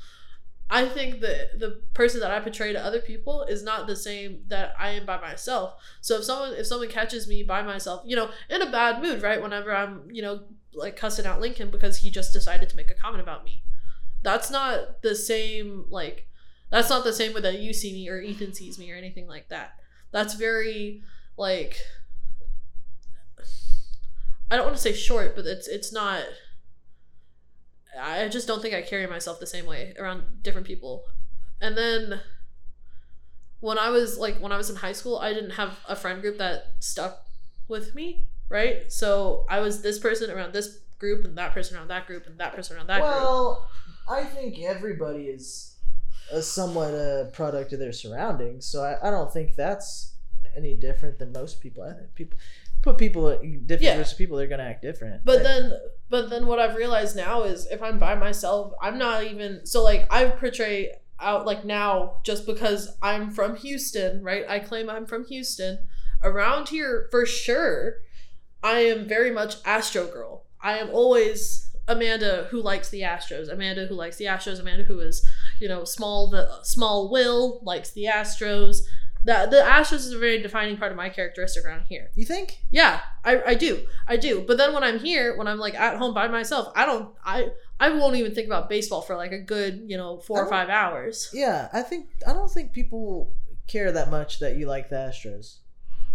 [0.73, 4.41] i think that the person that i portray to other people is not the same
[4.47, 8.15] that i am by myself so if someone if someone catches me by myself you
[8.15, 10.41] know in a bad mood right whenever i'm you know
[10.73, 13.63] like cussing out lincoln because he just decided to make a comment about me
[14.23, 16.27] that's not the same like
[16.69, 19.27] that's not the same way that you see me or ethan sees me or anything
[19.27, 19.75] like that
[20.11, 21.01] that's very
[21.37, 21.77] like
[24.53, 26.21] I don't want to say short, but it's it's not.
[27.99, 31.03] I just don't think I carry myself the same way around different people.
[31.61, 32.21] And then
[33.59, 36.21] when I was like when I was in high school, I didn't have a friend
[36.21, 37.25] group that stuck
[37.67, 38.91] with me, right?
[38.91, 42.37] So I was this person around this group and that person around that group and
[42.39, 43.13] that person around that group.
[43.13, 43.69] well,
[44.09, 45.75] I think everybody is
[46.31, 50.13] a somewhat a product of their surroundings, so I, I don't think that's
[50.55, 51.83] any different than most people.
[51.83, 52.37] I think people
[52.83, 53.95] put people different Yeah.
[53.95, 55.25] groups of people, they're gonna act different.
[55.25, 55.73] But then
[56.09, 59.81] but then what I've realized now is if I'm by myself, I'm not even so
[59.83, 64.45] like I portray out like now just because I'm from Houston, right?
[64.47, 65.79] I claim I'm from Houston.
[66.21, 67.95] Around here for sure,
[68.61, 70.45] I am very much Astro girl.
[70.61, 73.51] I am always Amanda who likes the Astros.
[73.51, 74.59] Amanda who likes the Astros.
[74.59, 75.25] Amanda who is,
[75.59, 78.83] you know, small the small will likes the Astros.
[79.25, 82.09] That the Astros is a very defining part of my characteristic around here.
[82.15, 82.59] you think?
[82.71, 83.85] Yeah, I, I do.
[84.07, 84.43] I do.
[84.45, 87.49] But then when I'm here, when I'm like at home by myself, I don't I
[87.79, 90.69] I won't even think about baseball for like a good, you know, four or five
[90.69, 91.29] hours.
[91.33, 93.33] Yeah, I think I don't think people
[93.67, 95.57] care that much that you like the Astros.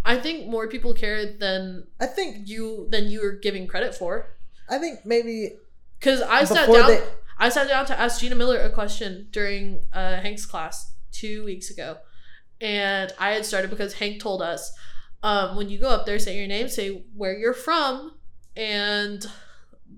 [0.05, 4.37] I think more people care than I think you than you are giving credit for.
[4.69, 5.57] I think maybe
[5.99, 6.91] Because I sat down.
[6.91, 7.03] they-
[7.41, 11.71] I sat down to ask Gina Miller a question during uh, Hank's class two weeks
[11.71, 11.99] ago,
[12.61, 14.73] and I had started because Hank told us
[15.23, 18.15] um, when you go up there, say your name, say where you're from,
[18.57, 19.27] and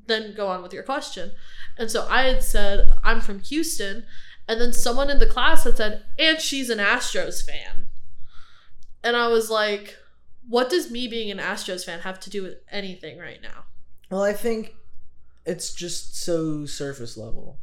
[0.06, 1.32] then go on with your question.
[1.78, 4.04] And so I had said I'm from Houston,
[4.48, 7.88] and then someone in the class had said, and she's an Astros fan,
[9.02, 9.96] and I was like,
[10.48, 13.64] what does me being an Astros fan have to do with anything right now?
[14.10, 14.74] Well, I think
[15.46, 17.58] it's just so surface level.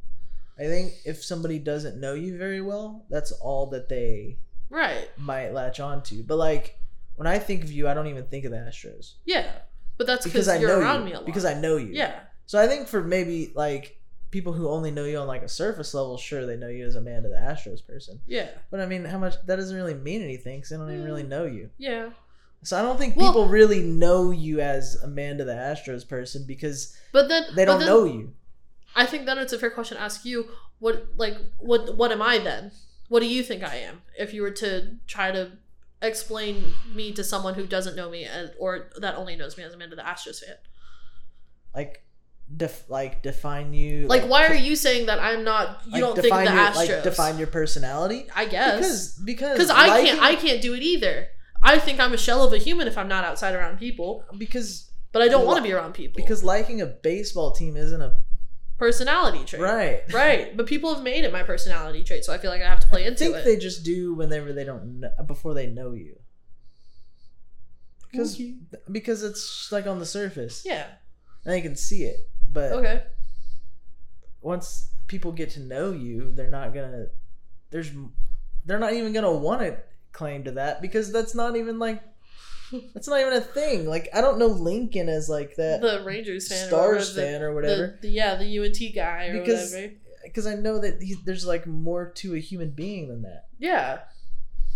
[0.57, 4.37] I think if somebody doesn't know you very well, that's all that they
[4.69, 5.09] Right.
[5.17, 6.23] might latch on to.
[6.23, 6.79] But like
[7.15, 9.49] when I think of you, I don't even think of the Astros Yeah.
[9.97, 11.05] But that's because I you're know around you.
[11.05, 11.25] me a lot.
[11.25, 11.87] Because I know you.
[11.93, 12.19] Yeah.
[12.45, 13.99] So I think for maybe like
[14.29, 16.95] people who only know you on like a surface level, sure they know you as
[16.95, 18.19] Amanda the Astros person.
[18.27, 18.49] Yeah.
[18.69, 21.23] But I mean, how much that doesn't really mean anything because they don't even really
[21.23, 21.29] Mm.
[21.29, 21.69] know you.
[21.77, 22.09] Yeah.
[22.63, 26.95] So I don't think Well- people really know you as Amanda the Astros person because
[27.11, 28.33] But then they don't then know you.
[28.95, 30.47] I think then it's a fair question to ask you.
[30.79, 32.71] What like what what am I then?
[33.07, 34.01] What do you think I am?
[34.17, 35.51] If you were to try to
[36.01, 39.73] explain me to someone who doesn't know me as, or that only knows me as
[39.73, 40.55] Amanda the Astros fan.
[41.75, 42.03] Like,
[42.55, 44.07] def- like define you.
[44.07, 45.81] Like, why are you saying that I'm not?
[45.85, 46.75] You like, don't think the your, Astros?
[46.75, 48.27] Like define your personality.
[48.35, 50.21] I guess Because because because I liking- can't.
[50.21, 51.27] I can't do it either.
[51.61, 54.23] I think I'm a shell of a human if I'm not outside around people.
[54.37, 58.01] because But I don't want to be around people because liking a baseball team isn't
[58.01, 58.15] a
[58.77, 59.61] personality trait.
[59.61, 60.13] right.
[60.13, 60.55] Right.
[60.57, 62.87] But people have made it my personality trait, so I feel like I have to
[62.87, 63.25] play into it.
[63.25, 63.55] I into think it.
[63.55, 66.17] they just do whenever they don't know, before they know you.
[68.11, 68.55] Because Okay.
[68.91, 70.63] because it's like on the surface.
[70.65, 70.87] yeah.
[71.45, 73.03] And they can see it, but Okay.
[74.41, 77.07] once people get to know you, they're not gonna.
[77.69, 77.91] There's,
[78.65, 79.77] they're not even gonna want to
[80.11, 82.01] claim to that because that's not even like,
[82.93, 83.87] that's not even a thing.
[83.87, 87.41] Like I don't know Lincoln as like that The Rangers fan, Stars or the, fan
[87.41, 89.93] or whatever the- yeah, the UNT guy or Because- whatever.
[90.23, 93.45] because I know that he, there's like more to a human being than that.
[93.59, 93.99] Yeah.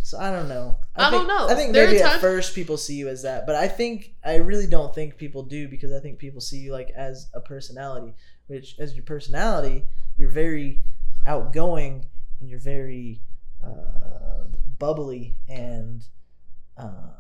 [0.03, 0.77] So I don't know.
[0.95, 1.47] I think, don't know.
[1.47, 4.35] I think There maybe at first people see you as that, but I think I
[4.37, 8.13] really don't think people do because I think people see you like as a personality,
[8.47, 9.85] which as your personality,
[10.17, 10.81] you're very
[11.27, 12.05] outgoing
[12.39, 13.21] and you're very
[13.63, 14.45] uh,
[14.79, 16.03] bubbly and
[16.77, 17.11] um,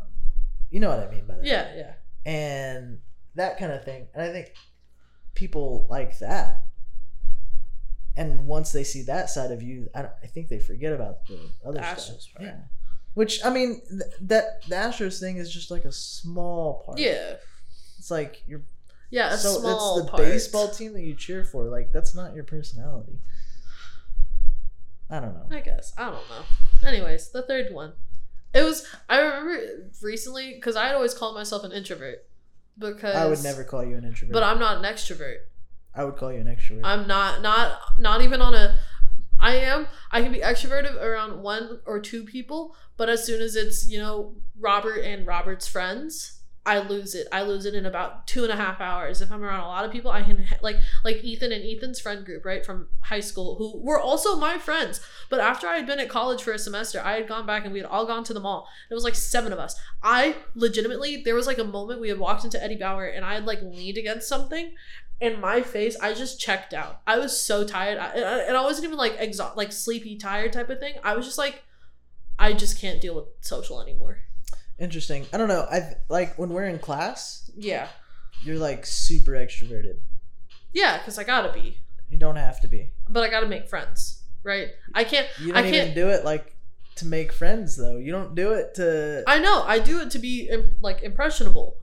[0.71, 1.45] you know what I mean by that.
[1.45, 1.93] Yeah, yeah.
[2.25, 2.99] And
[3.35, 4.07] that kind of thing.
[4.13, 4.53] And I think
[5.35, 6.63] people like that.
[8.17, 11.25] And once they see that side of you, I, don't- I think they forget about
[11.27, 12.17] the other The stuff.
[12.33, 12.43] Part.
[12.45, 12.57] Yeah.
[13.13, 16.97] Which I mean, th- that the Astros thing is just like a small part.
[16.99, 17.35] Yeah.
[17.97, 18.61] It's like you're
[19.09, 20.23] Yeah, a so small it's the part.
[20.23, 21.65] baseball team that you cheer for.
[21.65, 23.19] Like that's not your personality.
[25.09, 25.47] I don't know.
[25.55, 25.93] I guess.
[25.97, 26.87] I don't know.
[26.87, 27.93] Anyways, the third one.
[28.53, 32.25] It was I remember recently because I had always called myself an introvert
[32.77, 34.33] because I would never call you an introvert.
[34.33, 35.37] But I'm not an extrovert.
[35.93, 36.81] I would call you an extrovert.
[36.83, 38.77] I'm not not not even on a
[39.39, 43.55] I am I can be extroverted around one or two people, but as soon as
[43.55, 47.27] it's, you know, Robert and Robert's friends, I lose it.
[47.31, 49.19] I lose it in about two and a half hours.
[49.19, 52.23] If I'm around a lot of people, I can like like Ethan and Ethan's friend
[52.23, 55.01] group, right, from high school, who were also my friends.
[55.29, 57.73] But after I had been at college for a semester, I had gone back and
[57.73, 58.67] we had all gone to the mall.
[58.91, 59.75] It was like seven of us.
[60.03, 63.33] I legitimately there was like a moment we had walked into Eddie Bauer and I
[63.33, 64.73] had like leaned against something
[65.21, 68.07] and my face i just checked out i was so tired I,
[68.47, 71.37] and I- wasn't even like exhausted like sleepy tired type of thing i was just
[71.37, 71.61] like
[72.39, 74.21] i just can't deal with social anymore
[74.81, 75.25] Interesting.
[75.31, 75.65] I don't know.
[75.71, 77.87] I like when we're in class, yeah
[78.43, 79.97] you're like super extroverted.
[80.73, 81.77] yeah because i gotta be
[82.09, 82.89] You don't have to be.
[83.07, 86.25] but i gotta make friends right i can't You I don't even can't- do it
[86.25, 86.55] like
[86.95, 87.97] to make friends though.
[87.97, 89.23] You don't do it to.
[89.27, 90.49] i know i do it to be
[90.81, 91.77] like impressionable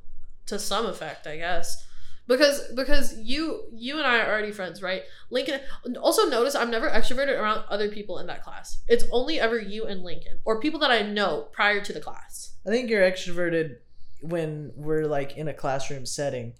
[0.46, 1.86] to some effect i guess
[2.28, 5.60] because because you you and i are already friends right lincoln
[6.00, 9.86] also notice i'm never extroverted around other people in that class it's only ever you
[9.86, 13.76] and lincoln or people that i know prior to the class I think you're extroverted
[14.20, 16.52] when we're like in a classroom setting,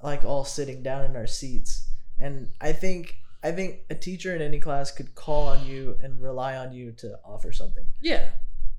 [0.00, 1.88] like all sitting down in our seats.
[2.16, 6.20] And I think I think a teacher in any class could call on you and
[6.20, 7.84] rely on you to offer something.
[8.00, 8.28] Yeah.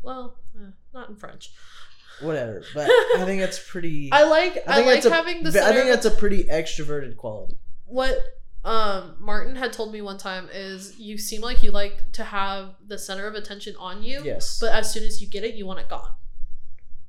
[0.01, 1.51] Well, uh, not in French.
[2.21, 2.63] Whatever.
[2.73, 2.87] But
[3.17, 4.09] I think it's pretty.
[4.11, 7.57] I like I, like that's a- having the I think that's a pretty extroverted quality.
[7.85, 8.17] what
[8.65, 12.75] um Martin had told me one time is you seem like you like to have
[12.87, 14.57] the center of attention on you, Yes.
[14.59, 16.11] but as soon as you get it, you want it gone.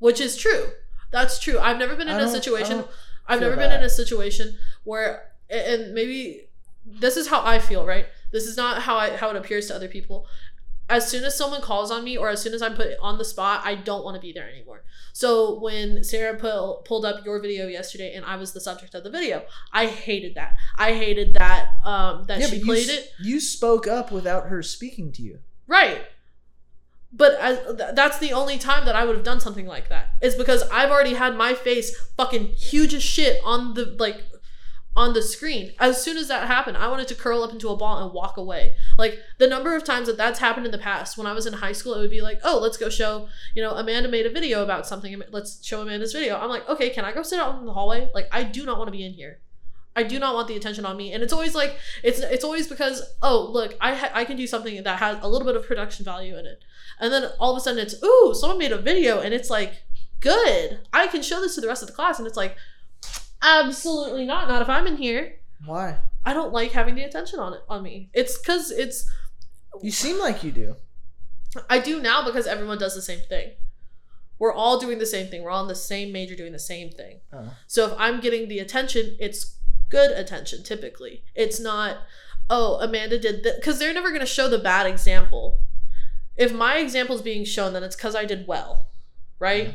[0.00, 0.72] Which is true.
[1.12, 1.58] That's true.
[1.60, 2.84] I've never been in a situation
[3.26, 6.48] I've never been in a situation where and maybe
[6.84, 8.06] this is how I feel, right?
[8.32, 10.26] This is not how I how it appears to other people.
[10.88, 13.24] As soon as someone calls on me or as soon as I'm put on the
[13.24, 14.84] spot, I don't want to be there anymore.
[15.12, 19.02] So when Sarah pull, pulled up your video yesterday and I was the subject of
[19.02, 20.56] the video, I hated that.
[20.76, 23.10] I hated that um, that Yeah, she played you, it.
[23.20, 25.38] You spoke up without her speaking to you.
[25.66, 26.02] Right.
[27.16, 30.10] But I, th- that's the only time that I would have done something like that.
[30.20, 34.22] Is because I've already had my face fucking huge as shit on the like
[34.96, 35.72] on the screen.
[35.78, 38.36] As soon as that happened, I wanted to curl up into a ball and walk
[38.36, 38.76] away.
[38.96, 41.18] Like the number of times that that's happened in the past.
[41.18, 43.62] When I was in high school, it would be like, "Oh, let's go show." You
[43.62, 45.20] know, Amanda made a video about something.
[45.30, 46.36] Let's show Amanda's video.
[46.36, 48.78] I'm like, "Okay, can I go sit out in the hallway?" Like, I do not
[48.78, 49.40] want to be in here.
[49.96, 52.66] I do not want the attention on me, and it's always like it's it's always
[52.66, 55.66] because oh look I ha- I can do something that has a little bit of
[55.66, 56.62] production value in it,
[56.98, 59.84] and then all of a sudden it's ooh someone made a video and it's like
[60.20, 62.56] good I can show this to the rest of the class and it's like
[63.44, 65.98] absolutely not not if I'm in here Why?
[66.24, 69.08] I don't like having the attention on it on me it's because it's
[69.82, 70.76] You seem like you do.
[71.70, 73.52] I do now because everyone does the same thing
[74.38, 76.90] we're all doing the same thing we're all in the same major doing the same
[76.90, 77.54] thing Oh.
[77.66, 79.58] So if I'm getting the attention, it's
[79.94, 81.22] good attention typically.
[81.34, 81.98] It's not,
[82.50, 83.56] oh, Amanda did that.
[83.56, 85.60] Because they're never going to show the bad example.
[86.36, 88.88] If my example is being shown, then it's because I did well,
[89.38, 89.66] right?
[89.68, 89.72] Yeah.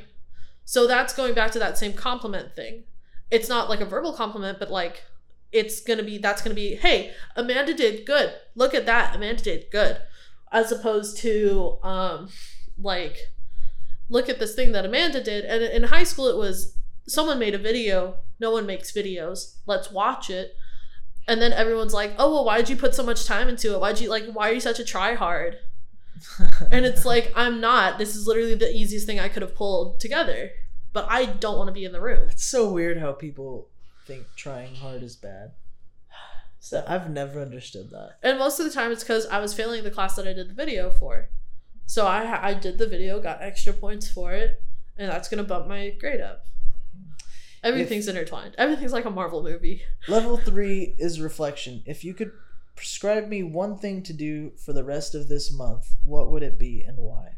[0.66, 2.84] So that's going back to that same compliment thing.
[3.32, 5.04] It's not like a verbal compliment, but like
[5.52, 8.34] it's to be, that's to be, hey, Amanda did good.
[8.56, 9.16] Look at that.
[9.16, 9.98] Amanda did good.
[10.52, 12.30] As opposed to, um,
[12.78, 13.18] like,
[14.10, 15.46] look at this thing that Amanda did.
[15.46, 16.76] And in high school, it was
[17.08, 18.18] someone made a video.
[18.40, 19.56] No one makes videos.
[19.66, 20.56] Let's watch it.
[21.28, 23.80] And then everyone's like, "Oh well, why did you put so much time into it?
[23.80, 24.26] Why'd you like?
[24.32, 25.58] Why are you such a tryhard?"
[26.72, 27.98] And it's like, I'm not.
[27.98, 30.52] This is literally the easiest thing I could have pulled together.
[30.92, 32.30] But I don't want to be in the room.
[32.30, 33.68] it's so weird how people
[34.06, 35.52] think trying hard is bad.
[36.62, 38.18] So, I've never understood that.
[38.22, 40.50] and most of the time, it's because I was failing the class that I did
[40.50, 41.30] the video for.
[41.86, 44.62] So I I did the video, got extra points for it,
[44.98, 46.46] and that's gonna bump my grade up.
[47.64, 48.56] Everything's intertwined.
[48.58, 49.82] Everything's like a Marvel movie.
[50.08, 51.82] Level three is reflection.
[51.86, 52.32] If you could
[52.76, 56.60] prescribe me one thing to do for the rest of this month, what would it
[56.60, 57.36] be and why?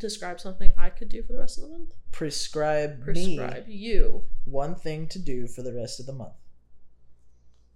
[0.00, 1.92] Describe something I could do for the rest of the month.
[2.10, 4.24] Prescribe, Prescribe me you.
[4.44, 6.32] one thing to do for the rest of the month.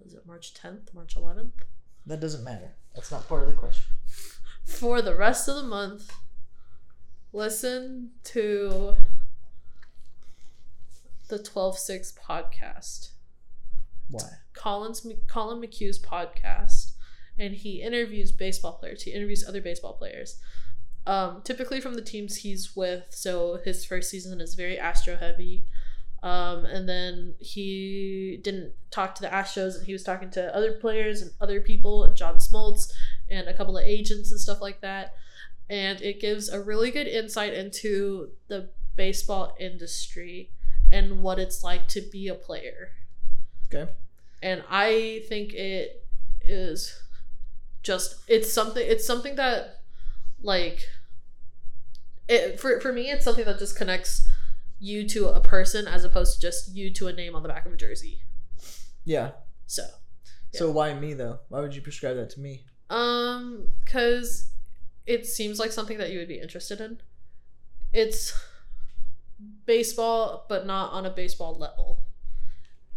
[0.05, 1.53] Is it March 10th, March 11th?
[2.07, 2.75] That doesn't matter.
[2.95, 3.85] That's not part of the question.
[4.64, 6.12] For the rest of the month,
[7.33, 8.95] listen to
[11.29, 13.11] the 12 6 podcast.
[14.11, 14.22] Why?
[14.55, 16.93] Collin's Collin McHugh's podcast,
[17.39, 19.03] and he interviews baseball players.
[19.03, 20.39] He interviews other baseball players,
[21.07, 23.05] um, typically from the teams he's with.
[23.11, 25.65] So his first season is very Astro heavy,
[26.23, 29.77] um, and then he didn't talk to the Astros.
[29.77, 32.91] and He was talking to other players and other people, and John Smoltz,
[33.29, 35.15] and a couple of agents and stuff like that.
[35.71, 40.51] And it gives a really good insight into the baseball industry
[40.93, 42.91] and what it's like to be a player
[43.67, 43.91] Okay.
[44.43, 46.05] and i think it
[46.47, 47.03] is
[47.83, 49.81] just it's something it's something that
[50.45, 50.81] like
[52.29, 54.29] it for, for me it's something that just connects
[54.79, 57.65] you to a person as opposed to just you to a name on the back
[57.67, 58.21] of a jersey
[59.05, 59.33] Yeah.
[59.67, 59.83] so
[60.53, 61.41] So why me though?
[61.49, 62.65] Why would you prescribe that to me?
[62.91, 64.51] um because
[65.07, 67.01] it seems like something that you would be interested in
[67.93, 68.33] it's
[69.67, 71.99] baseball but not on a baseball level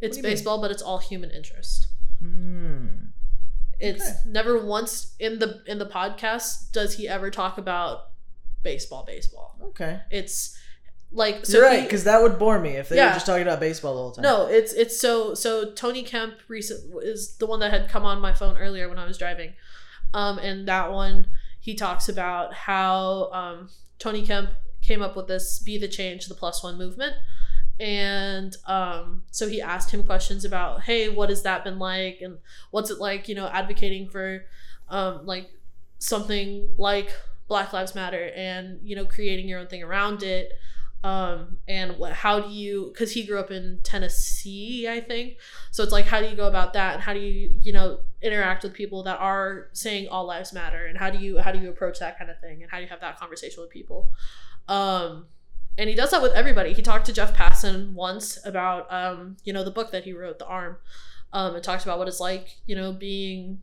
[0.02, 0.32] it's you mean?
[0.32, 1.88] baseball but it's all human interest
[2.20, 3.07] Hmm.
[3.80, 4.13] It's Okay.
[4.25, 8.09] never once in the in the podcast does he ever talk about
[8.63, 9.55] baseball baseball.
[9.61, 9.99] Okay.
[10.11, 10.57] It's
[11.11, 13.07] like so You're right, because that would bore me if they Yeah.
[13.09, 14.23] were just talking about baseball the whole time.
[14.23, 18.19] no, it's it's so so Tony Kemp recent is the one that had come on
[18.19, 19.53] my phone earlier when I was driving.
[20.13, 21.28] Um and that one
[21.59, 23.69] he talks about how um
[23.99, 24.49] Tony Kemp
[24.82, 27.15] came up with this be the change the plus one movement
[27.80, 32.19] and um, so he asked him questions about hey what has that been like?
[32.21, 32.38] And
[32.71, 34.45] what's it like you know advocating for
[34.89, 35.49] um, like
[35.99, 37.11] something like
[37.47, 40.53] black lives matter and you know creating your own thing around it?
[41.03, 45.38] Um, and what, how do you because he grew up in tennessee i think.
[45.69, 46.95] So it's like how do you go about that?
[46.95, 50.88] And how do you you know interact with people that are saying all lives matter?
[50.88, 52.63] And how do you how do you approach that kind of thing?
[52.63, 54.09] And how do you have that conversation with people?
[54.67, 55.28] Um,
[55.78, 56.73] and he does that with everybody.
[56.73, 60.39] He talked to Jeff Passan once about, um, you know, the book that he wrote,
[60.39, 60.78] The Arm,
[61.34, 63.61] um, and talked about what it's like, you know, being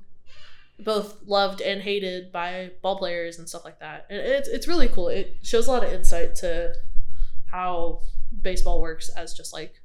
[0.79, 4.07] both loved and hated by ball players and stuff like that.
[4.11, 5.09] And it's it's really cool.
[5.09, 6.75] It shows a lot of insight to
[7.47, 8.03] how
[8.43, 9.81] baseball works as just like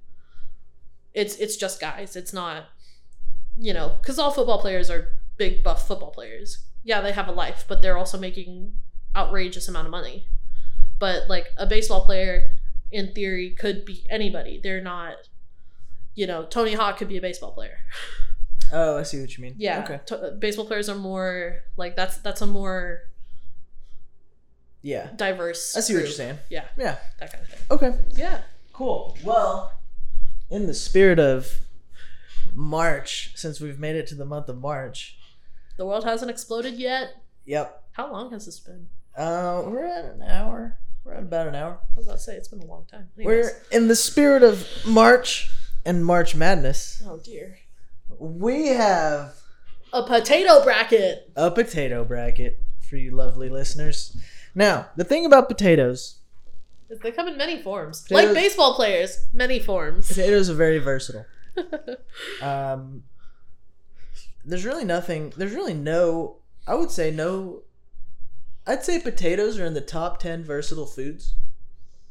[1.14, 2.16] it's it's just guys.
[2.16, 2.66] It's not,
[3.58, 6.60] you know, because all football players are big buff football players.
[6.84, 8.74] yeah, they have a life, but they're also making
[9.16, 10.26] outrageous amount of money.
[11.00, 12.52] But like a baseball player,
[12.92, 14.60] in theory, could be anybody.
[14.62, 15.16] They're not,
[16.16, 17.78] you know, Tony Hawk could be a baseball player.
[18.72, 19.56] Oh, I see what you mean.
[19.58, 20.00] Yeah, Okay.
[20.08, 23.04] to- baseball players are more like that's that's a more
[24.82, 25.10] Yeah.
[25.16, 25.76] diverse.
[25.76, 26.38] I see what you're saying.
[26.50, 26.98] Yeah, Yeah.
[27.20, 27.60] that kind of thing.
[27.72, 28.00] Okay.
[28.12, 28.42] Yeah.
[28.74, 29.18] Cool.
[29.24, 29.74] Well,
[30.50, 31.60] in the spirit of
[32.54, 35.18] March, since we've made it to the month of March.
[35.78, 37.14] The world hasn't exploded yet.
[37.46, 37.84] Yep.
[37.94, 38.88] How long has this been?
[39.16, 40.78] Uh, we're at an hour.
[41.04, 41.80] We're at about an hour.
[41.92, 43.10] I was about to say it's been a long time.
[43.18, 43.46] Anyways.
[43.46, 45.50] We're in the spirit of March
[45.86, 47.02] and March Madness.
[47.08, 47.58] oh dear.
[48.20, 49.36] We have
[49.94, 51.32] A potato bracket.
[51.36, 54.16] a potato bracket for you lovely listeners.
[54.54, 56.18] Now, the thing about potatoes,
[57.04, 58.02] They come in many forms.
[58.02, 60.08] Potatoes- Like baseball players, many forms.
[60.08, 61.26] potatoes are very versatile.
[62.42, 63.04] Um,
[64.46, 65.34] there's really nothing.
[65.38, 66.38] There's really no.
[66.68, 67.64] I would say no.
[68.70, 71.34] I'd say potatoes are in the top ten versatile foods.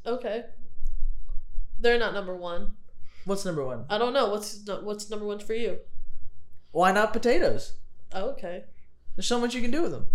[0.04, 0.44] okay.
[1.80, 2.72] They're not number one.
[3.24, 3.84] What's number one?
[3.88, 4.30] I don't know.
[4.30, 5.78] What's what's number one for you?
[6.72, 7.74] Why not potatoes?
[8.12, 8.64] Oh, okay.
[9.14, 10.06] There's so much you can do with them.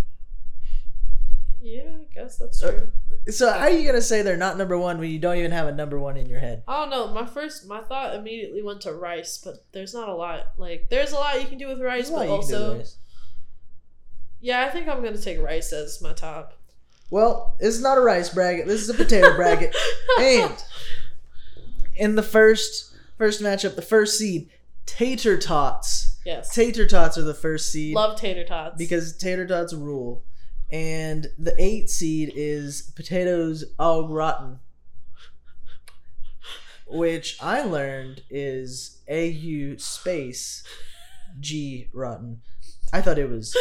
[1.61, 3.31] Yeah, I guess that's Uh, true.
[3.31, 5.67] So how are you gonna say they're not number one when you don't even have
[5.67, 6.63] a number one in your head?
[6.67, 7.07] I don't know.
[7.13, 10.51] My first, my thought immediately went to rice, but there's not a lot.
[10.57, 12.77] Like, there's a lot you can do with rice, but you can do with also,
[12.79, 12.97] rice.
[14.43, 16.59] Yeah, I think I'm gonna take rice as my top.
[17.09, 18.67] Well, this is not a rice bracket.
[18.67, 19.73] This is a potato bracket.
[20.19, 20.53] And
[21.95, 24.49] in the first first matchup, the first seed,
[24.85, 26.19] tater tots.
[26.25, 30.23] yes, Tater tots are the first seed love tater tots because tater tots rule.
[30.71, 34.59] And the eight seed is potatoes au gratin,
[36.87, 40.63] which I learned is A U space
[41.39, 42.41] G rotten.
[42.93, 43.53] I thought it was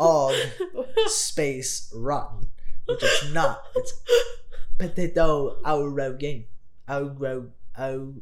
[0.00, 0.34] og
[1.06, 2.48] space rotten,
[2.86, 3.62] which it's not.
[3.76, 3.92] It's
[4.78, 6.44] potato au gratin.
[6.88, 7.46] Au gro
[7.78, 8.14] au.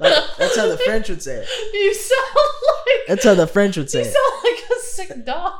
[0.00, 1.48] Like, that's how the French would say it.
[1.74, 4.06] you sound like That's how the French would you say it.
[4.06, 5.52] You sound like a sick dog.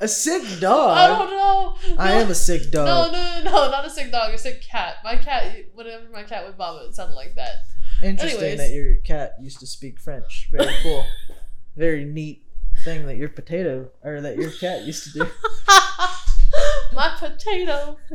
[0.00, 0.96] A sick dog.
[0.96, 1.76] I don't know.
[1.98, 2.20] I No.
[2.20, 2.86] am a sick dog.
[2.86, 4.32] No, no, no, no, not a sick dog.
[4.32, 4.96] A sick cat.
[5.04, 7.56] My cat, whenever my cat would vomit, it sounded like that.
[8.02, 8.58] Interesting Anyways.
[8.58, 10.48] that your cat used to speak French.
[10.50, 11.04] Very cool.
[11.76, 12.44] Very neat
[12.84, 15.26] thing that your potato or that your cat used to do.
[16.92, 17.96] my potato.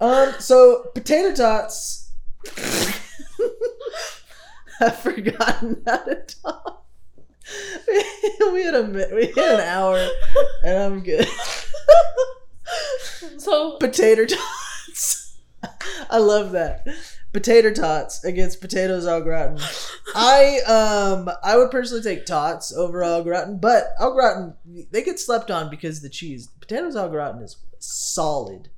[0.00, 2.10] Um, so potato tots.
[4.80, 6.84] I've forgotten how to talk.
[8.52, 8.82] we had a
[9.14, 10.06] we had an hour,
[10.62, 11.26] and I'm good.
[13.38, 15.38] So Potato tots.
[16.10, 16.86] I love that.
[17.34, 19.58] Potato tots against potatoes au gratin.
[20.14, 24.54] I um I would personally take tots over au gratin, but au gratin
[24.92, 26.48] they get slept on because the cheese.
[26.60, 28.70] Potatoes au gratin is solid,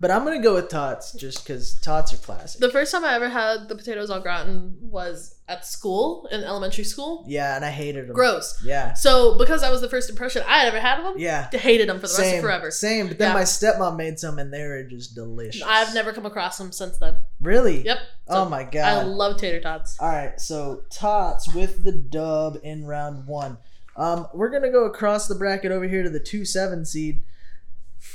[0.00, 2.60] but I'm gonna go with tots just because tots are classic.
[2.60, 6.82] the first time I ever had the potatoes au gratin was at school in elementary
[6.84, 7.24] school.
[7.28, 8.14] yeah, and I hated them.
[8.14, 8.60] Gross.
[8.64, 11.48] Yeah, So because that was the first impression I had ever had of them, yeah.
[11.50, 12.70] Hated them for the rest of forever.
[12.70, 13.08] same.
[13.08, 13.34] But then Yeah.
[13.34, 15.62] my stepmom made some, and they were just delicious.
[15.64, 17.16] I've never come across them since then.
[17.40, 17.84] really.
[17.84, 17.98] Yep.
[18.28, 18.84] Oh my god.
[18.98, 19.96] I love tater tots.
[20.00, 23.58] All right, so tots with the dub in round one.
[23.96, 27.22] Um, we're gonna go across the bracket over here to the two seven seed,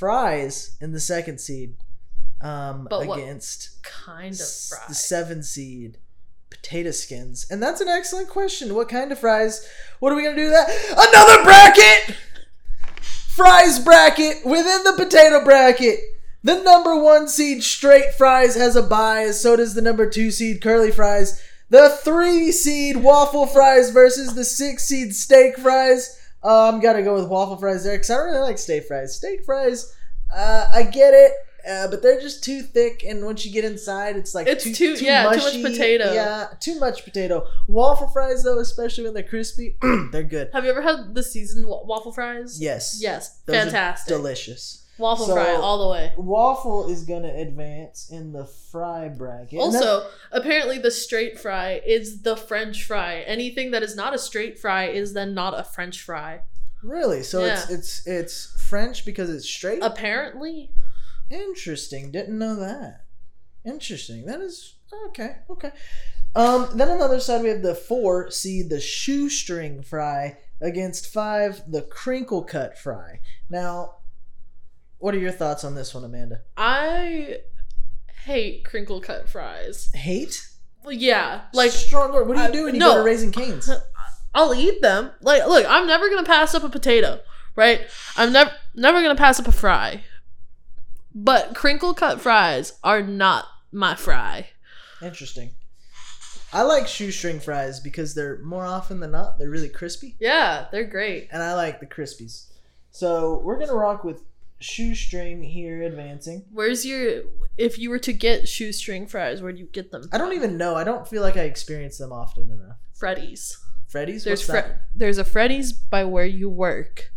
[0.06, 1.76] fries in the second seed,
[2.42, 4.80] um, But against Kind of s- fry.
[4.90, 6.00] the seven seed,
[6.50, 8.74] potato skins, and that's an excellent question.
[8.74, 9.64] What kind of fries?
[10.00, 10.50] What are we gonna do?
[10.50, 12.16] That another bracket,
[13.36, 16.00] fries bracket within the potato bracket.
[16.44, 20.64] The number one seed straight fries has a bye, so does the number two seed
[20.64, 21.40] curly fries.
[21.70, 26.18] The three seed waffle fries versus the six seed steak fries.
[26.44, 29.16] Um, I gotta go with waffle fries there because I really like steak fries.
[29.16, 29.96] Steak fries,
[30.36, 31.34] uh, I get it,
[31.70, 34.96] uh, but they're just too thick, and once you get inside, it's like It's too-
[34.96, 36.14] yeah, too much potato.
[36.14, 37.46] Yeah, too much potato.
[37.68, 39.78] Waffle fries though, especially when they're crispy,
[40.12, 40.50] they're good.
[40.54, 42.60] Have you ever had the seasoned waffle fries?
[42.60, 43.40] Yes, Yes.
[43.46, 44.08] Those Fantastic.
[44.16, 44.81] delicious.
[45.02, 46.14] Waffle So- fry all the way.
[46.16, 49.60] Waffle is gonna advance in the fry bracket.
[49.60, 53.20] And that- Also, apparently the straight fry is the French fry.
[53.22, 56.42] Anything that is not a straight fry is then not a French fry.
[56.84, 57.76] really, so it's Yeah.
[57.78, 59.84] it's it's French because it's straight.
[59.84, 60.72] Apparently.
[61.30, 62.12] Interesting.
[62.12, 63.02] Didn't know that.
[63.64, 64.26] Interesting.
[64.26, 64.76] That is
[65.10, 65.38] okay.
[65.50, 65.72] Okay.
[66.36, 66.70] Um.
[66.76, 71.62] Then on the other side we have the four seed, the shoestring fry against five,
[71.72, 73.20] the crinkle cut fry.
[73.50, 73.98] Now,
[75.02, 76.42] what are your thoughts on this one, Amanda?
[76.58, 77.40] I
[78.26, 79.92] hate crinkle cut fries.
[79.94, 80.48] Hate?
[80.84, 82.24] Well, yeah, like stronger.
[82.24, 82.94] What do you I- do when you no.
[82.94, 83.70] go to Raising Cane's?
[84.34, 85.12] I'll eat them.
[85.22, 87.20] Like, look, I'm never gonna pass up a potato.
[87.56, 87.82] right?
[88.16, 90.04] I'm never never gonna pass up a fry.
[91.14, 94.50] But crinkle cut fries are not my fry.
[95.02, 95.52] Interesting.
[96.54, 100.84] I like shoestring fries because they're more often than not they're really crispy, Yeah, they're
[100.86, 101.30] great.
[101.32, 102.48] and I like the crispies.
[102.92, 104.22] So we're gonna rock with
[104.62, 106.46] shoestring here, advancing.
[106.52, 107.24] Where's your
[107.58, 110.04] if you were to get shoestring fries, where do you get them?
[110.12, 110.76] I don't even know.
[110.76, 112.78] I don't feel like I experience them often enough.
[112.94, 113.58] Freddy's.
[113.88, 114.24] Freddy's.
[114.24, 114.82] There's What's Fre- that?
[114.96, 117.12] there's a Freddy's by where you work.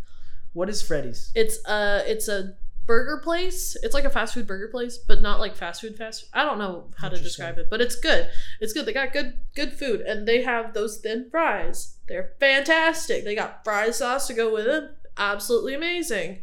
[0.52, 1.30] What is Freddy's?
[1.34, 2.54] It's a it's a
[2.86, 3.76] burger place.
[3.82, 6.26] It's like a fast food burger place, but not like fast food fast.
[6.32, 8.28] I don't know how to describe it, but it's good.
[8.60, 8.86] It's good.
[8.86, 11.96] They got good good food, and they have those thin fries.
[12.08, 13.24] They're fantastic.
[13.24, 14.84] They got fry sauce to go with it.
[15.16, 16.42] Absolutely amazing.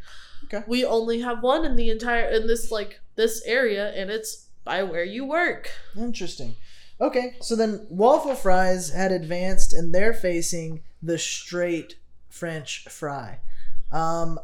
[0.54, 0.64] Okay.
[0.68, 4.84] We only have one in the entire in this like this area, and it's by
[4.84, 5.72] where you work.
[5.98, 6.56] Interesting.
[7.00, 11.96] Okay, so then waffle fries had advanced and they're facing the straight
[12.30, 13.40] French fry.
[13.92, 14.40] Um,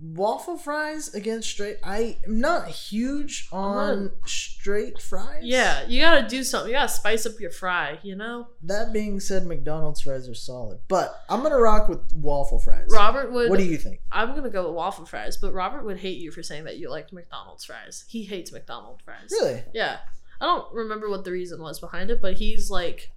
[0.00, 1.78] waffle fries against straight.
[1.82, 5.42] I am not huge on straight fries.
[5.42, 6.70] Yeah, you gotta do something.
[6.70, 7.98] You gotta spice up your fry.
[8.02, 12.58] You know, That being said, McDonald's fries are solid, but I'm gonna rock with waffle
[12.58, 12.88] fries.
[12.90, 13.50] Robert would.
[13.50, 14.00] What do you think?
[14.12, 16.90] I'm gonna go with waffle fries, but Robert would hate you for saying that you
[16.90, 18.04] liked McDonald's fries.
[18.08, 19.30] He hates McDonald's fries.
[19.30, 19.62] Really?
[19.72, 19.98] Yeah.
[20.40, 23.10] I don't remember what the reason was behind it, but he's like,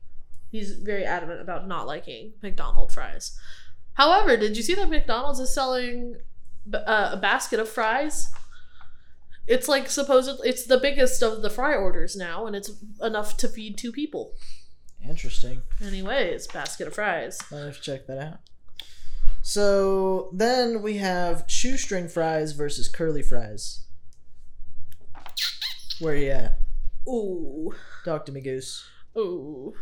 [0.51, 3.37] he's very adamant about not liking McDonald's fries.
[3.93, 6.17] However, did you see that McDonald's is selling
[6.73, 8.29] uh, a basket of fries?
[9.47, 12.71] It's like supposedly it's the biggest of the fry orders now, and it's
[13.01, 14.33] enough to feed two people.
[15.07, 15.61] Interesting.
[15.83, 17.39] Anyways, basket of fries.
[17.51, 18.39] I'll have to check that out.
[19.41, 23.85] So then we have shoestring fries versus curly fries.
[25.99, 26.59] Where you at?
[27.07, 27.73] Ooh.
[28.05, 28.85] Talk to me, Goose.
[29.17, 29.73] Ooh.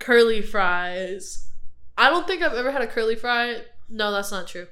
[0.00, 1.48] Curly fries.
[1.96, 3.62] I don't think I've ever had a curly fry.
[3.88, 4.66] No, that's not true.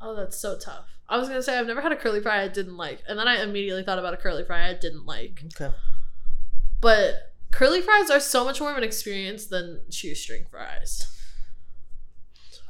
[0.00, 0.98] Oh, that's so tough.
[1.08, 3.28] I was gonna say I've never had a curly fry I didn't like, and then
[3.28, 5.44] I immediately thought about a curly fry I didn't like.
[5.60, 5.72] Okay.
[6.80, 11.08] But curly fries are so much more of an experience than shoestring fries.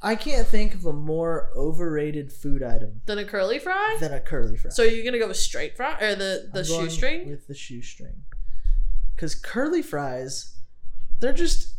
[0.03, 3.97] I can't think of a more overrated food item Than a curly fry.
[4.01, 4.71] than a curly fry.
[4.73, 7.31] So you're gonna go with straight fry or the the I'm going shoestring?
[7.31, 8.23] with the shoestring.
[9.15, 10.57] Because curly fries,
[11.21, 11.72] they're just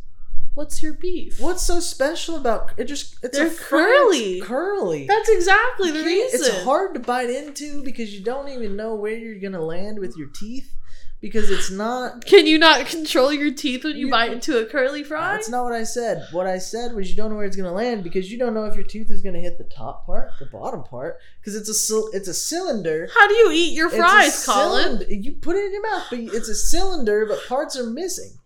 [0.55, 1.39] What's your beef?
[1.39, 2.85] what's so special about it?
[2.85, 4.39] Just it's They're a curly.
[4.41, 5.07] curly.
[5.07, 6.39] That's exactly the reason.
[6.41, 10.15] It's hard to bite into because you don't even know where you're gonna land with
[10.15, 10.75] your teeth
[11.21, 12.25] because it's not.
[12.25, 15.34] Can you not control your teeth when you, You- bite into a curly fry?
[15.34, 16.27] That's not what I said.
[16.31, 18.65] What I said was you don't know where it's gonna land because you don't know
[18.65, 22.01] if your tooth is gonna hit the top part, the bottom part, because it's a
[22.13, 23.07] it's a cylinder.
[23.11, 24.84] How do you eat your It's a fries, Colin?
[24.84, 25.05] cylinder.
[25.13, 28.38] You put it in your mouth, but it's a cylinder, but parts are missing.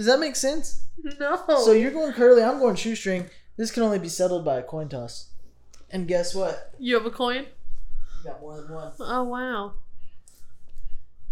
[0.00, 0.84] Does that make sense?
[1.20, 1.38] No.
[1.62, 3.28] So you're going curly, I'm going shoestring.
[3.58, 5.28] This can only be settled by a coin toss.
[5.90, 6.72] And guess what?
[6.78, 7.44] you have a coin?
[8.24, 8.92] You got more than one.
[8.98, 9.74] Oh wow.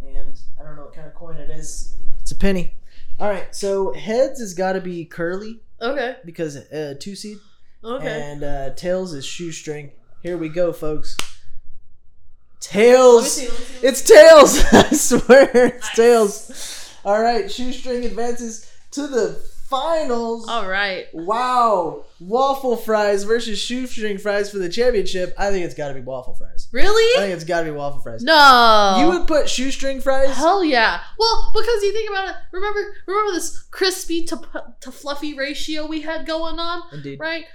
[0.07, 1.97] And I don't know what kind of coin it is.
[2.21, 2.75] It's a penny.
[3.19, 6.17] All right, so heads has got to be curly Okay.
[6.27, 7.39] because uh, two seed,
[7.83, 8.07] Okay.
[8.33, 9.93] and uh, tails is shoestring.
[10.23, 11.17] Here we go, folks.
[11.19, 13.33] Let me Tails.
[13.33, 13.87] see, let me see.
[13.87, 14.63] It's tails.
[14.75, 16.88] I swear, it's tails.
[17.09, 20.47] All right, shoestring advances to the finals.
[20.47, 21.07] All right.
[21.15, 25.33] Wow, waffle fries versus shoestring fries for the championship.
[25.39, 26.69] I think it's got to be waffle fries.
[26.71, 27.19] Really?
[27.19, 28.23] I think it's got to be waffle fries.
[28.23, 28.97] No.
[29.01, 30.37] You would put shoestring fries?
[30.37, 31.01] Hell yeah.
[31.19, 32.35] Well, because you think about it.
[32.53, 37.21] Remember, remember this crispy to to fluffy ratio we had going on, Indeed.
[37.21, 37.47] right?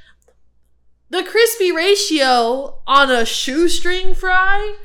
[1.11, 4.77] The crispy ratio on a shoestring fry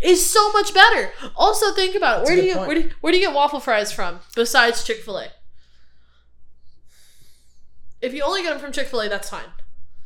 [0.00, 1.10] is so much better.
[1.36, 2.24] Also, think about it.
[2.26, 4.98] Where do you where do you, where do you get waffle fries from besides Chick
[4.98, 5.28] Fil A?
[8.00, 9.48] If you only get them from Chick Fil A, that's fine.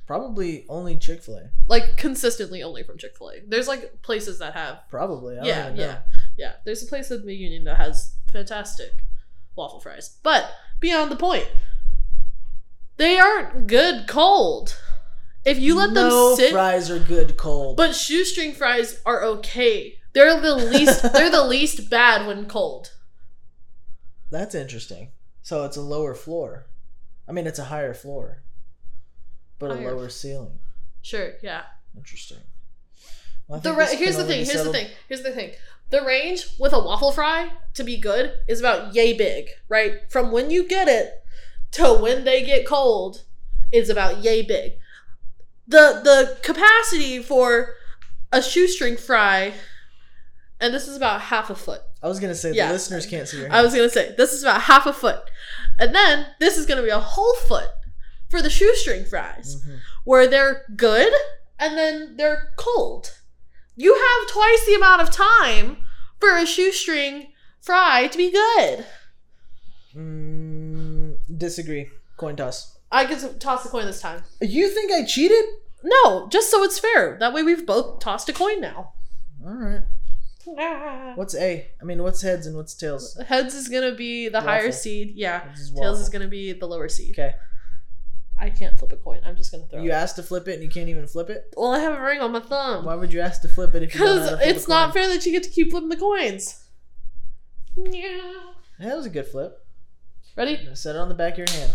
[0.06, 1.50] Probably only Chick Fil A.
[1.68, 3.34] Like consistently only from Chick Fil A.
[3.46, 5.36] There's like places that have Probably.
[5.36, 5.98] Yeah, yeah,
[6.36, 6.52] yeah.
[6.64, 8.92] There's a place in the Union that has fantastic
[9.54, 10.16] waffle fries.
[10.22, 10.50] But
[10.80, 11.48] beyond the point,
[12.96, 14.76] they aren't good cold.
[15.44, 17.76] If you let no them sit, fries are good cold.
[17.76, 19.98] but shoestring fries are okay.
[20.12, 21.02] They're the least.
[21.12, 22.92] they're the least bad when cold.
[24.30, 25.10] That's interesting.
[25.42, 26.66] So it's a lower floor.
[27.28, 28.42] I mean, it's a higher floor,
[29.58, 30.58] but a lower ceiling.
[31.02, 31.62] Sure, yeah.
[31.96, 32.38] Interesting.
[33.48, 34.44] Well, The ra- here's the thing.
[34.46, 34.88] Here's the thing.
[35.08, 35.52] Here's the thing.
[35.90, 40.10] The range with a waffle fry to be good is about yay big, right?
[40.10, 41.24] From when you get it
[41.72, 43.24] to when they get cold
[43.72, 44.74] is about yay big.
[45.72, 47.74] The the capacity for
[48.30, 49.54] a shoestring fry,
[50.60, 51.80] and this is about half a foot.
[52.02, 52.66] I was gonna say Yeah.
[52.68, 55.20] the listeners can't see your I was gonna say this is about half a foot,
[55.78, 57.70] and then this is gonna be a whole foot
[58.30, 59.78] for the shoestring fries, Mhm.
[60.04, 61.12] where they're good
[61.58, 63.12] and then they're cold.
[63.76, 65.84] You have twice the amount of time
[66.20, 68.84] for a shoestring fry to be good.
[69.96, 71.90] Mm, disagree.
[72.16, 72.76] Coin toss.
[72.90, 74.22] I get to toss the coin this time.
[74.40, 75.44] You think I cheated?
[75.84, 77.16] No, just so it's fair.
[77.18, 78.92] That way we've both tossed a coin now.
[79.44, 79.82] All right.
[80.58, 81.12] Ah.
[81.14, 81.70] What's A?
[81.80, 83.16] I mean, what's heads and what's tails?
[83.26, 85.12] Heads is gonna be the higher seed.
[85.14, 85.52] Yeah.
[85.52, 87.12] Is Tails is gonna be the lower seed.
[87.12, 87.34] Okay.
[88.40, 89.20] I can't flip a coin.
[89.24, 89.94] I'm just gonna throw You it.
[89.94, 91.54] asked to flip it and you can't even flip it.
[91.56, 92.84] Well, I have a ring on my thumb.
[92.84, 95.06] Why would you ask to flip it if you Because how a it's not fair
[95.08, 96.64] that you get to keep flipping the coins.
[97.76, 98.32] Yeah.
[98.80, 99.64] That was a good flip.
[100.36, 100.58] Ready?
[100.74, 101.72] Set it on the back of your hand.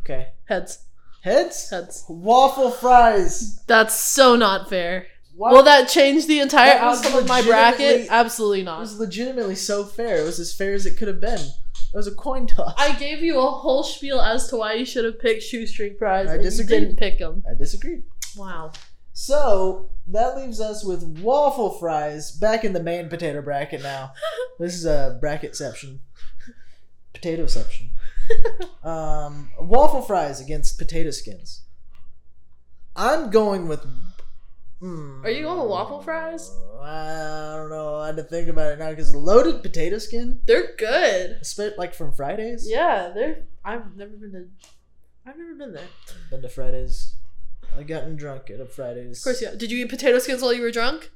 [0.00, 0.28] Okay.
[0.46, 0.78] Heads.
[1.24, 1.70] Heads.
[1.70, 2.04] Heads.
[2.06, 3.62] Waffle fries.
[3.66, 5.06] That's so not fair.
[5.34, 5.52] Why?
[5.52, 8.08] Will that change the entire That outcome of my bracket?
[8.10, 8.76] Absolutely not.
[8.76, 10.18] It was legitimately so fair.
[10.18, 11.40] It was as fair as it could have been.
[11.40, 12.74] It was a coin toss.
[12.76, 16.28] I gave you a whole spiel as to why you should have picked shoestring fries,
[16.28, 16.80] I and disagreed.
[16.80, 17.42] you didn't pick them.
[17.50, 18.04] I disagreed.
[18.36, 18.72] Wow.
[19.14, 24.12] So that leaves us with waffle fries back in the main potato bracket now.
[24.58, 26.00] this is a bracketception.
[27.14, 27.88] Potatoception.
[28.84, 31.62] um, waffle fries against potato skins.
[32.96, 33.84] I'm going with.
[34.82, 36.50] Mm, Are you going with waffle fries?
[36.82, 37.96] I don't know.
[37.96, 41.38] I had to think about it now because loaded potato skin, They're good.
[41.42, 42.68] espe- like from Fridays.
[42.68, 43.44] Yeah, they're.
[43.64, 44.44] I've never been to.
[45.26, 45.86] I've never been there.
[46.30, 47.14] Been to Fridays.
[47.76, 49.18] I gotten drunk at a Fridays.
[49.18, 49.54] Of course, yeah.
[49.56, 51.10] Did you eat potato skins while you were drunk?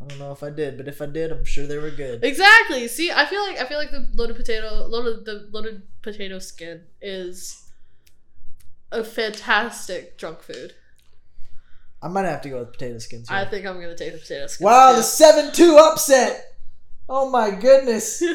[0.00, 2.24] I don't know if I did, but if I did, I'm sure they were good.
[2.24, 2.88] Exactly.
[2.88, 6.82] See, I feel like I feel like the loaded potato, loaded the loaded potato skin
[7.00, 7.70] is
[8.90, 10.74] a fantastic drunk food.
[12.02, 13.28] I might have to go with potato skins.
[13.28, 13.38] here.
[13.38, 14.64] I think I'm gonna take the potato skins.
[14.64, 16.54] Wow, the 7 2 upset!
[17.08, 18.22] Oh my goodness.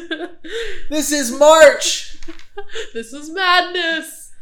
[0.90, 2.18] This is March!
[2.94, 4.32] this is madness.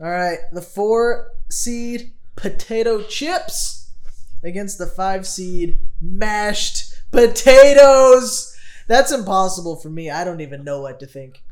[0.00, 3.87] Alright, the 4 seed potato chips
[4.42, 8.54] against the 5 seed mashed potatoes!
[8.86, 10.10] That's impossible for me.
[10.10, 11.42] I don't even know what to think.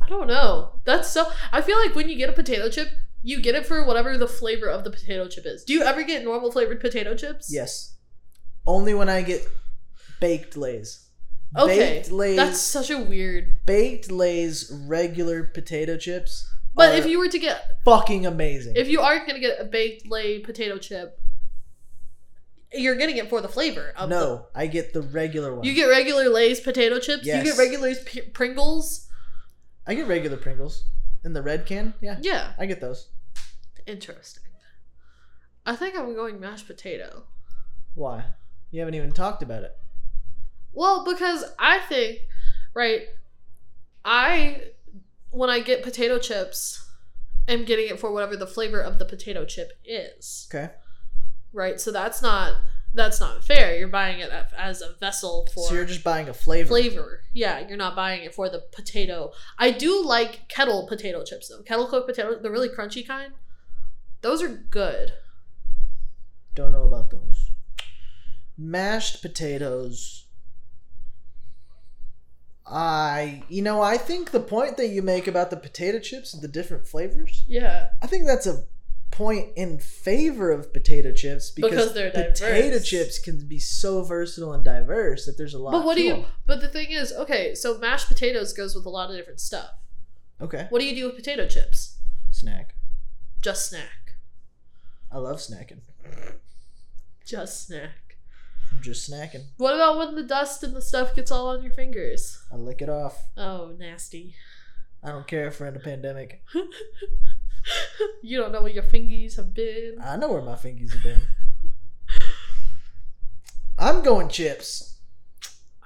[0.00, 0.80] I don't know.
[0.84, 1.26] That's so.
[1.52, 2.88] I feel like when you get a potato chip,
[3.22, 5.64] you get it for whatever the flavor of the potato chip is.
[5.64, 7.52] Do you ever get normal flavored potato chips?
[7.52, 7.96] Yes.
[8.66, 9.46] Only when I get
[10.20, 11.06] baked lays.
[11.56, 12.36] Okay, Baked lays.
[12.36, 13.64] That's such a weird.
[13.66, 16.48] baked lays regular potato chips.
[16.74, 18.74] But if you were to get, fucking amazing.
[18.76, 21.18] if you are gonna get a baked lay potato chip,
[22.72, 23.92] you're getting it for the flavor.
[23.96, 25.64] Of no, I get the regular one.
[25.64, 27.24] You get regular Lay's potato chips.
[27.26, 29.08] You get regular P- Pringles.
[29.86, 30.84] I get regular Pringles
[31.24, 31.94] in the red can.
[32.00, 33.08] Yeah, Yeah, I get those.
[33.86, 34.42] interesting.
[35.64, 37.24] I think I'm going mashed potato.
[37.94, 38.24] Why?
[38.70, 39.72] You haven't even talked about it.
[40.72, 42.18] Well, because I think,
[42.74, 43.02] right,
[44.04, 44.60] I,
[45.30, 46.88] when I get potato chips,
[47.48, 50.48] I'm getting it for whatever the flavor of the potato chip is.
[50.52, 50.72] Okay.
[51.56, 51.80] Right?
[51.80, 52.54] So that's not
[52.92, 53.76] that's not fair.
[53.78, 56.68] You're buying it as a vessel for So you're just buying a flavor.
[56.68, 57.20] flavor.
[57.32, 59.32] Yeah, you're not buying it for the potato.
[59.58, 61.62] I do like kettle potato chips though.
[61.62, 63.32] Kettle cooked potato, the really crunchy kind.
[64.20, 65.12] Those are good.
[66.54, 67.50] Don't know about those.
[68.58, 70.24] Mashed potatoes.
[72.66, 76.42] I, you know, I think the point that you make about the potato chips and
[76.42, 77.88] the different flavors, Yeah.
[78.02, 78.64] I think that's a
[79.16, 84.62] point in favor of potato chips because, Because potato chips can be so versatile and
[84.62, 85.72] diverse that there's a lot.
[85.72, 86.26] But what do you?
[86.44, 89.70] But the thing is, okay, so mashed potatoes goes with a lot of different stuff.
[90.38, 90.66] Okay.
[90.68, 91.96] What do you do with potato chips?
[92.30, 92.74] Snack.
[93.40, 94.16] Just snack.
[95.10, 95.80] I love snacking.
[97.24, 98.18] Just snack.
[98.70, 99.44] I'm just snacking.
[99.56, 102.44] What about when the dust and the stuff gets all on your fingers?
[102.52, 103.30] I lick it off.
[103.38, 104.34] Oh, nasty.
[105.02, 106.42] I don't care if we're in a pandemic.
[108.22, 109.96] you don't know where your fingies have been.
[110.02, 111.20] I know where my fingies have been.
[113.78, 114.98] I'm going chips.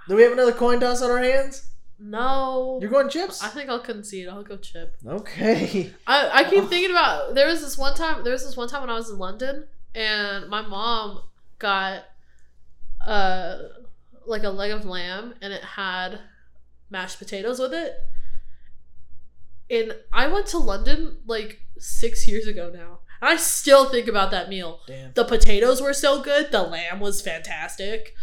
[0.09, 1.71] Do we have another coin toss on our hands?
[1.99, 2.79] No.
[2.81, 3.43] You're going chips?
[3.43, 4.29] I think I'll concede.
[4.29, 4.97] I'll go chip.
[5.07, 5.93] Okay.
[6.07, 8.81] I, I keep thinking about there was this one time there was this one time
[8.81, 11.23] when I was in London and my mom
[11.59, 12.05] got
[13.07, 13.59] uh
[14.27, 16.21] like a leg of lamb and it had
[16.89, 17.95] mashed potatoes with it.
[19.69, 22.99] And I went to London like six years ago now.
[23.23, 24.81] I still think about that meal.
[24.87, 25.13] Damn.
[25.15, 28.15] The potatoes were so good, the lamb was fantastic.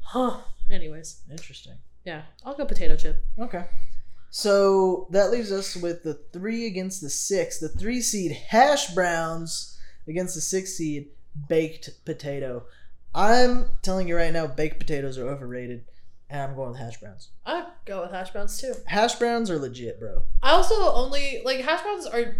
[0.00, 0.38] Huh.
[0.70, 1.74] Anyways, Interesting.
[2.04, 3.22] yeah, I'll go potato chip.
[3.38, 3.64] Okay.
[4.30, 7.58] So that leaves us with the three against the six.
[7.58, 9.78] The three seed hash browns
[10.08, 11.08] against the six seed
[11.48, 12.64] baked potato.
[13.14, 15.84] I'm telling you right now, baked potatoes are overrated,
[16.28, 17.28] and I'm going with hash browns.
[17.46, 18.74] I'd go with hash browns too.
[18.86, 20.22] Hash browns are legit, bro.
[20.42, 22.36] I also only like hash browns are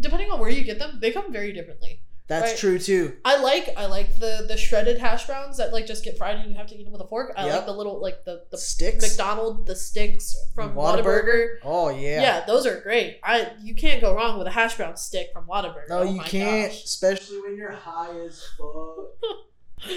[0.00, 2.02] depending on where you get them, they come very differently.
[2.26, 2.58] That's Right.
[2.58, 3.16] true too.
[3.24, 6.50] I like I like the the shredded hash browns that like just get fried and
[6.50, 7.32] you have to eat them with a fork.
[7.38, 7.54] I Yep.
[7.56, 9.02] like the little like the the Sticks.
[9.02, 11.56] McDonald the sticks from Whataburger.
[11.64, 12.20] Oh yeah.
[12.20, 12.44] Yeah.
[12.46, 13.18] those are great.
[13.24, 15.88] I you can't go wrong with a hash brown stick from Whataburger.
[15.88, 16.84] No, Oh you can't, gosh.
[16.84, 19.96] especially when you're high as fuck.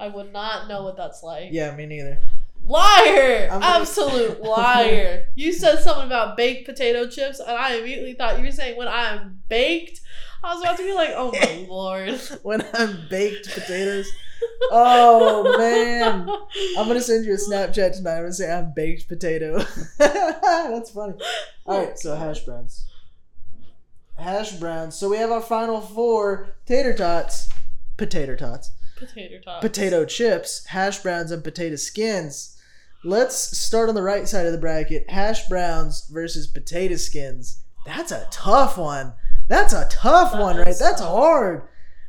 [0.00, 1.50] I would not know what that's like.
[1.52, 2.20] yeah, me neither.
[2.62, 3.48] Liar!
[3.50, 5.24] I'm Absolute liar.
[5.34, 8.88] you said something about baked potato chips, and I immediately thought you were saying when
[8.88, 10.00] I'm baked.
[10.42, 12.18] I was about to be like, oh my lord.
[12.42, 14.10] When I'm baked potatoes.
[14.70, 16.28] Oh man.
[16.78, 18.16] I'm gonna send you a Snapchat tonight.
[18.16, 19.58] I'm gonna say I'm baked potato.
[19.98, 21.14] That's funny.
[21.66, 22.86] Alright, so hash browns.
[24.16, 24.94] Hash browns.
[24.96, 27.50] So we have our final four tater tots.
[27.98, 28.70] Potato tots.
[29.00, 29.60] Potato tots.
[29.60, 32.56] Potato chips, hash browns, and potato skins.
[33.02, 35.08] Let's start on the right side of the bracket.
[35.10, 37.62] Hash browns versus potato skins.
[37.86, 39.14] That's a tough one.
[39.48, 40.68] That's a tough That one, right?
[40.68, 41.62] is That's hard.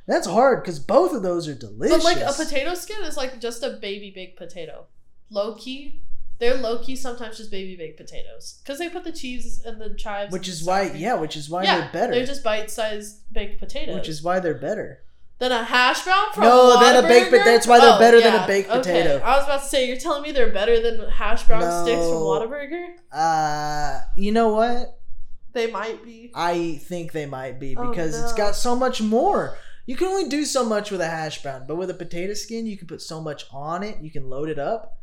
[0.05, 2.03] That's hard because both of those are delicious.
[2.03, 4.87] But like a potato skin is like just a baby baked potato.
[5.29, 6.01] Low key,
[6.39, 9.93] they're low key sometimes just baby baked potatoes because they put the cheese and the
[9.93, 10.33] chives.
[10.33, 12.13] which is why, yeah, which is why yeah, they're better.
[12.13, 13.95] They're just bite sized baked potatoes.
[13.95, 15.03] which is why they're better.
[15.41, 17.37] Then a hash brown from No, then a baked Whataburger?
[17.39, 18.77] pot- that's why they're Oh, better than a yeah, baked okay.
[18.79, 19.21] potato.
[19.25, 22.09] I was about to say you're telling me they're better than hash brown sticks from
[22.11, 22.25] No.
[22.27, 22.85] Whataburger.
[23.11, 24.99] Uh, you know what?
[25.53, 26.31] They might be.
[26.35, 29.57] I think they might be Oh, because it's got so much more.
[29.87, 32.67] You can only do so much with a hash brown, but with a potato skin,
[32.67, 33.97] you can put so much on it.
[33.99, 34.99] You can load it up.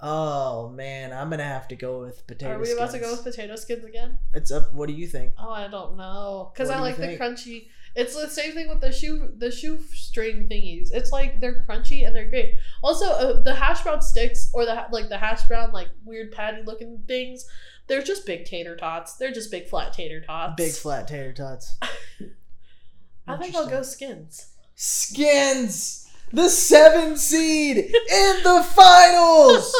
[0.00, 2.52] Oh man, I'm gonna have to go with potato.
[2.52, 4.18] Are we about to go with potato skins again?
[4.32, 4.72] It's up.
[4.72, 5.32] What do you think?
[5.38, 6.50] Oh, I don't know.
[6.54, 7.66] Because I like the crunchy.
[7.96, 10.90] It's the same thing with the shoe the shoestring thingies.
[10.92, 12.54] It's like they're crunchy and they're great.
[12.82, 16.62] Also, uh, the hash brown sticks or the like the hash brown like weird patty
[16.64, 17.46] looking things.
[17.88, 19.14] They're just big tater tots.
[19.14, 20.54] They're just big flat tater tots.
[20.56, 21.76] Big flat tater tots.
[23.26, 24.52] I think I'll go skins.
[24.76, 29.72] Skins, the seven seed in the finals.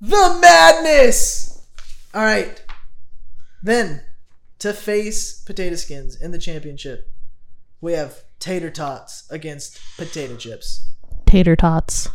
[0.00, 1.66] the madness.
[2.14, 2.62] All right,
[3.62, 4.02] then
[4.62, 7.10] to face potato skins in the championship,
[7.80, 10.90] we have tater tots against potato chips.
[11.26, 12.08] Tater tots.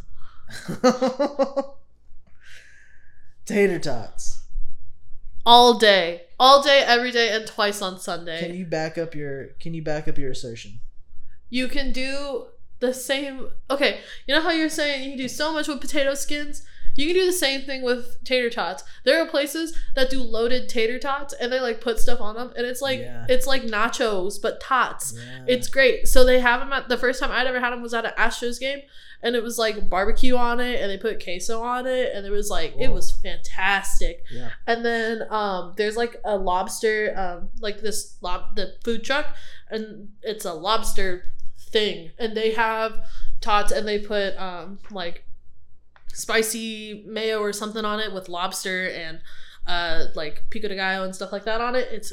[3.46, 4.44] tater tots.
[5.46, 8.40] All day, all day, every day, and twice on Sunday.
[8.40, 9.48] Can you back up your?
[9.60, 10.80] Can you back up your assertion?
[11.50, 12.48] you can do
[12.80, 16.14] the same okay you know how you're saying you can do so much with potato
[16.14, 16.64] skins
[16.98, 20.68] you can do the same thing with tater tots there are places that do loaded
[20.68, 23.26] tater tots and they like put stuff on them and it's like Yeah.
[23.30, 25.46] it's like nachos but tots Yeah.
[25.48, 27.94] it's great so they have them at the first time i'd ever had them was
[27.94, 28.80] at an astros game
[29.24, 32.30] and it was like barbecue on it and they put queso on it and it
[32.30, 34.50] was like it was fantastic yeah.
[34.68, 39.36] and then um, there's like a lobster, um, like this lob the food truck,
[39.72, 43.06] and it's a lobster thing, and they have
[43.42, 45.24] tots, and they put um, like
[46.18, 49.22] spicy mayo or something on it with lobster and
[49.68, 51.88] uh, like pico de gallo and stuff like that on it.
[51.92, 52.12] It's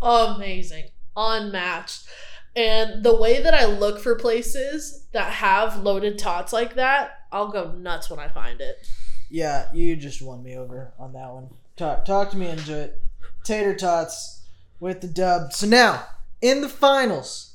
[0.00, 0.84] amazing,
[1.16, 2.06] unmatched.
[2.54, 7.48] And the way that I look for places that have loaded tots like that, I'll
[7.48, 8.86] go nuts when I find it.
[9.30, 11.48] Yeah, you just won me over on that one.
[11.76, 13.00] Talk, talk to me into it.
[13.42, 14.42] Tater tots
[14.78, 15.52] with the dub.
[15.52, 16.04] So now,
[16.40, 17.54] in the finals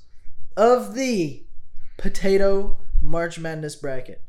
[0.57, 1.43] of the
[1.97, 4.21] potato March Madness bracket,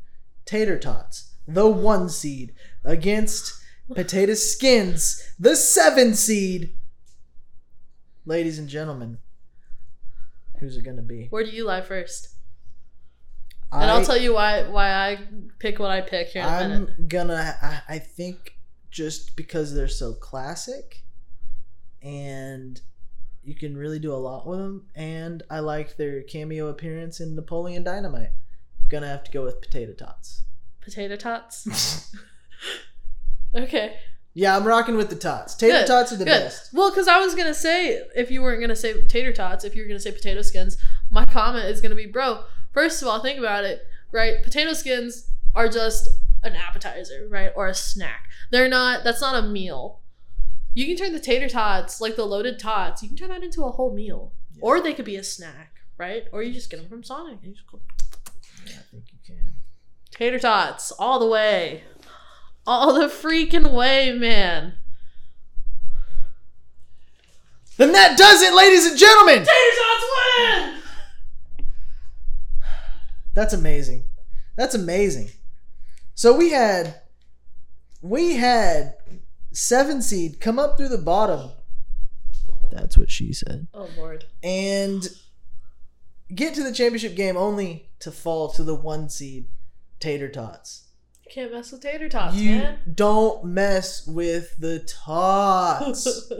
[0.45, 2.53] Tater Tots, the one seed,
[2.83, 3.59] against
[3.93, 6.75] Potato Skins, the seven seed.
[8.25, 9.17] Ladies and gentlemen,
[10.59, 11.27] who's it gonna be?
[11.29, 12.29] Where do you lie first?
[13.71, 15.19] And I, will tell you why why I
[15.59, 16.89] pick what I pick here in a minute.
[16.97, 17.55] I'm gonna.
[17.61, 18.57] I, I think
[18.91, 21.03] just because they're so classic,
[22.01, 22.81] and
[23.43, 27.35] you can really do a lot with them, and I like their cameo appearance in
[27.35, 28.31] Napoleon Dynamite.
[28.87, 30.43] Gonna have to go with potato tots.
[30.89, 32.15] Potato tots.
[33.55, 33.97] okay.
[34.33, 35.55] Yeah, I'm rocking with the tots.
[35.55, 36.31] Tater Good, tots are the Good.
[36.43, 36.73] best.
[36.73, 39.81] Well, because I was gonna say if you weren't gonna say tater tots, if you
[39.83, 40.77] were gonna say potato skins,
[41.09, 42.43] my comment is gonna be, bro.
[42.71, 44.41] First of all, think about it, right?
[44.43, 46.09] Potato skins are just
[46.43, 48.29] an appetizer, right, or a snack.
[48.51, 49.03] They're not.
[49.03, 49.99] That's not a meal.
[50.73, 53.63] You can turn the tater tots, like the loaded tots, you can turn that into
[53.65, 54.59] a whole meal, Yeah.
[54.61, 56.25] or they could be a snack, right?
[56.31, 57.39] Or you just get them from Sonic.
[57.43, 57.79] You just go,
[58.65, 59.53] Yeah, I think you can.
[60.19, 61.81] Tater tots, all the way.
[62.67, 64.73] All the freaking way, man.
[67.77, 69.37] Then that does it, ladies and gentlemen.
[69.37, 70.05] Tater tots
[70.37, 70.81] win!
[73.33, 74.03] That's amazing.
[74.57, 75.29] That's amazing.
[76.15, 76.99] So we had
[78.01, 78.95] we had
[79.53, 81.51] seven seed come up through the bottom
[82.69, 83.67] That's what she said.
[83.73, 84.25] Oh lord.
[84.43, 85.07] And
[86.35, 89.45] get to the championship game only to fall to the one seed
[89.99, 90.85] Tater Tots.
[91.25, 92.79] You can't mess with tater tots, you man.
[92.95, 96.31] don't mess with the Tots.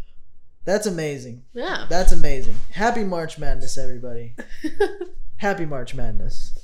[0.64, 1.44] That's amazing.
[1.52, 1.86] yeah.
[1.88, 2.56] That's amazing.
[2.72, 4.34] Happy March Madness, everybody.
[5.36, 6.58] Happy March Madness.